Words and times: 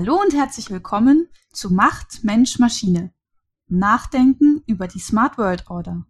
Hallo 0.00 0.18
und 0.18 0.32
herzlich 0.32 0.70
willkommen 0.70 1.28
zu 1.52 1.70
Macht 1.70 2.24
Mensch 2.24 2.58
Maschine. 2.58 3.12
Nachdenken 3.66 4.62
über 4.66 4.88
die 4.88 4.98
Smart 4.98 5.36
World 5.36 5.68
Order. 5.68 6.06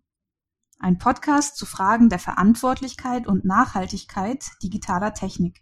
Ein 0.78 0.98
Podcast 0.98 1.56
zu 1.56 1.66
Fragen 1.66 2.08
der 2.08 2.20
Verantwortlichkeit 2.20 3.26
und 3.26 3.44
Nachhaltigkeit 3.44 4.44
digitaler 4.62 5.12
Technik. 5.12 5.60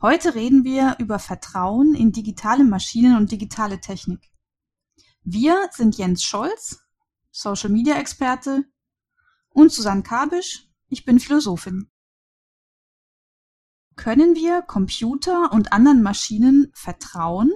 Heute 0.00 0.36
reden 0.36 0.62
wir 0.62 0.94
über 1.00 1.18
Vertrauen 1.18 1.96
in 1.96 2.12
digitale 2.12 2.62
Maschinen 2.62 3.16
und 3.16 3.32
digitale 3.32 3.80
Technik. 3.80 4.30
Wir 5.24 5.68
sind 5.72 5.98
Jens 5.98 6.22
Scholz, 6.22 6.78
Social 7.32 7.70
Media 7.70 7.96
Experte, 7.96 8.66
und 9.48 9.72
Susanne 9.72 10.04
Kabisch, 10.04 10.68
ich 10.86 11.04
bin 11.04 11.18
Philosophin. 11.18 11.90
Können 13.96 14.34
wir 14.34 14.62
Computer 14.62 15.52
und 15.52 15.72
anderen 15.72 16.02
Maschinen 16.02 16.70
vertrauen? 16.74 17.52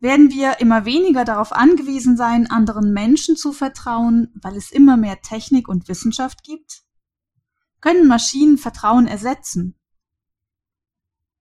Werden 0.00 0.30
wir 0.30 0.58
immer 0.60 0.84
weniger 0.84 1.24
darauf 1.24 1.52
angewiesen 1.52 2.16
sein, 2.16 2.50
anderen 2.50 2.92
Menschen 2.92 3.36
zu 3.36 3.52
vertrauen, 3.52 4.32
weil 4.34 4.56
es 4.56 4.72
immer 4.72 4.96
mehr 4.96 5.20
Technik 5.20 5.68
und 5.68 5.86
Wissenschaft 5.86 6.42
gibt? 6.42 6.82
Können 7.80 8.08
Maschinen 8.08 8.58
Vertrauen 8.58 9.06
ersetzen? 9.06 9.78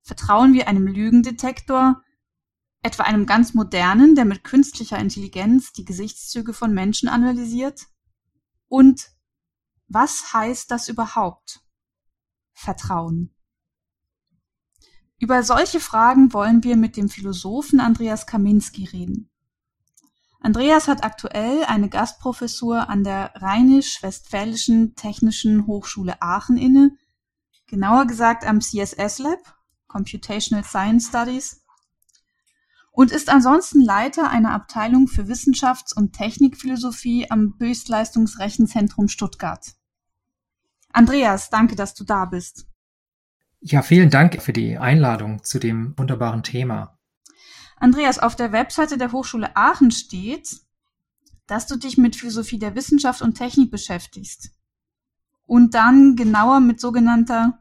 Vertrauen 0.03 0.53
wir 0.53 0.67
einem 0.67 0.85
Lügendetektor, 0.85 2.03
etwa 2.83 3.03
einem 3.03 3.25
ganz 3.25 3.53
modernen, 3.53 4.15
der 4.15 4.25
mit 4.25 4.43
künstlicher 4.43 4.99
Intelligenz 4.99 5.71
die 5.71 5.85
Gesichtszüge 5.85 6.53
von 6.53 6.73
Menschen 6.73 7.09
analysiert? 7.09 7.87
Und 8.67 9.11
was 9.87 10.33
heißt 10.33 10.69
das 10.71 10.87
überhaupt? 10.87 11.61
Vertrauen. 12.53 13.33
Über 15.21 15.43
solche 15.43 15.79
Fragen 15.79 16.33
wollen 16.33 16.63
wir 16.63 16.75
mit 16.75 16.97
dem 16.97 17.07
Philosophen 17.07 17.79
Andreas 17.79 18.25
Kaminski 18.25 18.85
reden. 18.85 19.29
Andreas 20.39 20.87
hat 20.87 21.03
aktuell 21.03 21.63
eine 21.65 21.89
Gastprofessur 21.89 22.89
an 22.89 23.03
der 23.03 23.31
Rheinisch-Westfälischen 23.35 24.95
Technischen 24.95 25.67
Hochschule 25.67 26.19
Aachen 26.23 26.57
inne, 26.57 26.97
genauer 27.67 28.07
gesagt 28.07 28.47
am 28.47 28.61
CSS 28.61 29.19
Lab, 29.19 29.55
Computational 29.85 30.63
Science 30.63 31.09
Studies, 31.09 31.61
und 32.91 33.11
ist 33.11 33.29
ansonsten 33.29 33.79
Leiter 33.79 34.27
einer 34.31 34.53
Abteilung 34.53 35.07
für 35.07 35.27
Wissenschafts- 35.27 35.95
und 35.95 36.13
Technikphilosophie 36.13 37.29
am 37.29 37.53
Höchstleistungsrechenzentrum 37.59 39.07
Stuttgart. 39.07 39.75
Andreas, 40.91 41.51
danke, 41.51 41.75
dass 41.75 41.93
du 41.93 42.05
da 42.05 42.25
bist. 42.25 42.70
Ja, 43.63 43.83
vielen 43.83 44.09
Dank 44.09 44.41
für 44.41 44.53
die 44.53 44.77
Einladung 44.77 45.43
zu 45.43 45.59
dem 45.59 45.93
wunderbaren 45.97 46.41
Thema. 46.41 46.97
Andreas, 47.75 48.17
auf 48.17 48.35
der 48.35 48.51
Webseite 48.51 48.97
der 48.97 49.11
Hochschule 49.11 49.55
Aachen 49.55 49.91
steht, 49.91 50.61
dass 51.45 51.67
du 51.67 51.75
dich 51.75 51.97
mit 51.97 52.15
Philosophie 52.15 52.57
der 52.57 52.75
Wissenschaft 52.75 53.21
und 53.21 53.35
Technik 53.35 53.69
beschäftigst. 53.69 54.49
Und 55.45 55.75
dann 55.75 56.15
genauer 56.15 56.59
mit 56.59 56.79
sogenannter 56.79 57.59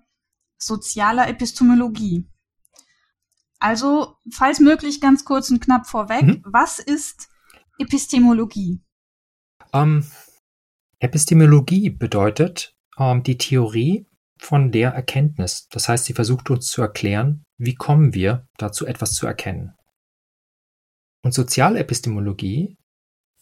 sozialer 0.57 1.29
Epistemologie. 1.29 2.27
Also, 3.59 4.17
falls 4.31 4.59
möglich, 4.59 5.03
ganz 5.03 5.25
kurz 5.25 5.51
und 5.51 5.61
knapp 5.61 5.87
vorweg, 5.87 6.23
mhm. 6.23 6.43
was 6.45 6.79
ist 6.79 7.29
Epistemologie? 7.79 8.81
Ähm, 9.73 10.07
Epistemologie 10.99 11.91
bedeutet 11.91 12.75
ähm, 12.99 13.23
die 13.23 13.37
Theorie 13.37 14.07
von 14.41 14.73
der 14.73 14.91
Erkenntnis. 14.91 15.69
Das 15.69 15.89
heißt, 15.89 16.07
sie 16.07 16.15
versucht 16.15 16.51
uns 16.51 16.67
zu 16.67 16.83
erklären, 16.83 17.45
wie 17.59 17.75
kommen 17.75 18.15
wir 18.15 18.49
dazu, 18.57 18.87
etwas 18.87 19.13
zu 19.13 19.27
erkennen. 19.27 19.75
Und 21.23 21.35
Sozialepistemologie 21.35 22.79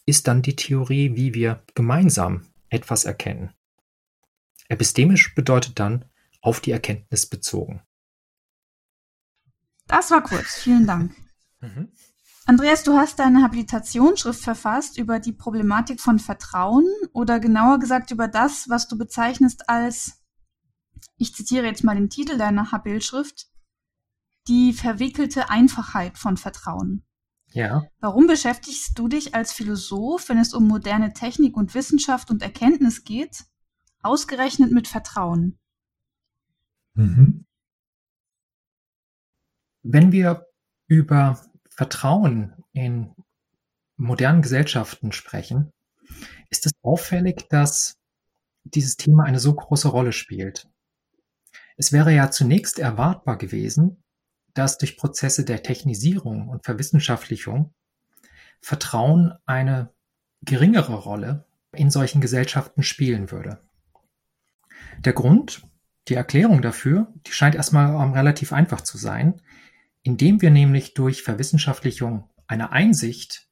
ist 0.06 0.26
dann 0.26 0.42
die 0.42 0.56
Theorie, 0.56 1.14
wie 1.14 1.34
wir 1.34 1.62
gemeinsam 1.74 2.46
etwas 2.68 3.04
erkennen. 3.04 3.54
Epistemisch 4.68 5.34
bedeutet 5.34 5.78
dann 5.78 6.04
auf 6.40 6.60
die 6.60 6.72
Erkenntnis 6.72 7.26
bezogen. 7.26 7.82
Das 9.86 10.10
war 10.10 10.22
kurz. 10.22 10.56
Vielen 10.56 10.86
Dank. 10.86 11.14
Mhm. 11.60 11.88
Andreas, 12.46 12.84
du 12.84 12.96
hast 12.96 13.18
deine 13.18 13.42
Habilitationsschrift 13.42 14.40
verfasst 14.40 14.96
über 14.96 15.18
die 15.18 15.32
Problematik 15.32 16.00
von 16.00 16.20
Vertrauen 16.20 16.86
oder 17.12 17.40
genauer 17.40 17.80
gesagt 17.80 18.12
über 18.12 18.28
das, 18.28 18.68
was 18.68 18.86
du 18.86 18.96
bezeichnest 18.96 19.68
als 19.68 20.22
ich 21.16 21.34
zitiere 21.34 21.66
jetzt 21.66 21.84
mal 21.84 21.94
den 21.94 22.10
Titel 22.10 22.38
deiner 22.38 22.66
Bildschrift, 22.82 23.48
die 24.48 24.72
verwickelte 24.72 25.50
Einfachheit 25.50 26.18
von 26.18 26.36
Vertrauen. 26.36 27.04
Ja. 27.52 27.86
Warum 28.00 28.26
beschäftigst 28.26 28.98
du 28.98 29.08
dich 29.08 29.34
als 29.34 29.52
Philosoph, 29.52 30.28
wenn 30.28 30.38
es 30.38 30.52
um 30.52 30.66
moderne 30.66 31.12
Technik 31.12 31.56
und 31.56 31.74
Wissenschaft 31.74 32.30
und 32.30 32.42
Erkenntnis 32.42 33.04
geht, 33.04 33.44
ausgerechnet 34.02 34.70
mit 34.70 34.88
Vertrauen? 34.88 35.58
Mhm. 36.94 37.46
Wenn 39.82 40.12
wir 40.12 40.46
über 40.86 41.40
Vertrauen 41.70 42.64
in 42.72 43.14
modernen 43.96 44.42
Gesellschaften 44.42 45.12
sprechen, 45.12 45.72
ist 46.50 46.66
es 46.66 46.72
auffällig, 46.82 47.48
dass 47.48 47.96
dieses 48.64 48.96
Thema 48.96 49.24
eine 49.24 49.40
so 49.40 49.54
große 49.54 49.88
Rolle 49.88 50.12
spielt. 50.12 50.68
Es 51.78 51.92
wäre 51.92 52.12
ja 52.12 52.30
zunächst 52.30 52.80
erwartbar 52.80 53.38
gewesen, 53.38 54.02
dass 54.52 54.78
durch 54.78 54.96
Prozesse 54.96 55.44
der 55.44 55.62
Technisierung 55.62 56.48
und 56.48 56.64
Verwissenschaftlichung 56.64 57.72
Vertrauen 58.60 59.34
eine 59.46 59.94
geringere 60.42 60.94
Rolle 60.94 61.46
in 61.72 61.92
solchen 61.92 62.20
Gesellschaften 62.20 62.82
spielen 62.82 63.30
würde. 63.30 63.60
Der 64.98 65.12
Grund, 65.12 65.62
die 66.08 66.14
Erklärung 66.14 66.62
dafür, 66.62 67.12
die 67.28 67.32
scheint 67.32 67.54
erstmal 67.54 67.94
um, 67.94 68.12
relativ 68.12 68.52
einfach 68.52 68.80
zu 68.80 68.98
sein, 68.98 69.40
indem 70.02 70.42
wir 70.42 70.50
nämlich 70.50 70.94
durch 70.94 71.22
Verwissenschaftlichung 71.22 72.28
eine 72.48 72.72
Einsicht 72.72 73.48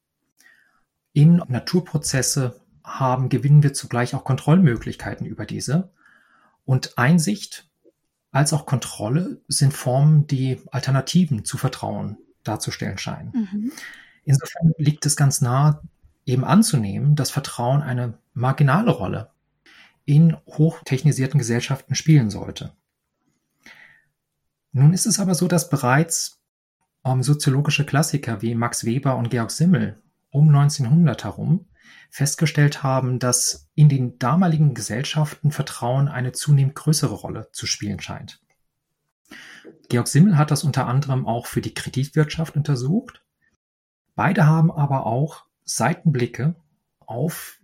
in 1.12 1.36
Naturprozesse 1.46 2.60
haben, 2.82 3.28
gewinnen 3.28 3.62
wir 3.62 3.72
zugleich 3.72 4.16
auch 4.16 4.24
Kontrollmöglichkeiten 4.24 5.26
über 5.26 5.46
diese. 5.46 5.92
Und 6.64 6.98
Einsicht 6.98 7.70
als 8.36 8.52
auch 8.52 8.66
Kontrolle 8.66 9.40
sind 9.48 9.72
Formen, 9.72 10.26
die 10.26 10.60
Alternativen 10.70 11.44
zu 11.44 11.58
Vertrauen 11.58 12.18
darzustellen 12.44 12.98
scheinen. 12.98 13.32
Mhm. 13.32 13.72
Insofern 14.24 14.72
liegt 14.78 15.06
es 15.06 15.16
ganz 15.16 15.40
nahe, 15.40 15.80
eben 16.26 16.44
anzunehmen, 16.44 17.16
dass 17.16 17.30
Vertrauen 17.30 17.82
eine 17.82 18.18
marginale 18.34 18.90
Rolle 18.90 19.30
in 20.04 20.36
hochtechnisierten 20.46 21.38
Gesellschaften 21.38 21.94
spielen 21.94 22.30
sollte. 22.30 22.72
Nun 24.72 24.92
ist 24.92 25.06
es 25.06 25.18
aber 25.18 25.34
so, 25.34 25.48
dass 25.48 25.70
bereits 25.70 26.40
ähm, 27.04 27.22
soziologische 27.22 27.86
Klassiker 27.86 28.42
wie 28.42 28.54
Max 28.54 28.84
Weber 28.84 29.16
und 29.16 29.30
Georg 29.30 29.50
Simmel 29.50 30.02
um 30.30 30.48
1900 30.48 31.24
herum 31.24 31.66
festgestellt 32.10 32.82
haben, 32.82 33.18
dass 33.18 33.68
in 33.74 33.88
den 33.88 34.18
damaligen 34.18 34.74
Gesellschaften 34.74 35.50
Vertrauen 35.50 36.08
eine 36.08 36.32
zunehmend 36.32 36.74
größere 36.74 37.14
Rolle 37.14 37.48
zu 37.52 37.66
spielen 37.66 38.00
scheint. 38.00 38.40
Georg 39.88 40.08
Simmel 40.08 40.38
hat 40.38 40.50
das 40.50 40.64
unter 40.64 40.86
anderem 40.86 41.26
auch 41.26 41.46
für 41.46 41.60
die 41.60 41.74
Kreditwirtschaft 41.74 42.56
untersucht. 42.56 43.24
Beide 44.14 44.46
haben 44.46 44.70
aber 44.70 45.06
auch 45.06 45.44
Seitenblicke 45.64 46.56
auf 47.00 47.60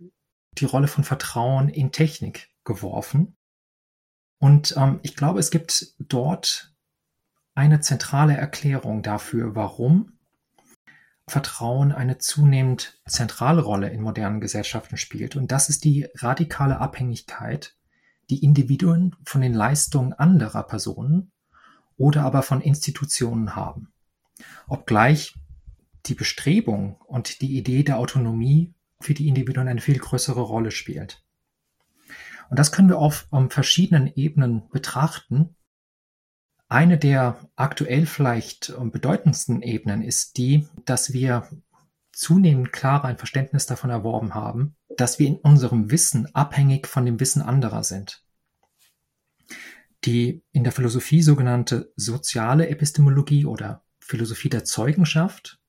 die 0.57 0.65
Rolle 0.65 0.87
von 0.87 1.03
Vertrauen 1.03 1.69
in 1.69 1.91
Technik 1.91 2.49
geworfen. 2.63 3.35
Und 4.39 4.75
ähm, 4.77 4.99
ich 5.03 5.15
glaube, 5.15 5.39
es 5.39 5.51
gibt 5.51 5.95
dort 5.99 6.73
eine 7.55 7.81
zentrale 7.81 8.35
Erklärung 8.35 9.03
dafür, 9.03 9.55
warum 9.55 10.17
Vertrauen 11.27 11.91
eine 11.91 12.17
zunehmend 12.17 13.01
zentrale 13.07 13.61
Rolle 13.61 13.89
in 13.89 14.01
modernen 14.01 14.41
Gesellschaften 14.41 14.97
spielt. 14.97 15.35
Und 15.35 15.51
das 15.51 15.69
ist 15.69 15.83
die 15.83 16.07
radikale 16.15 16.79
Abhängigkeit, 16.79 17.75
die 18.29 18.43
Individuen 18.43 19.15
von 19.23 19.41
den 19.41 19.53
Leistungen 19.53 20.13
anderer 20.13 20.63
Personen 20.63 21.31
oder 21.97 22.23
aber 22.23 22.41
von 22.41 22.61
Institutionen 22.61 23.55
haben. 23.55 23.93
Obgleich 24.67 25.35
die 26.05 26.15
Bestrebung 26.15 26.97
und 27.07 27.41
die 27.41 27.57
Idee 27.57 27.83
der 27.83 27.97
Autonomie 27.97 28.73
für 28.99 29.13
die 29.13 29.27
Individuen 29.27 29.67
eine 29.67 29.81
viel 29.81 29.99
größere 29.99 30.41
Rolle 30.41 30.71
spielt. 30.71 31.23
Und 32.49 32.59
das 32.59 32.71
können 32.71 32.89
wir 32.89 32.97
auf 32.97 33.27
um, 33.29 33.49
verschiedenen 33.49 34.11
Ebenen 34.15 34.69
betrachten. 34.69 35.55
Eine 36.73 36.97
der 36.97 37.37
aktuell 37.55 38.07
vielleicht 38.07 38.73
bedeutendsten 38.79 39.61
Ebenen 39.61 40.01
ist 40.01 40.37
die, 40.37 40.67
dass 40.85 41.13
wir 41.13 41.47
zunehmend 42.11 42.73
klarer 42.73 43.05
ein 43.05 43.19
Verständnis 43.19 43.67
davon 43.67 43.91
erworben 43.91 44.33
haben, 44.33 44.75
dass 44.97 45.19
wir 45.19 45.27
in 45.27 45.35
unserem 45.35 45.91
Wissen 45.91 46.33
abhängig 46.33 46.87
von 46.87 47.05
dem 47.05 47.19
Wissen 47.19 47.43
anderer 47.43 47.83
sind. 47.83 48.23
Die 50.05 50.41
in 50.51 50.63
der 50.63 50.73
Philosophie 50.73 51.21
sogenannte 51.21 51.93
soziale 51.95 52.67
Epistemologie 52.69 53.45
oder 53.45 53.83
Philosophie 53.99 54.49
der 54.49 54.63
Zeugenschaft. 54.63 55.59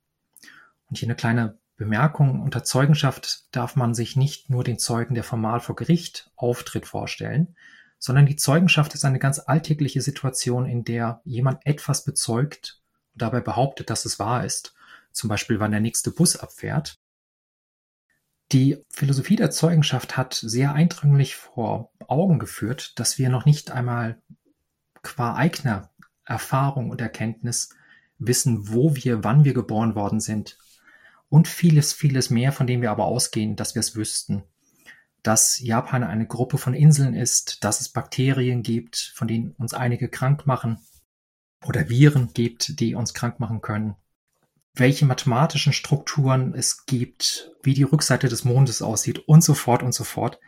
Und 0.86 0.96
hier 0.96 1.08
eine 1.08 1.16
kleine 1.16 1.58
Bemerkung. 1.76 2.40
Unter 2.40 2.64
Zeugenschaft 2.64 3.54
darf 3.54 3.76
man 3.76 3.92
sich 3.92 4.16
nicht 4.16 4.48
nur 4.48 4.64
den 4.64 4.78
Zeugen, 4.78 5.14
der 5.14 5.22
formal 5.22 5.60
vor 5.60 5.76
Gericht 5.76 6.30
auftritt, 6.34 6.86
vorstellen, 6.86 7.56
sondern 8.04 8.26
die 8.26 8.36
Zeugenschaft 8.36 8.92
ist 8.92 9.06
eine 9.06 9.18
ganz 9.18 9.38
alltägliche 9.38 10.02
Situation, 10.02 10.66
in 10.66 10.84
der 10.84 11.22
jemand 11.24 11.64
etwas 11.64 12.04
bezeugt 12.04 12.82
und 13.14 13.22
dabei 13.22 13.40
behauptet, 13.40 13.88
dass 13.88 14.04
es 14.04 14.18
wahr 14.18 14.44
ist. 14.44 14.74
Zum 15.10 15.30
Beispiel, 15.30 15.58
wann 15.58 15.70
der 15.70 15.80
nächste 15.80 16.10
Bus 16.10 16.36
abfährt. 16.36 16.98
Die 18.52 18.84
Philosophie 18.90 19.36
der 19.36 19.50
Zeugenschaft 19.50 20.18
hat 20.18 20.34
sehr 20.34 20.74
eindringlich 20.74 21.34
vor 21.34 21.92
Augen 22.06 22.38
geführt, 22.38 22.92
dass 22.98 23.16
wir 23.16 23.30
noch 23.30 23.46
nicht 23.46 23.70
einmal 23.70 24.20
qua 25.00 25.34
eigener 25.36 25.90
Erfahrung 26.26 26.90
und 26.90 27.00
Erkenntnis 27.00 27.70
wissen, 28.18 28.68
wo 28.68 28.94
wir, 28.96 29.24
wann 29.24 29.44
wir 29.44 29.54
geboren 29.54 29.94
worden 29.94 30.20
sind 30.20 30.58
und 31.30 31.48
vieles, 31.48 31.94
vieles 31.94 32.28
mehr, 32.28 32.52
von 32.52 32.66
dem 32.66 32.82
wir 32.82 32.90
aber 32.90 33.06
ausgehen, 33.06 33.56
dass 33.56 33.74
wir 33.74 33.80
es 33.80 33.96
wüssten. 33.96 34.42
Dass 35.24 35.58
Japan 35.58 36.04
eine 36.04 36.26
Gruppe 36.26 36.58
von 36.58 36.74
Inseln 36.74 37.14
ist, 37.14 37.64
dass 37.64 37.80
es 37.80 37.88
Bakterien 37.88 38.62
gibt, 38.62 39.12
von 39.16 39.26
denen 39.26 39.52
uns 39.52 39.72
einige 39.72 40.10
krank 40.10 40.46
machen 40.46 40.78
oder 41.64 41.88
Viren 41.88 42.34
gibt, 42.34 42.78
die 42.78 42.94
uns 42.94 43.14
krank 43.14 43.40
machen 43.40 43.62
können. 43.62 43.96
Welche 44.74 45.06
mathematischen 45.06 45.72
Strukturen 45.72 46.54
es 46.54 46.84
gibt, 46.84 47.50
wie 47.62 47.72
die 47.72 47.84
Rückseite 47.84 48.28
des 48.28 48.44
Mondes 48.44 48.82
aussieht 48.82 49.18
und 49.18 49.42
so 49.42 49.54
fort 49.54 49.82
und 49.82 49.94
so 49.94 50.04
fort. 50.04 50.38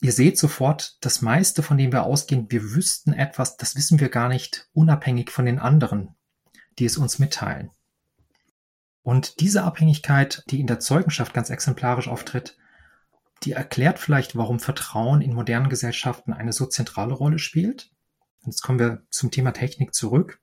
Ihr 0.00 0.12
seht 0.12 0.38
sofort, 0.38 0.96
das 1.00 1.20
meiste, 1.20 1.64
von 1.64 1.76
dem 1.76 1.90
wir 1.90 2.04
ausgehen, 2.04 2.50
wir 2.50 2.62
wüssten 2.74 3.12
etwas, 3.12 3.56
das 3.56 3.74
wissen 3.74 3.98
wir 3.98 4.10
gar 4.10 4.28
nicht, 4.28 4.68
unabhängig 4.74 5.30
von 5.30 5.44
den 5.44 5.58
anderen, 5.58 6.14
die 6.78 6.84
es 6.84 6.98
uns 6.98 7.18
mitteilen. 7.18 7.70
Und 9.02 9.40
diese 9.40 9.64
Abhängigkeit, 9.64 10.44
die 10.50 10.60
in 10.60 10.68
der 10.68 10.78
Zeugenschaft 10.78 11.34
ganz 11.34 11.50
exemplarisch 11.50 12.06
auftritt, 12.06 12.56
die 13.44 13.52
erklärt 13.52 13.98
vielleicht, 13.98 14.36
warum 14.36 14.60
Vertrauen 14.60 15.20
in 15.20 15.34
modernen 15.34 15.68
Gesellschaften 15.68 16.32
eine 16.32 16.52
so 16.52 16.66
zentrale 16.66 17.14
Rolle 17.14 17.38
spielt. 17.38 17.90
Jetzt 18.44 18.62
kommen 18.62 18.78
wir 18.78 19.02
zum 19.10 19.30
Thema 19.30 19.52
Technik 19.52 19.94
zurück. 19.94 20.40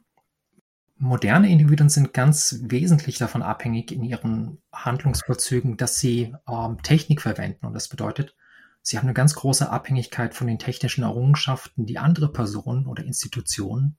Moderne 0.98 1.50
Individuen 1.50 1.90
sind 1.90 2.14
ganz 2.14 2.60
wesentlich 2.64 3.18
davon 3.18 3.42
abhängig 3.42 3.92
in 3.92 4.04
ihren 4.04 4.62
Handlungsvollzügen, 4.74 5.78
dass 5.78 5.98
sie 5.98 6.36
ähm, 6.48 6.82
Technik 6.84 7.22
verwenden. 7.22 7.66
Und 7.66 7.74
das 7.74 7.88
bedeutet, 7.88 8.36
sie 8.82 8.98
haben 8.98 9.06
eine 9.06 9.14
ganz 9.14 9.34
große 9.34 9.70
Abhängigkeit 9.70 10.34
von 10.34 10.48
den 10.48 10.60
technischen 10.60 11.04
Errungenschaften, 11.04 11.86
die 11.86 12.00
andere 12.00 12.32
Personen 12.32 12.86
oder 12.86 13.04
Institutionen 13.04 13.98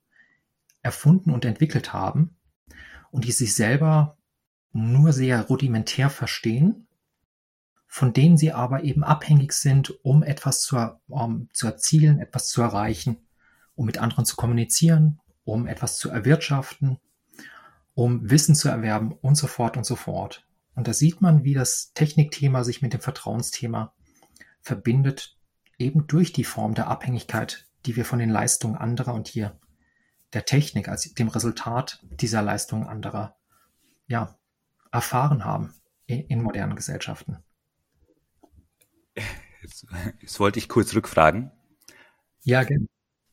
erfunden 0.83 1.31
und 1.31 1.45
entwickelt 1.45 1.93
haben 1.93 2.37
und 3.11 3.25
die 3.25 3.33
sich 3.33 3.55
selber 3.55 4.19
nur 4.73 5.13
sehr 5.13 5.43
rudimentär 5.43 6.11
verstehen, 6.11 6.87
von 7.93 8.13
denen 8.13 8.37
sie 8.37 8.53
aber 8.53 8.85
eben 8.85 9.03
abhängig 9.03 9.53
sind, 9.53 9.93
um 10.05 10.23
etwas 10.23 10.63
zu, 10.63 10.79
um, 11.09 11.49
zu 11.53 11.67
erzielen, 11.67 12.21
etwas 12.21 12.49
zu 12.49 12.63
erreichen, 12.63 13.17
um 13.75 13.85
mit 13.85 13.99
anderen 13.99 14.25
zu 14.25 14.37
kommunizieren, 14.37 15.19
um 15.43 15.67
etwas 15.67 15.99
zu 15.99 16.09
erwirtschaften, 16.09 16.99
um 17.95 18.31
Wissen 18.31 18.55
zu 18.55 18.69
erwerben 18.69 19.11
und 19.11 19.35
so 19.35 19.49
fort 19.49 19.77
und 19.77 19.85
so 19.85 19.97
fort. 19.97 20.47
Und 20.77 20.87
da 20.87 20.93
sieht 20.93 21.21
man, 21.21 21.43
wie 21.43 21.53
das 21.53 21.93
Technikthema 21.93 22.63
sich 22.63 22.81
mit 22.81 22.93
dem 22.93 23.01
Vertrauensthema 23.01 23.93
verbindet, 24.61 25.37
eben 25.77 26.07
durch 26.07 26.33
die 26.33 26.45
Form 26.45 26.75
der 26.75 26.87
Abhängigkeit, 26.87 27.67
die 27.87 27.97
wir 27.97 28.05
von 28.05 28.21
den 28.21 28.31
Leistungen 28.31 28.77
anderer 28.77 29.15
und 29.15 29.27
hier 29.27 29.59
der 30.33 30.45
Technik 30.45 30.89
als 30.89 31.13
dem 31.13 31.27
Resultat 31.27 32.05
dieser 32.09 32.41
Leistungen 32.41 32.87
anderer 32.87 33.35
ja, 34.07 34.39
erfahren 34.93 35.45
haben 35.45 35.75
in 36.07 36.41
modernen 36.41 36.77
Gesellschaften. 36.77 37.39
Jetzt, 39.63 39.87
jetzt, 40.21 40.41
wollte 40.41 40.59
ich 40.59 40.69
kurz 40.69 40.95
rückfragen. 40.95 41.51
Ja, 42.43 42.63
gerne. 42.63 42.87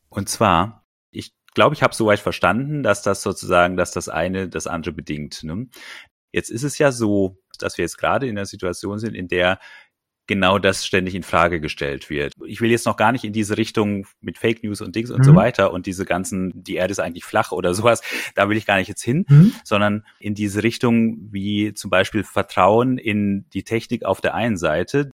Und 0.08 0.28
zwar, 0.28 0.86
ich 1.10 1.32
glaube, 1.54 1.74
ich 1.74 1.82
habe 1.82 1.94
soweit 1.94 2.20
verstanden, 2.20 2.82
dass 2.82 3.02
das 3.02 3.22
sozusagen, 3.22 3.76
dass 3.76 3.92
das 3.92 4.08
eine 4.08 4.48
das 4.48 4.66
andere 4.66 4.92
bedingt. 4.92 5.42
Ne? 5.44 5.68
Jetzt 6.32 6.50
ist 6.50 6.62
es 6.62 6.78
ja 6.78 6.92
so, 6.92 7.38
dass 7.58 7.78
wir 7.78 7.84
jetzt 7.84 7.98
gerade 7.98 8.26
in 8.26 8.36
einer 8.36 8.46
Situation 8.46 8.98
sind, 8.98 9.14
in 9.14 9.28
der 9.28 9.58
genau 10.28 10.58
das 10.58 10.86
ständig 10.86 11.14
in 11.14 11.22
Frage 11.24 11.58
gestellt 11.58 12.10
wird. 12.10 12.34
Ich 12.46 12.60
will 12.60 12.70
jetzt 12.70 12.84
noch 12.84 12.96
gar 12.96 13.12
nicht 13.12 13.24
in 13.24 13.32
diese 13.32 13.56
Richtung 13.56 14.06
mit 14.20 14.38
Fake 14.38 14.62
News 14.62 14.82
und 14.82 14.94
Dings 14.94 15.10
und 15.10 15.20
mhm. 15.20 15.24
so 15.24 15.34
weiter 15.34 15.72
und 15.72 15.86
diese 15.86 16.04
ganzen, 16.04 16.62
die 16.62 16.76
Erde 16.76 16.92
ist 16.92 17.00
eigentlich 17.00 17.24
flach 17.24 17.50
oder 17.50 17.74
sowas, 17.74 18.02
da 18.34 18.48
will 18.48 18.56
ich 18.56 18.66
gar 18.66 18.76
nicht 18.76 18.88
jetzt 18.88 19.02
hin, 19.02 19.24
mhm. 19.28 19.54
sondern 19.64 20.04
in 20.20 20.34
diese 20.34 20.62
Richtung 20.62 21.32
wie 21.32 21.72
zum 21.72 21.90
Beispiel 21.90 22.22
Vertrauen 22.22 22.98
in 22.98 23.46
die 23.54 23.64
Technik 23.64 24.04
auf 24.04 24.20
der 24.20 24.34
einen 24.34 24.58
Seite 24.58 25.10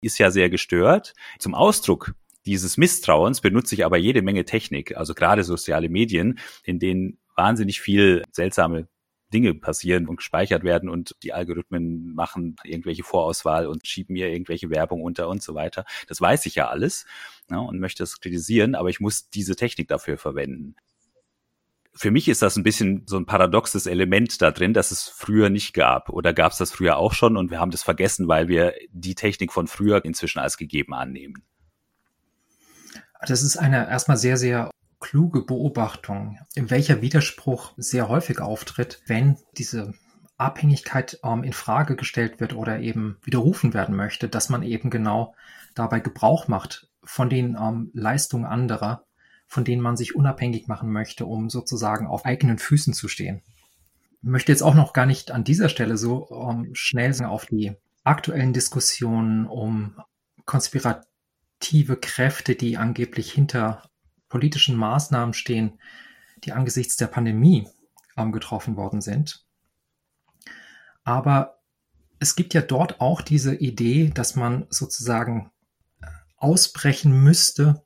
ist 0.00 0.18
ja 0.18 0.30
sehr 0.30 0.50
gestört. 0.50 1.14
Zum 1.38 1.54
Ausdruck 1.54 2.14
dieses 2.46 2.76
Misstrauens 2.76 3.40
benutze 3.40 3.74
ich 3.74 3.84
aber 3.84 3.98
jede 3.98 4.22
Menge 4.22 4.44
Technik, 4.44 4.96
also 4.96 5.14
gerade 5.14 5.44
soziale 5.44 5.88
Medien, 5.88 6.38
in 6.64 6.78
denen 6.78 7.18
wahnsinnig 7.36 7.80
viel 7.80 8.24
seltsame 8.32 8.88
Dinge 9.32 9.54
passieren 9.54 10.08
und 10.08 10.16
gespeichert 10.16 10.64
werden 10.64 10.88
und 10.88 11.14
die 11.22 11.32
Algorithmen 11.32 12.14
machen 12.14 12.56
irgendwelche 12.64 13.04
Vorauswahl 13.04 13.66
und 13.66 13.86
schieben 13.86 14.14
mir 14.14 14.28
irgendwelche 14.28 14.70
Werbung 14.70 15.02
unter 15.02 15.28
und 15.28 15.42
so 15.42 15.54
weiter. 15.54 15.84
Das 16.08 16.20
weiß 16.20 16.46
ich 16.46 16.56
ja 16.56 16.68
alles 16.68 17.06
ja, 17.48 17.58
und 17.58 17.78
möchte 17.78 18.02
es 18.02 18.20
kritisieren, 18.20 18.74
aber 18.74 18.88
ich 18.88 19.00
muss 19.00 19.30
diese 19.30 19.54
Technik 19.54 19.88
dafür 19.88 20.18
verwenden. 20.18 20.74
Für 21.92 22.10
mich 22.10 22.28
ist 22.28 22.42
das 22.42 22.56
ein 22.56 22.62
bisschen 22.62 23.02
so 23.06 23.16
ein 23.16 23.26
paradoxes 23.26 23.86
Element 23.86 24.40
da 24.40 24.50
drin, 24.52 24.72
dass 24.72 24.90
es 24.90 25.08
früher 25.08 25.50
nicht 25.50 25.74
gab. 25.74 26.08
Oder 26.08 26.32
gab 26.32 26.52
es 26.52 26.58
das 26.58 26.70
früher 26.70 26.96
auch 26.96 27.12
schon 27.12 27.36
und 27.36 27.50
wir 27.50 27.58
haben 27.58 27.72
das 27.72 27.82
vergessen, 27.82 28.28
weil 28.28 28.48
wir 28.48 28.74
die 28.92 29.14
Technik 29.14 29.52
von 29.52 29.66
früher 29.66 30.04
inzwischen 30.04 30.38
als 30.38 30.56
gegeben 30.56 30.94
annehmen. 30.94 31.42
Das 33.26 33.42
ist 33.42 33.56
eine 33.56 33.88
erstmal 33.88 34.16
sehr, 34.16 34.36
sehr 34.36 34.70
kluge 35.00 35.42
Beobachtung, 35.42 36.38
in 36.54 36.70
welcher 36.70 37.02
Widerspruch 37.02 37.72
sehr 37.76 38.08
häufig 38.08 38.40
auftritt, 38.40 39.02
wenn 39.06 39.36
diese 39.56 39.94
Abhängigkeit 40.36 41.18
ähm, 41.22 41.42
in 41.42 41.52
Frage 41.52 41.96
gestellt 41.96 42.40
wird 42.40 42.54
oder 42.54 42.80
eben 42.80 43.18
widerrufen 43.22 43.74
werden 43.74 43.96
möchte, 43.96 44.28
dass 44.28 44.48
man 44.48 44.62
eben 44.62 44.90
genau 44.90 45.34
dabei 45.74 46.00
Gebrauch 46.00 46.48
macht 46.48 46.88
von 47.02 47.28
den 47.28 47.56
ähm, 47.60 47.90
Leistungen 47.92 48.46
anderer, 48.46 49.04
von 49.50 49.64
denen 49.64 49.82
man 49.82 49.96
sich 49.96 50.14
unabhängig 50.14 50.68
machen 50.68 50.92
möchte, 50.92 51.26
um 51.26 51.50
sozusagen 51.50 52.06
auf 52.06 52.24
eigenen 52.24 52.58
Füßen 52.58 52.94
zu 52.94 53.08
stehen. 53.08 53.42
Ich 54.22 54.28
möchte 54.28 54.52
jetzt 54.52 54.62
auch 54.62 54.76
noch 54.76 54.92
gar 54.92 55.06
nicht 55.06 55.32
an 55.32 55.42
dieser 55.42 55.68
Stelle 55.68 55.96
so 55.96 56.30
ähm, 56.30 56.70
schnell 56.72 57.12
auf 57.24 57.46
die 57.46 57.72
aktuellen 58.04 58.52
Diskussionen 58.52 59.46
um 59.46 60.00
konspirative 60.46 61.96
Kräfte, 62.00 62.54
die 62.54 62.76
angeblich 62.76 63.32
hinter 63.32 63.90
politischen 64.28 64.76
Maßnahmen 64.76 65.34
stehen, 65.34 65.80
die 66.44 66.52
angesichts 66.52 66.96
der 66.96 67.08
Pandemie 67.08 67.66
ähm, 68.16 68.30
getroffen 68.30 68.76
worden 68.76 69.00
sind. 69.00 69.44
Aber 71.02 71.58
es 72.20 72.36
gibt 72.36 72.54
ja 72.54 72.60
dort 72.60 73.00
auch 73.00 73.20
diese 73.20 73.56
Idee, 73.56 74.12
dass 74.14 74.36
man 74.36 74.66
sozusagen 74.70 75.50
äh, 76.00 76.06
ausbrechen 76.36 77.24
müsste 77.24 77.82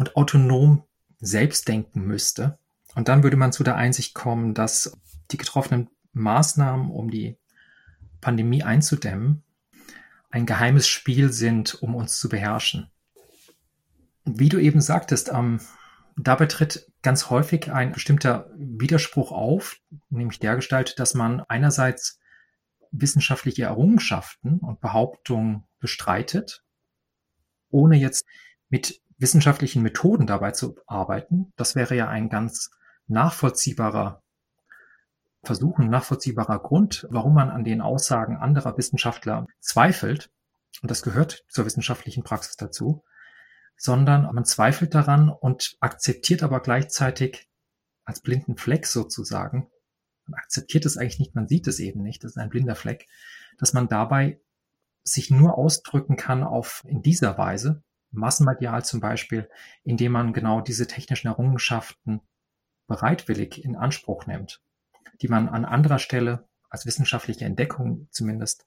und 0.00 0.16
autonom 0.16 0.82
selbst 1.18 1.68
denken 1.68 2.06
müsste. 2.06 2.58
Und 2.94 3.08
dann 3.08 3.22
würde 3.22 3.36
man 3.36 3.52
zu 3.52 3.62
der 3.62 3.76
Einsicht 3.76 4.14
kommen, 4.14 4.54
dass 4.54 4.98
die 5.30 5.36
getroffenen 5.36 5.90
Maßnahmen, 6.14 6.90
um 6.90 7.10
die 7.10 7.36
Pandemie 8.22 8.62
einzudämmen, 8.62 9.42
ein 10.30 10.46
geheimes 10.46 10.88
Spiel 10.88 11.30
sind, 11.30 11.82
um 11.82 11.94
uns 11.94 12.18
zu 12.18 12.30
beherrschen. 12.30 12.90
Wie 14.24 14.48
du 14.48 14.58
eben 14.58 14.80
sagtest, 14.80 15.28
ähm, 15.28 15.60
dabei 16.16 16.46
tritt 16.46 16.90
ganz 17.02 17.28
häufig 17.28 17.70
ein 17.70 17.92
bestimmter 17.92 18.50
Widerspruch 18.56 19.32
auf, 19.32 19.80
nämlich 20.08 20.38
der 20.38 20.56
Gestalt, 20.56 20.98
dass 20.98 21.12
man 21.12 21.40
einerseits 21.42 22.20
wissenschaftliche 22.90 23.64
Errungenschaften 23.64 24.60
und 24.60 24.80
Behauptungen 24.80 25.64
bestreitet, 25.78 26.64
ohne 27.68 27.98
jetzt 27.98 28.24
mit 28.70 29.02
wissenschaftlichen 29.20 29.82
Methoden 29.82 30.26
dabei 30.26 30.52
zu 30.52 30.76
arbeiten. 30.86 31.52
Das 31.56 31.74
wäre 31.74 31.94
ja 31.94 32.08
ein 32.08 32.28
ganz 32.28 32.70
nachvollziehbarer 33.06 34.22
Versuch, 35.42 35.78
ein 35.78 35.90
nachvollziehbarer 35.90 36.58
Grund, 36.58 37.06
warum 37.10 37.34
man 37.34 37.50
an 37.50 37.64
den 37.64 37.80
Aussagen 37.80 38.36
anderer 38.36 38.76
Wissenschaftler 38.76 39.46
zweifelt. 39.60 40.30
Und 40.82 40.90
das 40.90 41.02
gehört 41.02 41.44
zur 41.48 41.66
wissenschaftlichen 41.66 42.24
Praxis 42.24 42.56
dazu 42.56 43.02
sondern 43.80 44.34
man 44.34 44.44
zweifelt 44.44 44.94
daran 44.94 45.30
und 45.30 45.78
akzeptiert 45.80 46.42
aber 46.42 46.60
gleichzeitig 46.60 47.48
als 48.04 48.20
blinden 48.20 48.58
Fleck 48.58 48.86
sozusagen, 48.86 49.70
man 50.26 50.38
akzeptiert 50.38 50.84
es 50.84 50.98
eigentlich 50.98 51.18
nicht, 51.18 51.34
man 51.34 51.48
sieht 51.48 51.66
es 51.66 51.78
eben 51.78 52.02
nicht, 52.02 52.22
das 52.22 52.32
ist 52.32 52.36
ein 52.36 52.50
blinder 52.50 52.74
Fleck, 52.74 53.06
dass 53.58 53.72
man 53.72 53.88
dabei 53.88 54.38
sich 55.02 55.30
nur 55.30 55.56
ausdrücken 55.56 56.16
kann 56.16 56.44
auf 56.44 56.82
in 56.86 57.00
dieser 57.00 57.38
Weise, 57.38 57.82
massenmedial 58.10 58.84
zum 58.84 59.00
Beispiel, 59.00 59.48
indem 59.84 60.12
man 60.12 60.32
genau 60.32 60.60
diese 60.60 60.86
technischen 60.86 61.28
Errungenschaften 61.28 62.20
bereitwillig 62.86 63.64
in 63.64 63.76
Anspruch 63.76 64.26
nimmt. 64.26 64.60
die 65.22 65.28
man 65.28 65.48
an 65.48 65.66
anderer 65.66 65.98
Stelle 65.98 66.48
als 66.70 66.86
wissenschaftliche 66.86 67.44
Entdeckung 67.44 68.08
zumindest 68.10 68.66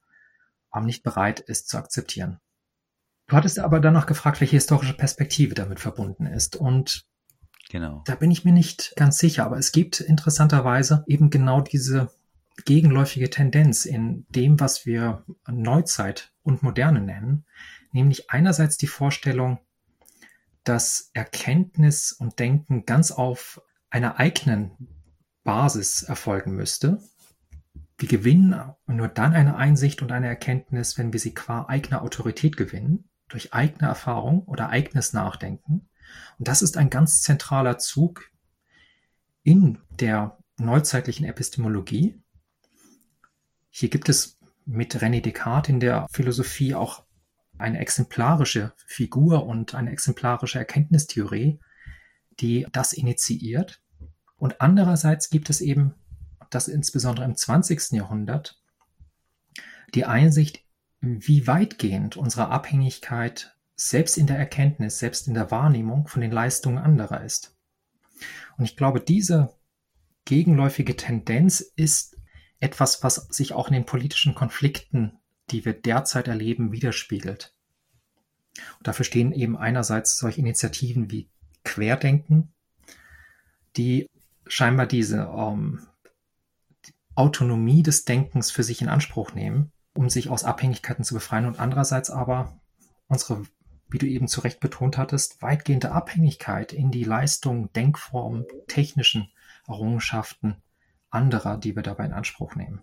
nicht 0.82 1.04
bereit 1.04 1.40
ist 1.40 1.68
zu 1.68 1.78
akzeptieren. 1.78 2.40
Du 3.28 3.36
hattest 3.36 3.60
aber 3.60 3.80
dann 3.80 3.94
noch 3.94 4.06
gefragt, 4.06 4.42
welche 4.42 4.56
historische 4.56 4.94
Perspektive 4.94 5.56
damit 5.56 5.80
verbunden 5.80 6.26
ist. 6.26 6.56
Und 6.56 7.06
genau. 7.70 8.04
da 8.06 8.16
bin 8.16 8.32
ich 8.32 8.44
mir 8.44 8.52
nicht 8.52 8.94
ganz 8.96 9.18
sicher. 9.18 9.46
Aber 9.46 9.58
es 9.58 9.72
gibt 9.72 10.00
interessanterweise 10.00 11.04
eben 11.08 11.30
genau 11.30 11.62
diese 11.62 12.12
gegenläufige 12.66 13.30
Tendenz 13.30 13.86
in 13.86 14.26
dem, 14.30 14.60
was 14.60 14.86
wir 14.86 15.24
Neuzeit 15.48 16.34
und 16.44 16.64
Moderne 16.64 17.02
nennen. 17.02 17.46
Nämlich 17.94 18.30
einerseits 18.30 18.78
die 18.78 18.88
Vorstellung, 18.88 19.60
dass 20.64 21.12
Erkenntnis 21.14 22.12
und 22.12 22.40
Denken 22.40 22.86
ganz 22.86 23.12
auf 23.12 23.62
einer 23.90 24.20
eigenen 24.20 24.72
Basis 25.44 26.04
erfolgen 26.04 26.56
müsste. 26.56 27.02
Wir 27.98 28.08
gewinnen 28.08 28.74
nur 28.88 29.08
dann 29.08 29.34
eine 29.34 29.56
Einsicht 29.56 30.02
und 30.02 30.12
eine 30.12 30.28
Erkenntnis, 30.28 30.98
wenn 30.98 31.14
wir 31.14 31.20
sie 31.20 31.34
qua 31.34 31.66
eigener 31.68 32.02
Autorität 32.02 32.58
gewinnen, 32.58 33.10
durch 33.30 33.54
eigene 33.54 33.88
Erfahrung 33.88 34.44
oder 34.44 34.70
eigenes 34.70 35.14
Nachdenken. 35.14 35.90
Und 36.40 36.48
das 36.48 36.62
ist 36.62 36.78
ein 36.78 36.90
ganz 36.90 37.22
zentraler 37.22 37.78
Zug 37.78 38.32
in 39.44 39.78
der 40.00 40.40
neuzeitlichen 40.58 41.26
Epistemologie. 41.26 42.20
Hier 43.70 43.90
gibt 43.90 44.10
es 44.10 44.40
mit 44.66 44.96
René 44.96 45.22
Descartes 45.22 45.70
in 45.70 45.80
der 45.80 46.08
Philosophie 46.12 46.74
auch 46.74 47.03
eine 47.64 47.80
exemplarische 47.80 48.74
Figur 48.86 49.46
und 49.46 49.74
eine 49.74 49.92
exemplarische 49.92 50.60
Erkenntnistheorie, 50.60 51.60
die 52.40 52.68
das 52.72 52.94
initiiert. 52.94 53.82
Und 54.36 54.62
andererseits 54.62 55.30
gibt 55.30 55.50
es 55.50 55.62
eben, 55.62 55.96
das 56.50 56.68
insbesondere 56.68 57.26
im 57.26 57.36
20. 57.36 57.94
Jahrhundert, 57.94 58.62
die 59.96 60.06
Einsicht, 60.06 60.64
wie 61.00 61.48
weitgehend 61.48 62.16
unsere 62.16 62.50
Abhängigkeit 62.50 63.56
selbst 63.76 64.18
in 64.18 64.28
der 64.28 64.38
Erkenntnis, 64.38 65.00
selbst 65.00 65.28
in 65.28 65.34
der 65.34 65.50
Wahrnehmung 65.50 66.08
von 66.08 66.22
den 66.22 66.32
Leistungen 66.32 66.78
anderer 66.78 67.24
ist. 67.24 67.58
Und 68.58 68.66
ich 68.66 68.78
glaube, 68.78 69.02
diese 69.02 69.56
gegenläufige 70.26 70.96
Tendenz 70.96 71.62
ist 71.62 72.18
etwas, 72.60 73.04
was 73.04 73.16
sich 73.30 73.54
auch 73.54 73.68
in 73.68 73.74
den 73.74 73.86
politischen 73.86 74.36
Konflikten 74.36 75.18
die 75.52 75.66
wir 75.66 75.74
derzeit 75.74 76.28
erleben, 76.28 76.72
widerspiegelt. 76.72 77.53
Und 78.78 78.88
dafür 78.88 79.06
stehen 79.06 79.32
eben 79.32 79.58
einerseits 79.58 80.18
solche 80.18 80.40
Initiativen 80.40 81.12
wie 81.12 81.30
Querdenken, 81.64 82.54
die 83.78 84.10
scheinbar 84.48 84.86
diese 84.86 85.32
ähm, 85.36 85.88
Autonomie 87.16 87.84
des 87.84 88.06
Denkens 88.06 88.52
für 88.52 88.64
sich 88.64 88.82
in 88.82 88.90
Anspruch 88.90 89.34
nehmen, 89.34 89.72
um 89.94 90.10
sich 90.10 90.30
aus 90.30 90.44
Abhängigkeiten 90.44 91.04
zu 91.04 91.14
befreien 91.14 91.46
und 91.46 91.60
andererseits 91.60 92.10
aber 92.10 92.60
unsere, 93.08 93.44
wie 93.90 93.98
du 93.98 94.08
eben 94.08 94.28
zu 94.28 94.42
Recht 94.42 94.60
betont 94.60 94.98
hattest, 94.98 95.42
weitgehende 95.42 95.92
Abhängigkeit 95.92 96.74
in 96.74 96.92
die 96.92 97.04
Leistung, 97.04 97.72
Denkformen, 97.74 98.46
technischen 98.68 99.30
Errungenschaften 99.68 100.58
anderer, 101.10 101.58
die 101.58 101.76
wir 101.76 101.84
dabei 101.84 102.06
in 102.06 102.14
Anspruch 102.14 102.56
nehmen. 102.56 102.82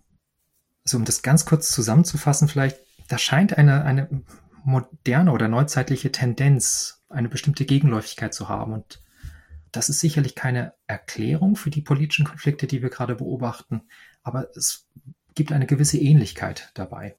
So 0.85 0.97
um 0.97 1.05
das 1.05 1.23
ganz 1.23 1.45
kurz 1.45 1.71
zusammenzufassen, 1.71 2.49
vielleicht, 2.49 2.79
da 3.09 3.19
scheint 3.19 3.59
eine, 3.59 3.85
eine 3.85 4.23
moderne 4.65 5.33
oder 5.33 5.49
neuzeitliche 5.49 6.13
Tendenz, 6.13 7.05
eine 7.09 7.29
bestimmte 7.29 7.65
Gegenläufigkeit 7.65 8.35
zu 8.35 8.49
haben. 8.49 8.73
Und 8.73 9.03
das 9.73 9.89
ist 9.89 10.01
sicherlich 10.01 10.35
keine 10.35 10.75
Erklärung 10.87 11.57
für 11.57 11.71
die 11.71 11.83
politischen 11.83 12.27
Konflikte, 12.27 12.67
die 12.67 12.83
wir 12.83 12.91
gerade 12.91 13.17
beobachten, 13.17 13.83
aber 14.23 14.49
es 14.57 14.89
gibt 15.35 15.53
eine 15.53 15.67
gewisse 15.67 15.99
Ähnlichkeit 15.99 16.71
dabei. 16.75 17.17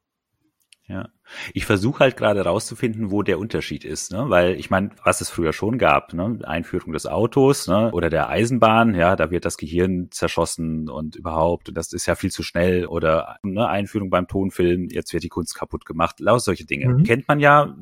Ja. 0.92 1.10
Ich 1.54 1.66
versuche 1.66 2.02
halt 2.02 2.18
gerade 2.18 2.42
rauszufinden, 2.42 3.12
wo 3.12 3.24
der 3.24 3.40
Unterschied 3.40 3.86
ist, 3.86 4.12
ne? 4.12 4.26
Weil 4.28 4.60
ich 4.60 4.70
meine, 4.70 4.90
was 5.06 5.22
es 5.22 5.30
früher 5.30 5.54
schon 5.54 5.78
gab, 5.78 6.14
ne? 6.14 6.40
Einführung 6.44 6.92
des 6.92 7.06
Autos, 7.06 7.68
ne? 7.68 7.92
Oder 7.94 8.10
der 8.10 8.28
Eisenbahn, 8.28 8.94
ja, 8.94 9.16
da 9.16 9.32
wird 9.32 9.46
das 9.46 9.56
Gehirn 9.58 10.10
zerschossen 10.12 10.90
und 10.90 11.16
überhaupt, 11.16 11.70
und 11.70 11.76
das 11.76 11.94
ist 11.94 12.08
ja 12.08 12.16
viel 12.16 12.32
zu 12.32 12.44
schnell. 12.44 12.86
Oder 12.86 13.38
ne? 13.44 13.70
Einführung 13.70 14.10
beim 14.10 14.28
Tonfilm, 14.28 14.90
jetzt 14.90 15.14
wird 15.14 15.24
die 15.24 15.30
Kunst 15.30 15.56
kaputt 15.56 15.86
gemacht. 15.86 16.20
Laut 16.20 16.44
solche 16.44 16.66
Dinge. 16.66 16.90
Mhm. 16.90 17.04
Kennt 17.04 17.28
man 17.30 17.40
ja, 17.40 17.74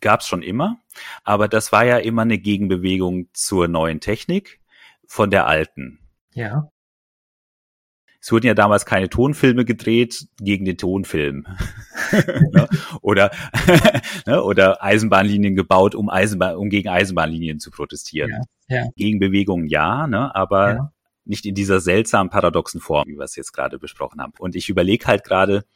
gab 0.00 0.20
es 0.20 0.28
schon 0.28 0.42
immer, 0.42 0.78
aber 1.24 1.48
das 1.48 1.72
war 1.72 1.84
ja 1.84 1.98
immer 1.98 2.22
eine 2.22 2.38
Gegenbewegung 2.38 3.28
zur 3.32 3.66
neuen 3.66 3.98
Technik 3.98 4.60
von 5.08 5.30
der 5.30 5.48
alten. 5.48 5.98
Ja 6.32 6.70
es 8.24 8.32
wurden 8.32 8.46
ja 8.46 8.54
damals 8.54 8.86
keine 8.86 9.10
Tonfilme 9.10 9.66
gedreht 9.66 10.28
gegen 10.40 10.64
den 10.64 10.78
Tonfilm. 10.78 11.46
ne? 12.52 12.66
oder, 13.02 13.30
ne? 14.26 14.42
oder 14.42 14.82
Eisenbahnlinien 14.82 15.54
gebaut, 15.54 15.94
um, 15.94 16.08
Eisenbahn, 16.08 16.56
um 16.56 16.70
gegen 16.70 16.88
Eisenbahnlinien 16.88 17.60
zu 17.60 17.70
protestieren. 17.70 18.30
Ja, 18.66 18.76
ja. 18.76 18.88
Gegen 18.96 19.18
Bewegungen 19.18 19.66
ja, 19.66 20.06
ne? 20.06 20.34
aber 20.34 20.72
ja. 20.72 20.92
nicht 21.26 21.44
in 21.44 21.54
dieser 21.54 21.80
seltsamen 21.80 22.30
paradoxen 22.30 22.80
Form, 22.80 23.06
wie 23.06 23.18
wir 23.18 23.24
es 23.24 23.36
jetzt 23.36 23.52
gerade 23.52 23.78
besprochen 23.78 24.22
haben. 24.22 24.32
Und 24.38 24.56
ich 24.56 24.70
überlege 24.70 25.04
halt 25.04 25.22
gerade, 25.22 25.66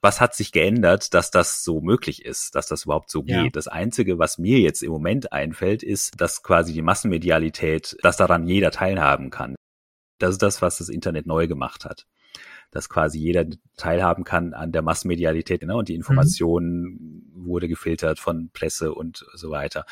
was 0.00 0.20
hat 0.20 0.34
sich 0.34 0.50
geändert, 0.50 1.14
dass 1.14 1.30
das 1.30 1.62
so 1.62 1.80
möglich 1.80 2.24
ist, 2.24 2.56
dass 2.56 2.66
das 2.66 2.86
überhaupt 2.86 3.08
so 3.08 3.22
ja. 3.24 3.44
geht. 3.44 3.54
Das 3.54 3.68
Einzige, 3.68 4.18
was 4.18 4.36
mir 4.36 4.58
jetzt 4.58 4.82
im 4.82 4.90
Moment 4.90 5.32
einfällt, 5.32 5.84
ist, 5.84 6.20
dass 6.20 6.42
quasi 6.42 6.72
die 6.72 6.82
Massenmedialität, 6.82 7.96
dass 8.02 8.16
daran 8.16 8.48
jeder 8.48 8.72
teilhaben 8.72 9.30
kann. 9.30 9.54
Das 10.18 10.30
ist 10.30 10.42
das, 10.42 10.62
was 10.62 10.78
das 10.78 10.88
Internet 10.88 11.26
neu 11.26 11.46
gemacht 11.46 11.84
hat. 11.84 12.06
Dass 12.70 12.88
quasi 12.88 13.18
jeder 13.18 13.46
teilhaben 13.76 14.24
kann 14.24 14.54
an 14.54 14.72
der 14.72 14.82
Massenmedialität 14.82 15.62
ne? 15.62 15.76
und 15.76 15.88
die 15.88 15.94
Information 15.94 16.64
mhm. 16.64 17.32
wurde 17.34 17.68
gefiltert 17.68 18.18
von 18.18 18.50
Presse 18.52 18.94
und 18.94 19.24
so 19.34 19.50
weiter. 19.50 19.86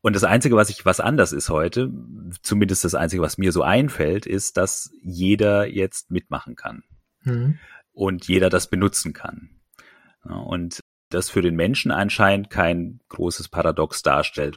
Und 0.00 0.14
das 0.14 0.24
Einzige, 0.24 0.54
was 0.54 0.70
ich, 0.70 0.84
was 0.84 1.00
anders 1.00 1.32
ist 1.32 1.48
heute, 1.48 1.90
zumindest 2.42 2.84
das 2.84 2.94
Einzige, 2.94 3.22
was 3.22 3.38
mir 3.38 3.50
so 3.50 3.62
einfällt, 3.62 4.26
ist, 4.26 4.56
dass 4.56 4.90
jeder 5.02 5.66
jetzt 5.66 6.10
mitmachen 6.10 6.54
kann. 6.54 6.84
Mhm. 7.22 7.58
Und 7.92 8.28
jeder 8.28 8.48
das 8.48 8.70
benutzen 8.70 9.12
kann. 9.12 9.50
Und 10.22 10.80
das 11.10 11.30
für 11.30 11.42
den 11.42 11.56
Menschen 11.56 11.90
anscheinend 11.90 12.50
kein 12.50 13.00
großes 13.08 13.48
Paradox 13.48 14.02
darstellt 14.02 14.56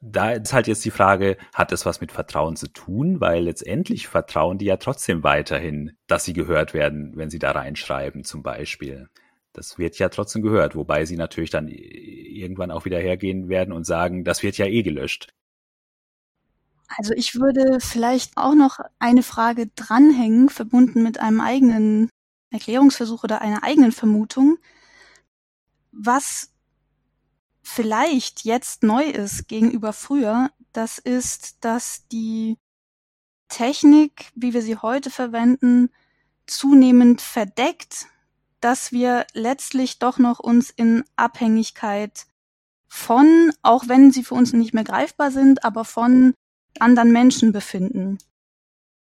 da 0.00 0.32
ist 0.32 0.52
halt 0.52 0.66
jetzt 0.66 0.84
die 0.84 0.90
Frage, 0.90 1.36
hat 1.54 1.72
es 1.72 1.84
was 1.84 2.00
mit 2.00 2.12
Vertrauen 2.12 2.56
zu 2.56 2.68
tun? 2.68 3.20
Weil 3.20 3.44
letztendlich 3.44 4.08
vertrauen 4.08 4.58
die 4.58 4.64
ja 4.66 4.76
trotzdem 4.76 5.22
weiterhin, 5.22 5.96
dass 6.06 6.24
sie 6.24 6.32
gehört 6.32 6.74
werden, 6.74 7.16
wenn 7.16 7.30
sie 7.30 7.38
da 7.38 7.52
reinschreiben 7.52 8.24
zum 8.24 8.42
Beispiel. 8.42 9.08
Das 9.52 9.78
wird 9.78 9.98
ja 9.98 10.08
trotzdem 10.08 10.42
gehört, 10.42 10.74
wobei 10.76 11.04
sie 11.04 11.16
natürlich 11.16 11.50
dann 11.50 11.68
irgendwann 11.68 12.70
auch 12.70 12.84
wieder 12.84 12.98
hergehen 12.98 13.48
werden 13.48 13.72
und 13.72 13.84
sagen, 13.84 14.24
das 14.24 14.42
wird 14.42 14.56
ja 14.58 14.66
eh 14.66 14.82
gelöscht. 14.82 15.28
Also 16.96 17.12
ich 17.14 17.34
würde 17.34 17.78
vielleicht 17.80 18.36
auch 18.36 18.54
noch 18.54 18.80
eine 18.98 19.22
Frage 19.22 19.68
dranhängen, 19.76 20.48
verbunden 20.48 21.02
mit 21.02 21.20
einem 21.20 21.40
eigenen 21.40 22.10
Erklärungsversuch 22.50 23.22
oder 23.22 23.42
einer 23.42 23.62
eigenen 23.62 23.92
Vermutung. 23.92 24.58
Was 25.92 26.49
vielleicht 27.62 28.44
jetzt 28.44 28.82
neu 28.82 29.04
ist 29.04 29.48
gegenüber 29.48 29.92
früher, 29.92 30.50
das 30.72 30.98
ist, 30.98 31.64
dass 31.64 32.06
die 32.08 32.56
Technik, 33.48 34.30
wie 34.34 34.54
wir 34.54 34.62
sie 34.62 34.76
heute 34.76 35.10
verwenden, 35.10 35.90
zunehmend 36.46 37.20
verdeckt, 37.20 38.06
dass 38.60 38.92
wir 38.92 39.26
letztlich 39.32 39.98
doch 39.98 40.18
noch 40.18 40.38
uns 40.38 40.70
in 40.70 41.04
Abhängigkeit 41.16 42.26
von, 42.86 43.52
auch 43.62 43.88
wenn 43.88 44.10
sie 44.10 44.24
für 44.24 44.34
uns 44.34 44.52
nicht 44.52 44.74
mehr 44.74 44.84
greifbar 44.84 45.30
sind, 45.30 45.64
aber 45.64 45.84
von 45.84 46.34
anderen 46.78 47.12
Menschen 47.12 47.52
befinden. 47.52 48.18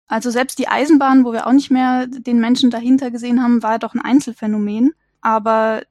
Also 0.07 0.29
selbst 0.29 0.57
die 0.59 0.67
Eisenbahn, 0.67 1.25
wo 1.25 1.33
wir 1.33 1.47
auch 1.47 1.51
nicht 1.51 1.69
mehr 1.69 2.07
den 2.07 2.39
Menschen 2.39 2.69
dahinter 2.69 3.11
gesehen 3.11 3.43
haben, 3.43 3.61
war 3.61 3.77
doch 3.77 3.93
ein 3.93 4.01
Einzelfenomen. 4.01 4.93
Aber 5.21 5.83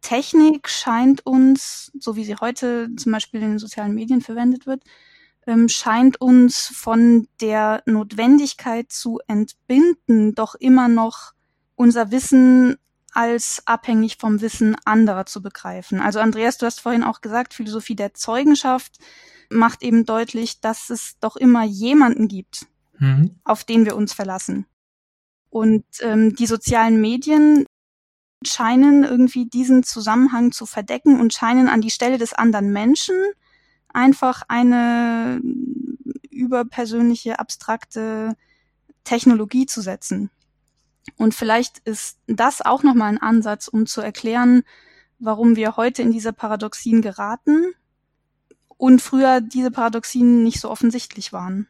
Technik 0.00 0.68
scheint 0.68 1.24
uns, 1.26 1.92
so 1.98 2.16
wie 2.16 2.24
sie 2.24 2.36
heute 2.36 2.90
zum 2.96 3.12
Beispiel 3.12 3.42
in 3.42 3.50
den 3.50 3.58
sozialen 3.58 3.94
Medien 3.94 4.20
verwendet 4.20 4.66
wird, 4.66 4.82
ähm, 5.46 5.68
scheint 5.68 6.20
uns 6.20 6.66
von 6.66 7.28
der 7.40 7.82
Notwendigkeit 7.86 8.90
zu 8.90 9.20
entbinden, 9.26 10.34
doch 10.34 10.54
immer 10.54 10.88
noch 10.88 11.32
unser 11.74 12.10
Wissen 12.10 12.76
als 13.12 13.62
abhängig 13.66 14.16
vom 14.18 14.40
Wissen 14.40 14.76
anderer 14.84 15.26
zu 15.26 15.42
begreifen. 15.42 16.00
Also 16.00 16.20
Andreas, 16.20 16.58
du 16.58 16.66
hast 16.66 16.80
vorhin 16.80 17.02
auch 17.02 17.20
gesagt, 17.20 17.54
Philosophie 17.54 17.96
der 17.96 18.14
Zeugenschaft 18.14 18.98
macht 19.50 19.82
eben 19.82 20.04
deutlich, 20.04 20.60
dass 20.60 20.90
es 20.90 21.18
doch 21.20 21.36
immer 21.36 21.64
jemanden 21.64 22.28
gibt, 22.28 22.66
mhm. 22.98 23.36
auf 23.44 23.64
den 23.64 23.84
wir 23.84 23.96
uns 23.96 24.12
verlassen. 24.12 24.66
Und 25.48 25.84
ähm, 26.02 26.36
die 26.36 26.46
sozialen 26.46 27.00
Medien 27.00 27.66
scheinen 28.44 29.04
irgendwie 29.04 29.46
diesen 29.46 29.82
Zusammenhang 29.82 30.52
zu 30.52 30.66
verdecken 30.66 31.20
und 31.20 31.32
scheinen 31.32 31.68
an 31.68 31.80
die 31.80 31.90
Stelle 31.90 32.18
des 32.18 32.32
anderen 32.32 32.72
Menschen 32.72 33.14
einfach 33.92 34.42
eine 34.48 35.40
überpersönliche, 36.30 37.38
abstrakte 37.38 38.36
Technologie 39.04 39.66
zu 39.66 39.80
setzen. 39.80 40.30
Und 41.16 41.34
vielleicht 41.34 41.78
ist 41.80 42.18
das 42.26 42.62
auch 42.62 42.82
nochmal 42.82 43.08
ein 43.08 43.18
Ansatz, 43.18 43.68
um 43.68 43.86
zu 43.86 44.00
erklären, 44.00 44.62
warum 45.18 45.56
wir 45.56 45.76
heute 45.76 46.02
in 46.02 46.12
diese 46.12 46.32
Paradoxien 46.32 47.02
geraten 47.02 47.72
und 48.76 49.02
früher 49.02 49.40
diese 49.40 49.70
Paradoxien 49.70 50.42
nicht 50.42 50.60
so 50.60 50.70
offensichtlich 50.70 51.32
waren. 51.32 51.68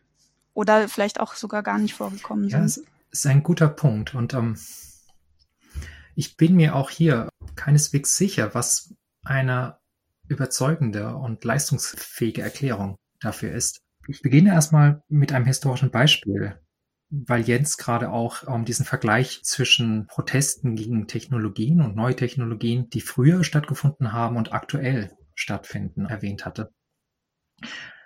Oder 0.55 0.89
vielleicht 0.89 1.21
auch 1.21 1.35
sogar 1.35 1.63
gar 1.63 1.79
nicht 1.79 1.95
vorgekommen 1.95 2.45
sind. 2.45 2.53
Ja, 2.53 2.61
das 2.61 2.83
ist 3.11 3.27
ein 3.27 3.43
guter 3.43 3.69
Punkt. 3.69 4.15
Und 4.15 4.35
ähm, 4.35 4.57
ich 6.15 6.37
bin 6.37 6.57
mir 6.57 6.75
auch 6.75 6.91
hier 6.91 7.29
keineswegs 7.57 8.17
sicher, 8.17 8.55
was 8.55 8.95
eine 9.25 9.79
überzeugende 10.29 11.15
und 11.17 11.45
leistungsfähige 11.45 12.43
Erklärung 12.43 12.97
dafür 13.21 13.53
ist. 13.53 13.81
Ich 14.09 14.23
beginne 14.23 14.51
erstmal 14.51 15.03
mit 15.09 15.33
einem 15.33 15.45
historischen 15.45 15.91
Beispiel, 15.91 16.59
weil 17.11 17.43
Jens 17.43 17.77
gerade 17.77 18.11
auch 18.11 18.45
um, 18.45 18.55
ähm, 18.55 18.65
diesen 18.65 18.87
Vergleich 18.87 19.43
zwischen 19.43 20.07
Protesten 20.07 20.77
gegen 20.77 21.07
Technologien 21.07 21.81
und 21.81 21.97
neue 21.97 22.17
Technologien, 22.17 22.89
die 22.89 23.01
früher 23.01 23.45
stattgefunden 23.45 24.13
haben 24.13 24.37
und 24.37 24.53
aktuell 24.53 25.13
stattfinden, 25.35 26.07
erwähnt 26.07 26.47
hatte. 26.47 26.73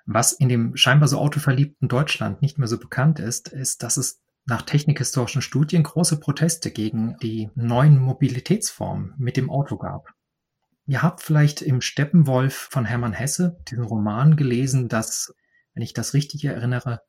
Was 0.07 0.33
in 0.33 0.49
dem 0.49 0.77
scheinbar 0.77 1.09
so 1.09 1.19
autoverliebten 1.19 1.89
Deutschland 1.89 2.43
nicht 2.43 2.59
mehr 2.59 2.69
so 2.69 2.79
bekannt 2.79 3.21
ist, 3.21 3.49
ist, 3.49 3.83
dass 3.83 3.97
es 3.97 4.21
nach 4.47 4.63
technikhistorischen 4.63 5.43
Studien 5.43 5.83
große 5.83 6.21
Proteste 6.21 6.71
gegen 6.71 7.17
die 7.19 7.51
neuen 7.55 7.99
Mobilitätsformen 7.99 9.15
mit 9.17 9.37
dem 9.37 9.51
Auto 9.51 9.79
gab. 9.79 10.13
Ihr 10.87 11.03
habt 11.03 11.23
vielleicht 11.23 11.63
im 11.63 11.81
Steppenwolf 11.81 12.55
von 12.71 12.85
Hermann 12.85 13.15
Hesse 13.15 13.59
diesen 13.69 13.85
Roman 13.85 14.37
gelesen, 14.37 14.89
dass, 14.89 15.35
wenn 15.73 15.83
ich 15.83 15.95
das 15.95 16.13
richtig 16.13 16.45
erinnere, 16.45 17.01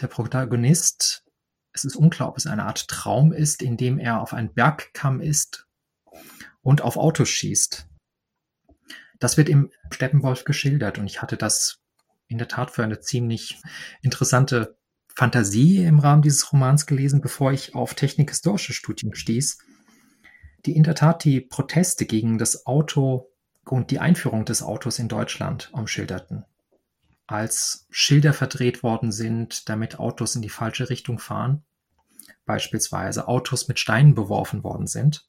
der 0.00 0.08
Protagonist, 0.08 1.24
es 1.72 1.84
ist 1.84 1.96
unklar, 1.96 2.28
ob 2.28 2.36
es 2.36 2.46
eine 2.46 2.64
Art 2.64 2.86
Traum 2.88 3.32
ist, 3.32 3.62
in 3.62 3.78
dem 3.78 3.98
er 3.98 4.20
auf 4.20 4.34
einen 4.34 4.52
Bergkamm 4.52 5.20
ist 5.20 5.66
und 6.60 6.82
auf 6.82 6.98
Autos 6.98 7.30
schießt. 7.30 7.88
Das 9.20 9.38
wird 9.38 9.48
im 9.48 9.70
Steppenwolf 9.90 10.44
geschildert 10.44 10.98
und 10.98 11.06
ich 11.06 11.22
hatte 11.22 11.38
das 11.38 11.80
in 12.26 12.36
der 12.36 12.48
Tat 12.48 12.70
für 12.70 12.84
eine 12.84 13.00
ziemlich 13.00 13.60
interessante 14.02 14.76
Fantasie 15.16 15.84
im 15.84 16.00
Rahmen 16.00 16.22
dieses 16.22 16.52
Romans 16.52 16.86
gelesen, 16.86 17.20
bevor 17.20 17.52
ich 17.52 17.74
auf 17.74 17.94
technikhistorische 17.94 18.72
Studien 18.72 19.14
stieß, 19.14 19.58
die 20.66 20.76
in 20.76 20.82
der 20.82 20.94
Tat 20.94 21.24
die 21.24 21.40
Proteste 21.40 22.06
gegen 22.06 22.38
das 22.38 22.66
Auto 22.66 23.30
und 23.64 23.90
die 23.90 24.00
Einführung 24.00 24.44
des 24.44 24.62
Autos 24.62 24.98
in 24.98 25.08
Deutschland 25.08 25.70
umschilderten. 25.72 26.44
Als 27.26 27.86
Schilder 27.90 28.32
verdreht 28.32 28.82
worden 28.82 29.12
sind, 29.12 29.68
damit 29.68 29.98
Autos 29.98 30.34
in 30.36 30.42
die 30.42 30.50
falsche 30.50 30.90
Richtung 30.90 31.18
fahren, 31.18 31.64
beispielsweise 32.44 33.28
Autos 33.28 33.68
mit 33.68 33.78
Steinen 33.78 34.14
beworfen 34.14 34.62
worden 34.62 34.86
sind, 34.86 35.26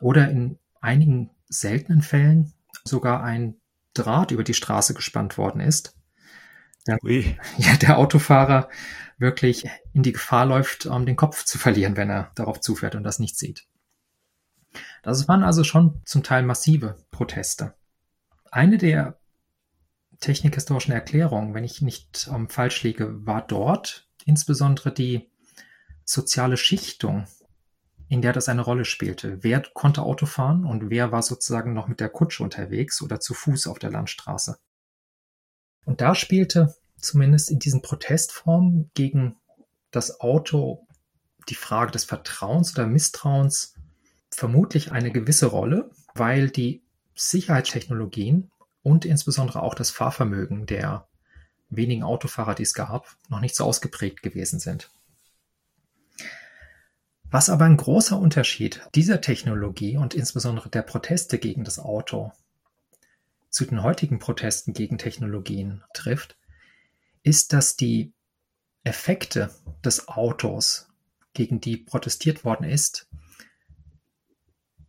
oder 0.00 0.30
in 0.30 0.58
einigen 0.80 1.30
seltenen 1.48 2.02
Fällen 2.02 2.52
sogar 2.84 3.22
ein 3.22 3.56
Draht 3.94 4.30
über 4.30 4.44
die 4.44 4.54
Straße 4.54 4.94
gespannt 4.94 5.36
worden 5.36 5.60
ist, 5.60 5.98
ja, 6.86 6.96
ja, 7.02 7.76
der 7.80 7.98
Autofahrer 7.98 8.68
wirklich 9.18 9.68
in 9.92 10.02
die 10.02 10.12
Gefahr 10.12 10.46
läuft, 10.46 10.86
um 10.86 11.06
den 11.06 11.16
Kopf 11.16 11.44
zu 11.44 11.58
verlieren, 11.58 11.96
wenn 11.96 12.10
er 12.10 12.30
darauf 12.34 12.60
zufährt 12.60 12.94
und 12.94 13.04
das 13.04 13.18
nicht 13.18 13.38
sieht. 13.38 13.66
Das 15.02 15.28
waren 15.28 15.44
also 15.44 15.64
schon 15.64 16.00
zum 16.04 16.22
Teil 16.22 16.42
massive 16.42 16.96
Proteste. 17.10 17.74
Eine 18.50 18.78
der 18.78 19.18
technikhistorischen 20.20 20.92
Erklärungen, 20.92 21.54
wenn 21.54 21.64
ich 21.64 21.82
nicht 21.82 22.28
um, 22.30 22.48
falsch 22.48 22.82
liege, 22.82 23.26
war 23.26 23.46
dort 23.46 24.08
insbesondere 24.24 24.92
die 24.92 25.30
soziale 26.04 26.56
Schichtung, 26.56 27.26
in 28.08 28.22
der 28.22 28.32
das 28.32 28.48
eine 28.48 28.62
Rolle 28.62 28.84
spielte. 28.84 29.42
Wer 29.42 29.62
konnte 29.74 30.02
Auto 30.02 30.26
fahren 30.26 30.64
und 30.64 30.90
wer 30.90 31.12
war 31.12 31.22
sozusagen 31.22 31.72
noch 31.72 31.88
mit 31.88 32.00
der 32.00 32.08
Kutsche 32.08 32.42
unterwegs 32.42 33.02
oder 33.02 33.20
zu 33.20 33.34
Fuß 33.34 33.66
auf 33.66 33.78
der 33.78 33.90
Landstraße. 33.90 34.58
Und 35.84 36.00
da 36.00 36.14
spielte 36.14 36.74
zumindest 36.98 37.50
in 37.50 37.58
diesen 37.58 37.82
Protestformen 37.82 38.90
gegen 38.94 39.36
das 39.90 40.20
Auto 40.20 40.86
die 41.48 41.54
Frage 41.54 41.90
des 41.90 42.04
Vertrauens 42.04 42.72
oder 42.74 42.86
Misstrauens 42.86 43.74
vermutlich 44.30 44.92
eine 44.92 45.10
gewisse 45.10 45.46
Rolle, 45.46 45.90
weil 46.14 46.50
die 46.50 46.82
Sicherheitstechnologien 47.14 48.50
und 48.82 49.04
insbesondere 49.04 49.62
auch 49.62 49.74
das 49.74 49.90
Fahrvermögen 49.90 50.66
der 50.66 51.08
wenigen 51.68 52.02
Autofahrer, 52.02 52.54
die 52.54 52.62
es 52.62 52.74
gab, 52.74 53.16
noch 53.28 53.40
nicht 53.40 53.56
so 53.56 53.64
ausgeprägt 53.64 54.22
gewesen 54.22 54.60
sind. 54.60 54.90
Was 57.24 57.48
aber 57.48 57.64
ein 57.64 57.78
großer 57.78 58.18
Unterschied 58.18 58.82
dieser 58.94 59.20
Technologie 59.22 59.96
und 59.96 60.14
insbesondere 60.14 60.68
der 60.68 60.82
Proteste 60.82 61.38
gegen 61.38 61.64
das 61.64 61.78
Auto 61.78 62.32
zu 63.52 63.66
den 63.66 63.82
heutigen 63.82 64.18
Protesten 64.18 64.72
gegen 64.72 64.98
Technologien 64.98 65.84
trifft, 65.92 66.38
ist, 67.22 67.52
dass 67.52 67.76
die 67.76 68.12
Effekte 68.82 69.54
des 69.84 70.08
Autos, 70.08 70.88
gegen 71.34 71.60
die 71.60 71.76
protestiert 71.76 72.44
worden 72.44 72.64
ist, 72.64 73.08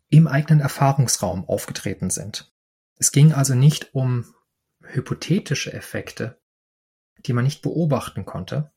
im 0.10 0.28
eigenen 0.28 0.62
Erfahrungsraum 0.62 1.48
aufgetreten 1.48 2.10
sind. 2.10 2.52
Es 2.98 3.12
ging 3.12 3.34
also 3.34 3.54
nicht 3.54 3.94
um 3.94 4.34
hypothetische 4.82 5.74
Effekte, 5.74 6.40
die 7.26 7.34
man 7.34 7.44
nicht 7.44 7.62
beobachten 7.62 8.26
konnte, 8.26 8.72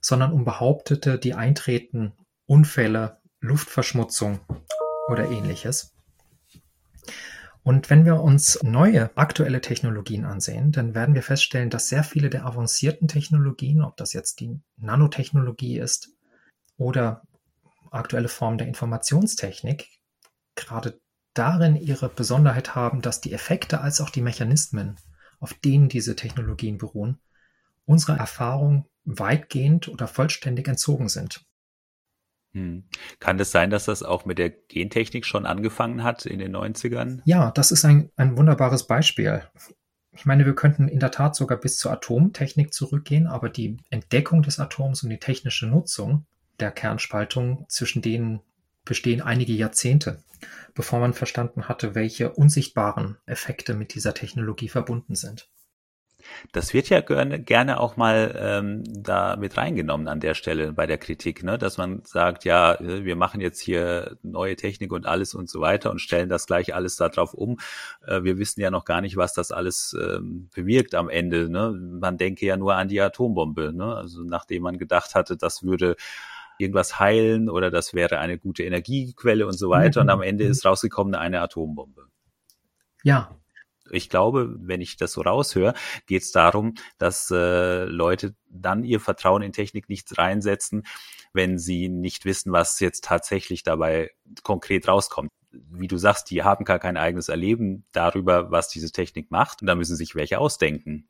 sondern 0.00 0.32
um 0.32 0.44
behauptete, 0.44 1.18
die 1.18 1.34
eintreten 1.34 2.12
Unfälle, 2.46 3.20
Luftverschmutzung 3.40 4.40
oder 5.08 5.28
ähnliches. 5.30 5.94
Und 7.62 7.90
wenn 7.90 8.04
wir 8.04 8.20
uns 8.20 8.62
neue 8.62 9.16
aktuelle 9.16 9.60
Technologien 9.60 10.24
ansehen, 10.24 10.72
dann 10.72 10.94
werden 10.94 11.14
wir 11.14 11.22
feststellen, 11.22 11.70
dass 11.70 11.88
sehr 11.88 12.04
viele 12.04 12.30
der 12.30 12.46
avancierten 12.46 13.08
Technologien, 13.08 13.82
ob 13.82 13.96
das 13.96 14.12
jetzt 14.12 14.40
die 14.40 14.60
Nanotechnologie 14.76 15.78
ist 15.78 16.10
oder 16.76 17.22
aktuelle 17.90 18.28
Formen 18.28 18.58
der 18.58 18.68
Informationstechnik, 18.68 19.88
gerade 20.54 21.00
darin 21.34 21.76
ihre 21.76 22.08
Besonderheit 22.08 22.74
haben, 22.74 23.02
dass 23.02 23.20
die 23.20 23.32
Effekte 23.32 23.80
als 23.80 24.00
auch 24.00 24.10
die 24.10 24.22
Mechanismen, 24.22 24.96
auf 25.40 25.54
denen 25.54 25.88
diese 25.88 26.16
Technologien 26.16 26.78
beruhen, 26.78 27.18
unserer 27.86 28.18
Erfahrung 28.18 28.86
weitgehend 29.04 29.88
oder 29.88 30.06
vollständig 30.06 30.68
entzogen 30.68 31.08
sind. 31.08 31.46
Hm. 32.52 32.84
Kann 33.20 33.38
es 33.38 33.50
sein, 33.50 33.70
dass 33.70 33.84
das 33.84 34.02
auch 34.02 34.24
mit 34.24 34.38
der 34.38 34.50
Gentechnik 34.50 35.26
schon 35.26 35.46
angefangen 35.46 36.02
hat 36.02 36.26
in 36.26 36.38
den 36.38 36.54
90ern? 36.54 37.20
Ja, 37.24 37.50
das 37.50 37.70
ist 37.70 37.84
ein, 37.84 38.10
ein 38.16 38.36
wunderbares 38.36 38.86
Beispiel. 38.86 39.42
Ich 40.12 40.24
meine, 40.26 40.46
wir 40.46 40.54
könnten 40.54 40.88
in 40.88 40.98
der 40.98 41.10
Tat 41.10 41.36
sogar 41.36 41.58
bis 41.58 41.78
zur 41.78 41.92
Atomtechnik 41.92 42.72
zurückgehen, 42.72 43.26
aber 43.26 43.50
die 43.50 43.76
Entdeckung 43.90 44.42
des 44.42 44.58
Atoms 44.58 45.02
und 45.02 45.10
die 45.10 45.20
technische 45.20 45.66
Nutzung 45.66 46.26
der 46.58 46.72
Kernspaltung, 46.72 47.66
zwischen 47.68 48.02
denen 48.02 48.40
bestehen 48.84 49.20
einige 49.20 49.52
Jahrzehnte, 49.52 50.22
bevor 50.74 50.98
man 50.98 51.12
verstanden 51.12 51.68
hatte, 51.68 51.94
welche 51.94 52.32
unsichtbaren 52.32 53.18
Effekte 53.26 53.74
mit 53.74 53.94
dieser 53.94 54.14
Technologie 54.14 54.68
verbunden 54.68 55.14
sind. 55.14 55.48
Das 56.52 56.74
wird 56.74 56.88
ja 56.88 57.00
gerne, 57.00 57.40
gerne 57.40 57.80
auch 57.80 57.96
mal 57.96 58.34
ähm, 58.38 58.84
da 58.86 59.36
mit 59.36 59.56
reingenommen 59.56 60.08
an 60.08 60.20
der 60.20 60.34
Stelle 60.34 60.72
bei 60.72 60.86
der 60.86 60.98
Kritik, 60.98 61.42
ne? 61.42 61.58
dass 61.58 61.78
man 61.78 62.02
sagt, 62.04 62.44
ja, 62.44 62.74
äh, 62.74 63.04
wir 63.04 63.16
machen 63.16 63.40
jetzt 63.40 63.60
hier 63.60 64.16
neue 64.22 64.56
Technik 64.56 64.92
und 64.92 65.06
alles 65.06 65.34
und 65.34 65.48
so 65.50 65.60
weiter 65.60 65.90
und 65.90 66.00
stellen 66.00 66.28
das 66.28 66.46
gleich 66.46 66.74
alles 66.74 66.96
darauf 66.96 67.34
um. 67.34 67.58
Äh, 68.06 68.22
wir 68.22 68.38
wissen 68.38 68.60
ja 68.60 68.70
noch 68.70 68.84
gar 68.84 69.00
nicht, 69.00 69.16
was 69.16 69.34
das 69.34 69.52
alles 69.52 69.96
ähm, 70.00 70.48
bewirkt 70.54 70.94
am 70.94 71.08
Ende. 71.08 71.48
Ne? 71.48 71.72
Man 71.72 72.18
denke 72.18 72.46
ja 72.46 72.56
nur 72.56 72.74
an 72.74 72.88
die 72.88 73.00
Atombombe. 73.00 73.72
Ne? 73.72 73.94
Also 73.94 74.22
nachdem 74.22 74.62
man 74.62 74.78
gedacht 74.78 75.14
hatte, 75.14 75.36
das 75.36 75.62
würde 75.62 75.96
irgendwas 76.58 76.98
heilen 76.98 77.48
oder 77.48 77.70
das 77.70 77.94
wäre 77.94 78.18
eine 78.18 78.38
gute 78.38 78.64
Energiequelle 78.64 79.46
und 79.46 79.58
so 79.58 79.70
weiter. 79.70 80.00
Mhm. 80.00 80.08
Und 80.08 80.10
am 80.10 80.22
Ende 80.22 80.44
ist 80.44 80.64
rausgekommen 80.64 81.14
eine 81.14 81.40
Atombombe. 81.40 82.06
Ja, 83.04 83.37
ich 83.90 84.08
glaube, 84.08 84.54
wenn 84.58 84.80
ich 84.80 84.96
das 84.96 85.12
so 85.12 85.22
raushöre, 85.22 85.74
geht 86.06 86.22
es 86.22 86.32
darum, 86.32 86.74
dass 86.98 87.30
äh, 87.30 87.84
Leute 87.84 88.34
dann 88.50 88.84
ihr 88.84 89.00
Vertrauen 89.00 89.42
in 89.42 89.52
Technik 89.52 89.88
nicht 89.88 90.16
reinsetzen, 90.18 90.84
wenn 91.32 91.58
sie 91.58 91.88
nicht 91.88 92.24
wissen, 92.24 92.52
was 92.52 92.80
jetzt 92.80 93.04
tatsächlich 93.04 93.62
dabei 93.62 94.10
konkret 94.42 94.88
rauskommt. 94.88 95.30
Wie 95.50 95.88
du 95.88 95.96
sagst, 95.96 96.30
die 96.30 96.42
haben 96.42 96.64
gar 96.64 96.78
kein 96.78 96.96
eigenes 96.96 97.28
Erleben 97.28 97.84
darüber, 97.92 98.50
was 98.50 98.68
diese 98.68 98.92
Technik 98.92 99.30
macht. 99.30 99.62
Und 99.62 99.66
da 99.66 99.74
müssen 99.74 99.96
sich 99.96 100.14
welche 100.14 100.38
ausdenken 100.38 101.08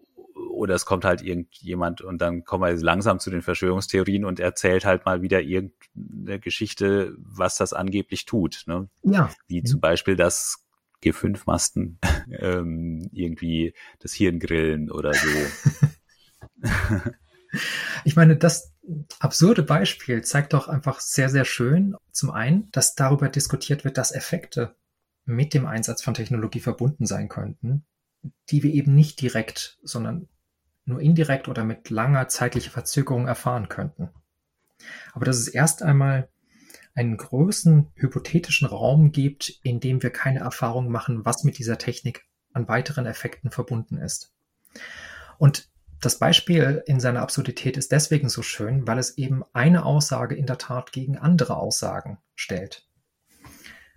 oder 0.59 0.75
es 0.75 0.87
kommt 0.87 1.05
halt 1.05 1.23
irgendjemand 1.23 2.01
und 2.01 2.21
dann 2.21 2.45
kommen 2.45 2.65
wir 2.65 2.83
langsam 2.83 3.21
zu 3.21 3.31
den 3.31 3.43
Verschwörungstheorien 3.43 4.25
und 4.25 4.41
erzählt 4.41 4.85
halt 4.85 5.07
mal 5.07 5.23
wieder 5.23 5.41
irgendeine 5.41 6.41
Geschichte, 6.41 7.15
was 7.19 7.57
das 7.57 7.73
angeblich 7.73 8.25
tut. 8.25 8.65
Ne? 8.67 8.89
Ja. 9.05 9.31
Wie 9.47 9.63
zum 9.63 9.81
Beispiel, 9.81 10.17
dass 10.17 10.68
G5-Masten 11.03 11.99
ähm, 12.31 13.09
irgendwie 13.13 13.75
das 14.01 14.13
Hirn 14.13 14.39
grillen 14.39 14.91
oder 14.91 15.15
so. 15.15 15.29
Ich 18.05 18.17
meine, 18.17 18.37
das 18.37 18.75
absurde 19.21 19.63
Beispiel 19.63 20.23
zeigt 20.23 20.53
doch 20.53 20.69
einfach 20.69 21.01
sehr, 21.01 21.29
sehr 21.29 21.45
schön 21.45 21.97
zum 22.13 22.31
einen, 22.31 22.71
dass 22.73 22.95
darüber 22.95 23.29
diskutiert 23.29 23.85
wird, 23.85 23.97
dass 23.97 24.13
Effekte 24.13 24.77
mit 25.25 25.55
dem 25.55 25.67
Einsatz 25.67 26.03
von 26.03 26.15
Technologie 26.15 26.61
verbunden 26.61 27.07
sein 27.07 27.29
könnten, 27.29 27.85
die 28.51 28.63
wir 28.63 28.73
eben 28.73 28.95
nicht 28.95 29.21
direkt, 29.21 29.79
sondern 29.83 30.29
nur 30.85 31.01
indirekt 31.01 31.49
oder 31.49 31.65
mit 31.65 31.91
langer 31.91 32.29
zeitlicher 32.29 32.71
Verzögerung 32.71 33.27
erfahren 33.27 33.69
könnten. 33.69 34.11
Aber 35.13 35.25
dass 35.25 35.37
es 35.39 35.49
erst 35.49 35.83
einmal 35.83 36.29
einen 36.99 37.17
großen 37.17 37.93
hypothetischen 37.95 38.67
Raum 38.67 39.13
gibt, 39.13 39.61
in 39.63 39.79
dem 39.79 40.03
wir 40.03 40.11
keine 40.11 40.41
Erfahrung 40.41 40.91
machen, 40.91 41.25
was 41.25 41.45
mit 41.45 41.59
dieser 41.59 41.79
Technik 41.79 42.27
an 42.53 42.67
weiteren 42.67 43.07
Effekten 43.07 43.51
verbunden 43.51 43.99
ist. 43.99 44.35
Und 45.39 45.71
das 46.01 46.19
Beispiel 46.19 46.83
in 46.87 46.99
seiner 46.99 47.23
Absurdität 47.23 47.77
ist 47.77 47.93
deswegen 47.93 48.29
so 48.29 48.43
schön, 48.43 48.87
weil 48.87 48.99
es 48.99 49.17
eben 49.17 49.45
eine 49.53 49.85
Aussage 49.85 50.35
in 50.35 50.47
der 50.47 50.59
Tat 50.59 50.93
gegen 50.93 51.17
andere 51.17 51.57
Aussagen 51.57 52.19
stellt. 52.35 52.89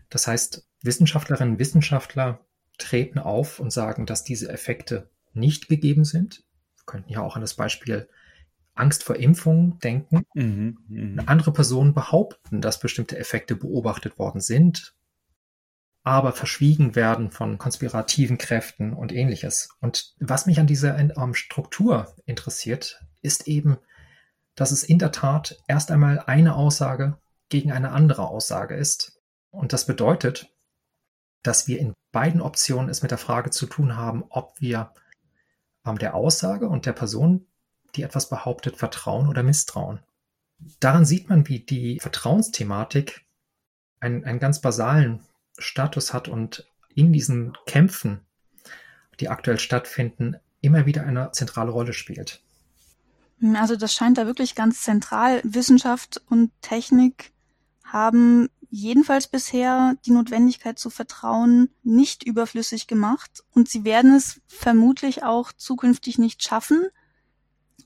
Das 0.10 0.28
heißt, 0.28 0.68
Wissenschaftlerinnen 0.84 1.54
und 1.54 1.60
Wissenschaftler 1.60 2.46
treten 2.78 3.18
auf 3.18 3.60
und 3.60 3.72
sagen, 3.72 4.06
dass 4.06 4.24
diese 4.24 4.50
Effekte 4.50 5.10
nicht 5.34 5.70
gegeben 5.70 6.06
sind. 6.06 6.44
Wir 6.76 6.86
könnten 6.86 7.12
ja 7.12 7.22
auch 7.22 7.36
an 7.36 7.42
das 7.42 7.56
Beispiel 7.56 8.10
Angst 8.74 9.04
vor 9.04 9.16
Impfungen 9.16 9.80
denken. 9.80 10.24
Mhm, 10.34 10.78
mh. 10.88 11.24
Andere 11.26 11.52
Personen 11.52 11.94
behaupten, 11.94 12.62
dass 12.62 12.80
bestimmte 12.80 13.18
Effekte 13.18 13.56
beobachtet 13.56 14.18
worden 14.18 14.42
sind, 14.42 14.96
aber 16.04 16.32
verschwiegen 16.32 16.96
werden 16.96 17.32
von 17.32 17.58
konspirativen 17.58 18.38
Kräften 18.38 18.94
und 18.94 19.12
ähnliches. 19.12 19.70
Und 19.82 20.16
was 20.20 20.46
mich 20.46 20.60
an 20.60 20.68
dieser 20.68 20.98
ähm, 20.98 21.34
Struktur 21.34 22.16
interessiert, 22.26 23.04
ist 23.22 23.48
eben, 23.48 23.78
dass 24.56 24.72
es 24.72 24.84
in 24.84 25.00
der 25.00 25.12
Tat 25.12 25.58
erst 25.68 25.92
einmal 25.92 26.20
eine 26.20 26.56
Aussage 26.56 27.18
gegen 27.50 27.72
eine 27.72 27.92
andere 27.92 28.28
Aussage 28.28 28.76
ist. 28.76 29.22
Und 29.52 29.74
das 29.74 29.86
bedeutet, 29.86 30.50
dass 31.44 31.68
wir 31.68 31.80
in 31.80 31.94
beiden 32.12 32.42
Optionen 32.42 32.90
es 32.90 33.02
mit 33.02 33.12
der 33.12 33.18
Frage 33.18 33.52
zu 33.52 33.66
tun 33.66 33.96
haben, 33.96 34.24
ob 34.30 34.60
wir 34.60 34.94
ähm, 35.86 35.98
der 35.98 36.16
Aussage 36.16 36.68
und 36.68 36.86
der 36.86 36.94
Person, 36.94 37.48
die 37.96 38.04
etwas 38.04 38.30
behauptet, 38.30 38.78
vertrauen 38.78 39.28
oder 39.28 39.44
misstrauen. 39.44 40.00
Daran 40.80 41.06
sieht 41.06 41.30
man, 41.30 41.48
wie 41.48 41.60
die 41.60 42.00
Vertrauensthematik 42.00 43.26
einen, 44.00 44.24
einen 44.26 44.40
ganz 44.40 44.62
basalen 44.62 45.22
Status 45.58 46.14
hat 46.14 46.28
und 46.28 46.68
in 46.94 47.14
diesen 47.14 47.58
Kämpfen, 47.66 48.22
die 49.20 49.30
aktuell 49.30 49.60
stattfinden, 49.60 50.38
immer 50.62 50.86
wieder 50.86 51.04
eine 51.04 51.32
zentrale 51.32 51.72
Rolle 51.72 51.94
spielt. 51.94 52.42
Also 53.56 53.76
das 53.76 53.94
scheint 53.94 54.18
da 54.18 54.28
wirklich 54.28 54.54
ganz 54.56 54.84
zentral. 54.84 55.42
Wissenschaft 55.44 56.22
und 56.30 56.52
Technik 56.62 57.32
haben 57.84 58.50
jedenfalls 58.70 59.28
bisher 59.28 59.96
die 60.06 60.12
Notwendigkeit 60.12 60.80
zu 60.80 60.90
vertrauen 60.90 61.70
nicht 61.84 62.24
überflüssig 62.24 62.88
gemacht 62.88 63.44
und 63.52 63.68
sie 63.68 63.84
werden 63.84 64.16
es 64.16 64.40
vermutlich 64.48 65.24
auch 65.24 65.52
zukünftig 65.52 66.18
nicht 66.18 66.42
schaffen. 66.44 66.88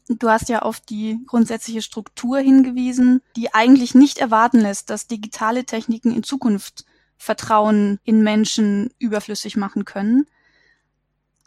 Du 0.08 0.30
hast 0.30 0.50
ja 0.50 0.62
auf 0.62 0.80
die 0.80 1.20
grundsätzliche 1.26 1.82
Struktur 1.82 2.38
hingewiesen, 2.38 3.22
die 3.36 3.54
eigentlich 3.54 3.96
nicht 3.96 4.20
erwarten 4.20 4.60
lässt, 4.60 4.90
dass 4.90 5.08
digitale 5.08 5.66
Techniken 5.66 6.14
in 6.14 6.24
Zukunft 6.24 6.86
Vertrauen 7.18 8.00
in 8.04 8.22
Menschen 8.22 8.94
überflüssig 9.00 9.58
machen 9.58 9.86
können. 9.86 10.26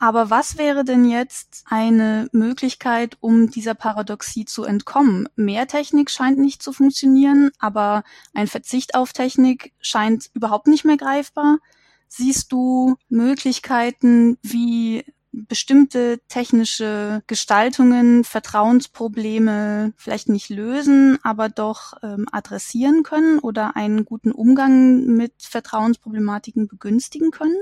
Aber 0.01 0.31
was 0.31 0.59
wäre 0.59 0.85
denn 0.85 1.05
jetzt 1.05 1.65
eine 1.67 2.29
Möglichkeit, 2.33 3.17
um 3.21 3.51
dieser 3.51 3.75
Paradoxie 3.75 4.45
zu 4.45 4.63
entkommen? 4.65 5.29
Mehr 5.35 5.67
Technik 5.67 6.11
scheint 6.11 6.39
nicht 6.39 6.63
zu 6.63 6.73
funktionieren, 6.73 7.51
aber 7.59 8.05
ein 8.33 8.47
Verzicht 8.47 8.95
auf 8.95 9.13
Technik 9.13 9.73
scheint 9.81 10.31
überhaupt 10.35 10.69
nicht 10.69 10.85
mehr 10.85 10.97
greifbar. 10.97 11.59
Siehst 12.07 12.53
du 12.53 12.97
Möglichkeiten, 13.09 14.39
wie 14.41 15.05
bestimmte 15.47 16.21
technische 16.29 17.23
Gestaltungen 17.27 18.25
Vertrauensprobleme 18.25 19.93
vielleicht 19.97 20.29
nicht 20.29 20.49
lösen, 20.49 21.19
aber 21.23 21.49
doch 21.49 21.95
ähm, 22.03 22.27
adressieren 22.33 23.03
können 23.03 23.39
oder 23.39 23.77
einen 23.77 24.05
guten 24.05 24.33
Umgang 24.33 25.05
mit 25.07 25.33
Vertrauensproblematiken 25.39 26.69
begünstigen 26.69 27.31
können? 27.31 27.57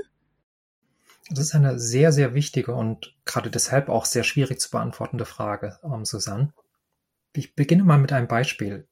Das 1.29 1.39
ist 1.39 1.55
eine 1.55 1.77
sehr, 1.77 2.11
sehr 2.11 2.33
wichtige 2.33 2.73
und 2.73 3.15
gerade 3.25 3.49
deshalb 3.49 3.89
auch 3.89 4.05
sehr 4.05 4.23
schwierig 4.23 4.61
zu 4.61 4.71
beantwortende 4.71 5.25
Frage, 5.25 5.77
ähm, 5.83 6.05
Susanne. 6.05 6.53
Ich 7.33 7.55
beginne 7.55 7.83
mal 7.83 7.97
mit 7.97 8.13
einem 8.13 8.27
Beispiel. 8.27 8.87